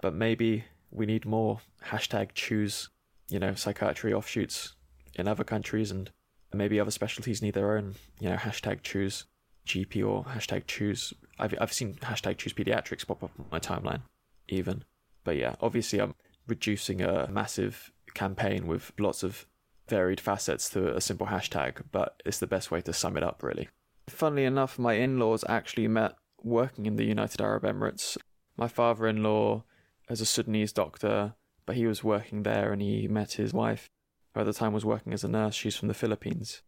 But 0.01 0.13
maybe 0.13 0.65
we 0.91 1.05
need 1.05 1.25
more 1.25 1.59
hashtag 1.85 2.29
choose, 2.33 2.89
you 3.29 3.39
know, 3.39 3.53
psychiatry 3.55 4.13
offshoots 4.13 4.73
in 5.15 5.27
other 5.27 5.43
countries, 5.43 5.91
and 5.91 6.11
maybe 6.53 6.79
other 6.79 6.91
specialties 6.91 7.41
need 7.41 7.53
their 7.53 7.77
own, 7.77 7.95
you 8.19 8.29
know, 8.29 8.35
hashtag 8.35 8.83
choose 8.83 9.25
GP 9.65 10.07
or 10.07 10.25
hashtag 10.25 10.67
choose. 10.67 11.13
I've 11.39 11.55
I've 11.59 11.73
seen 11.73 11.95
hashtag 11.95 12.37
choose 12.37 12.53
pediatrics 12.53 13.05
pop 13.05 13.23
up 13.23 13.31
on 13.37 13.45
my 13.51 13.59
timeline, 13.59 14.01
even. 14.47 14.83
But 15.23 15.37
yeah, 15.37 15.55
obviously 15.61 15.99
I'm 15.99 16.15
reducing 16.47 17.01
a 17.01 17.27
massive 17.29 17.91
campaign 18.13 18.67
with 18.67 18.91
lots 18.99 19.23
of 19.23 19.45
varied 19.87 20.19
facets 20.19 20.69
to 20.69 20.95
a 20.95 21.01
simple 21.01 21.27
hashtag, 21.27 21.83
but 21.91 22.21
it's 22.25 22.39
the 22.39 22.47
best 22.47 22.71
way 22.71 22.81
to 22.81 22.93
sum 22.93 23.17
it 23.17 23.23
up, 23.23 23.43
really. 23.43 23.69
Funnily 24.09 24.45
enough, 24.45 24.77
my 24.79 24.93
in 24.93 25.19
laws 25.19 25.43
actually 25.47 25.87
met 25.87 26.15
working 26.43 26.85
in 26.85 26.95
the 26.95 27.05
United 27.05 27.41
Arab 27.41 27.63
Emirates. 27.63 28.17
My 28.57 28.67
father 28.67 29.07
in 29.07 29.23
law 29.23 29.63
is 30.09 30.21
a 30.21 30.25
Sudanese 30.25 30.73
doctor, 30.73 31.35
but 31.65 31.75
he 31.75 31.85
was 31.85 32.03
working 32.03 32.43
there 32.43 32.73
and 32.73 32.81
he 32.81 33.07
met 33.07 33.33
his 33.33 33.53
wife, 33.53 33.89
who 34.33 34.41
at 34.41 34.45
the 34.45 34.53
time 34.53 34.73
was 34.73 34.85
working 34.85 35.13
as 35.13 35.23
a 35.23 35.27
nurse. 35.27 35.55
She's 35.55 35.75
from 35.75 35.87
the 35.87 35.93
Philippines. 35.93 36.61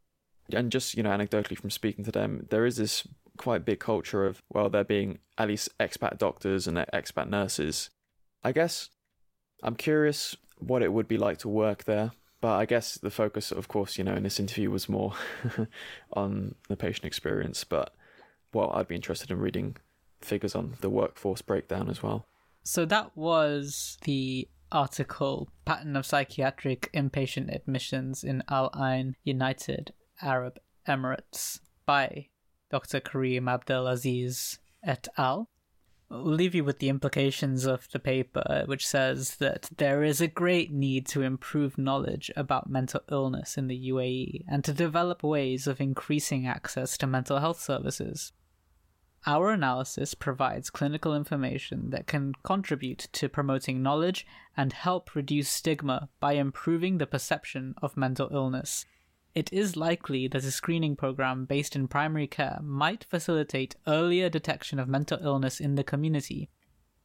And 0.52 0.72
just, 0.72 0.96
you 0.96 1.04
know, 1.04 1.10
anecdotally 1.10 1.58
from 1.58 1.70
speaking 1.70 2.04
to 2.06 2.12
them, 2.12 2.48
there 2.50 2.66
is 2.66 2.78
this 2.78 3.08
quite 3.38 3.66
big 3.66 3.80
culture 3.80 4.26
of, 4.26 4.42
well, 4.50 4.70
there 4.70 4.84
being 4.84 5.20
at 5.38 5.48
least 5.48 5.70
expat 5.80 6.18
doctors 6.18 6.68
and 6.68 6.78
expat 6.78 7.30
nurses. 7.30 7.90
I 8.44 8.52
guess 8.52 8.90
I'm 9.64 9.76
curious 9.76 10.36
what 10.60 10.84
it 10.84 10.94
would 10.94 11.08
be 11.08 11.18
like 11.18 11.38
to 11.40 11.50
work 11.50 11.86
there 11.86 12.12
but 12.44 12.60
I 12.60 12.66
guess 12.66 12.96
the 12.96 13.10
focus, 13.10 13.54
of 13.54 13.70
course, 13.70 13.98
you 13.98 14.04
know, 14.04 14.16
in 14.16 14.24
this 14.24 14.38
interview 14.38 14.70
was 14.70 14.89
more 14.89 15.14
on 16.12 16.56
the 16.68 16.76
patient 16.76 17.06
experience. 17.06 17.64
But 17.64 17.96
well, 18.54 18.70
I'd 18.74 18.89
be 18.89 18.96
interested 18.96 19.32
in 19.32 19.39
reading 19.39 19.78
figures 20.20 20.54
on 20.54 20.76
the 20.82 20.89
workforce 20.89 21.41
breakdown 21.41 21.89
as 21.89 22.04
well. 22.04 22.26
So 22.66 22.84
that 22.84 23.16
was 23.16 23.98
the 24.04 24.50
article 24.74 25.48
Pattern 25.64 25.96
of 25.96 26.06
Psychiatric 26.06 26.91
Inpatient 26.94 27.56
Admissions 27.56 28.26
in 28.26 28.44
Al 28.50 28.70
Ain, 28.78 29.16
United 29.24 29.94
Arab 30.22 30.60
Emirates 30.86 31.62
by 31.86 32.28
Dr. 32.70 33.00
Karim 33.00 33.48
Abdelaziz 33.48 34.60
et 34.86 35.08
al. 35.18 35.48
We'll 36.14 36.36
leave 36.36 36.53
you 36.53 36.64
with 36.64 36.78
the 36.78 36.89
implications 36.89 37.66
of 37.66 37.89
the 37.91 37.97
paper, 37.97 38.66
which 38.68 38.86
says 38.86 39.38
that 39.38 39.72
there 39.78 40.03
is 40.03 40.22
a 40.22 40.28
great 40.28 40.72
need 40.72 41.07
to 41.07 41.24
improve 41.24 41.76
knowledge 41.76 42.30
about 42.36 42.70
mental 42.70 43.01
illness 43.11 43.57
in 43.57 43.66
the 43.66 43.89
UAE 43.89 44.43
and 44.47 44.64
to 44.64 44.74
develop 44.74 45.24
ways 45.24 45.66
of 45.66 45.82
increasing 45.82 46.45
access 46.45 46.99
to 46.99 47.07
mental 47.07 47.39
health 47.39 47.59
services. 47.59 48.32
Our 49.26 49.49
analysis 49.49 50.14
provides 50.14 50.70
clinical 50.70 51.16
information 51.16 51.89
that 51.89 52.05
can 52.05 52.34
contribute 52.43 53.07
to 53.14 53.28
promoting 53.28 53.82
knowledge 53.82 54.28
and 54.55 54.72
help 54.72 55.16
reduce 55.16 55.49
stigma 55.49 56.09
by 56.20 56.34
improving 56.34 56.99
the 56.99 57.07
perception 57.07 57.74
of 57.82 57.97
mental 57.97 58.30
illness 58.32 58.86
it 59.36 59.52
is 59.52 59.76
likely 59.76 60.28
that 60.28 60.44
a 60.44 60.52
screening 60.52 60.96
program 60.96 61.46
based 61.46 61.76
in 61.76 61.88
primary 61.88 62.28
care 62.28 62.60
might 62.62 63.06
facilitate 63.06 63.76
earlier 63.88 64.30
detection 64.30 64.80
of 64.80 64.88
mental 64.88 65.18
illness 65.22 65.60
in 65.60 65.76
the 65.76 65.84
community, 65.84 66.50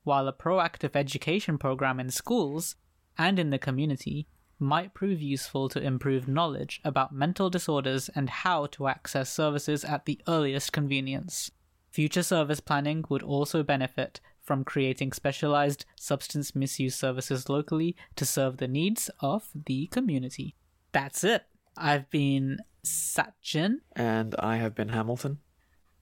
while 0.04 0.28
a 0.28 0.32
proactive 0.32 0.94
education 0.94 1.58
program 1.58 1.98
in 1.98 2.10
schools 2.10 2.76
and 3.16 3.38
in 3.38 3.50
the 3.50 3.58
community 3.58 4.26
might 4.58 4.94
prove 4.94 5.22
useful 5.22 5.68
to 5.68 5.80
improve 5.80 6.28
knowledge 6.28 6.80
about 6.84 7.14
mental 7.14 7.48
disorders 7.48 8.08
and 8.14 8.28
how 8.28 8.66
to 8.66 8.88
access 8.88 9.32
services 9.32 9.84
at 9.84 10.04
the 10.04 10.20
earliest 10.26 10.72
convenience. 10.72 11.50
Future 11.90 12.22
service 12.22 12.60
planning 12.60 13.04
would 13.08 13.22
also 13.22 13.62
benefit 13.62 14.20
from 14.42 14.64
creating 14.64 15.12
specialized 15.12 15.84
substance 15.96 16.54
misuse 16.54 16.94
services 16.94 17.48
locally 17.48 17.96
to 18.16 18.24
serve 18.24 18.56
the 18.56 18.68
needs 18.68 19.10
of 19.20 19.48
the 19.66 19.86
community. 19.88 20.54
That's 20.92 21.22
it. 21.22 21.44
I've 21.80 22.10
been 22.10 22.58
Satchin. 22.84 23.80
And 23.94 24.34
I 24.38 24.56
have 24.56 24.74
been 24.74 24.90
Hamilton. 24.90 25.38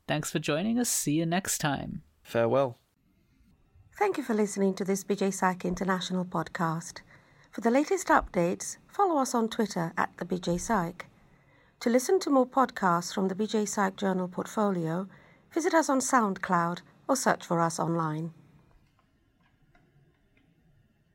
Thanks 0.07 0.31
for 0.31 0.39
joining 0.39 0.79
us. 0.79 0.89
See 0.89 1.15
you 1.15 1.27
next 1.27 1.59
time. 1.59 2.03
Farewell. 2.23 2.79
Thank 3.99 4.19
you 4.19 4.23
for 4.23 4.35
listening 4.35 4.75
to 4.75 4.85
this 4.85 5.05
BJ 5.05 5.33
Psych 5.33 5.65
International 5.65 6.25
podcast. 6.25 7.01
For 7.51 7.61
the 7.63 7.71
latest 7.71 8.09
updates, 8.09 8.77
follow 8.87 9.17
us 9.17 9.35
on 9.35 9.49
Twitter 9.49 9.93
at 9.97 10.11
the 10.19 10.27
BJ 10.27 10.61
Psych. 10.61 11.07
To 11.81 11.91
listen 11.91 12.21
to 12.21 12.31
more 12.31 12.47
podcasts 12.47 13.15
from 13.15 13.29
the 13.29 13.35
BJ 13.35 13.67
Psych 13.67 13.97
Journal 13.97 14.29
portfolio, 14.29 15.09
visit 15.53 15.75
us 15.75 15.89
on 15.89 16.01
SoundCloud 16.01 16.81
or 17.09 17.17
search 17.17 17.47
for 17.47 17.61
us 17.61 17.79
online. 17.79 18.33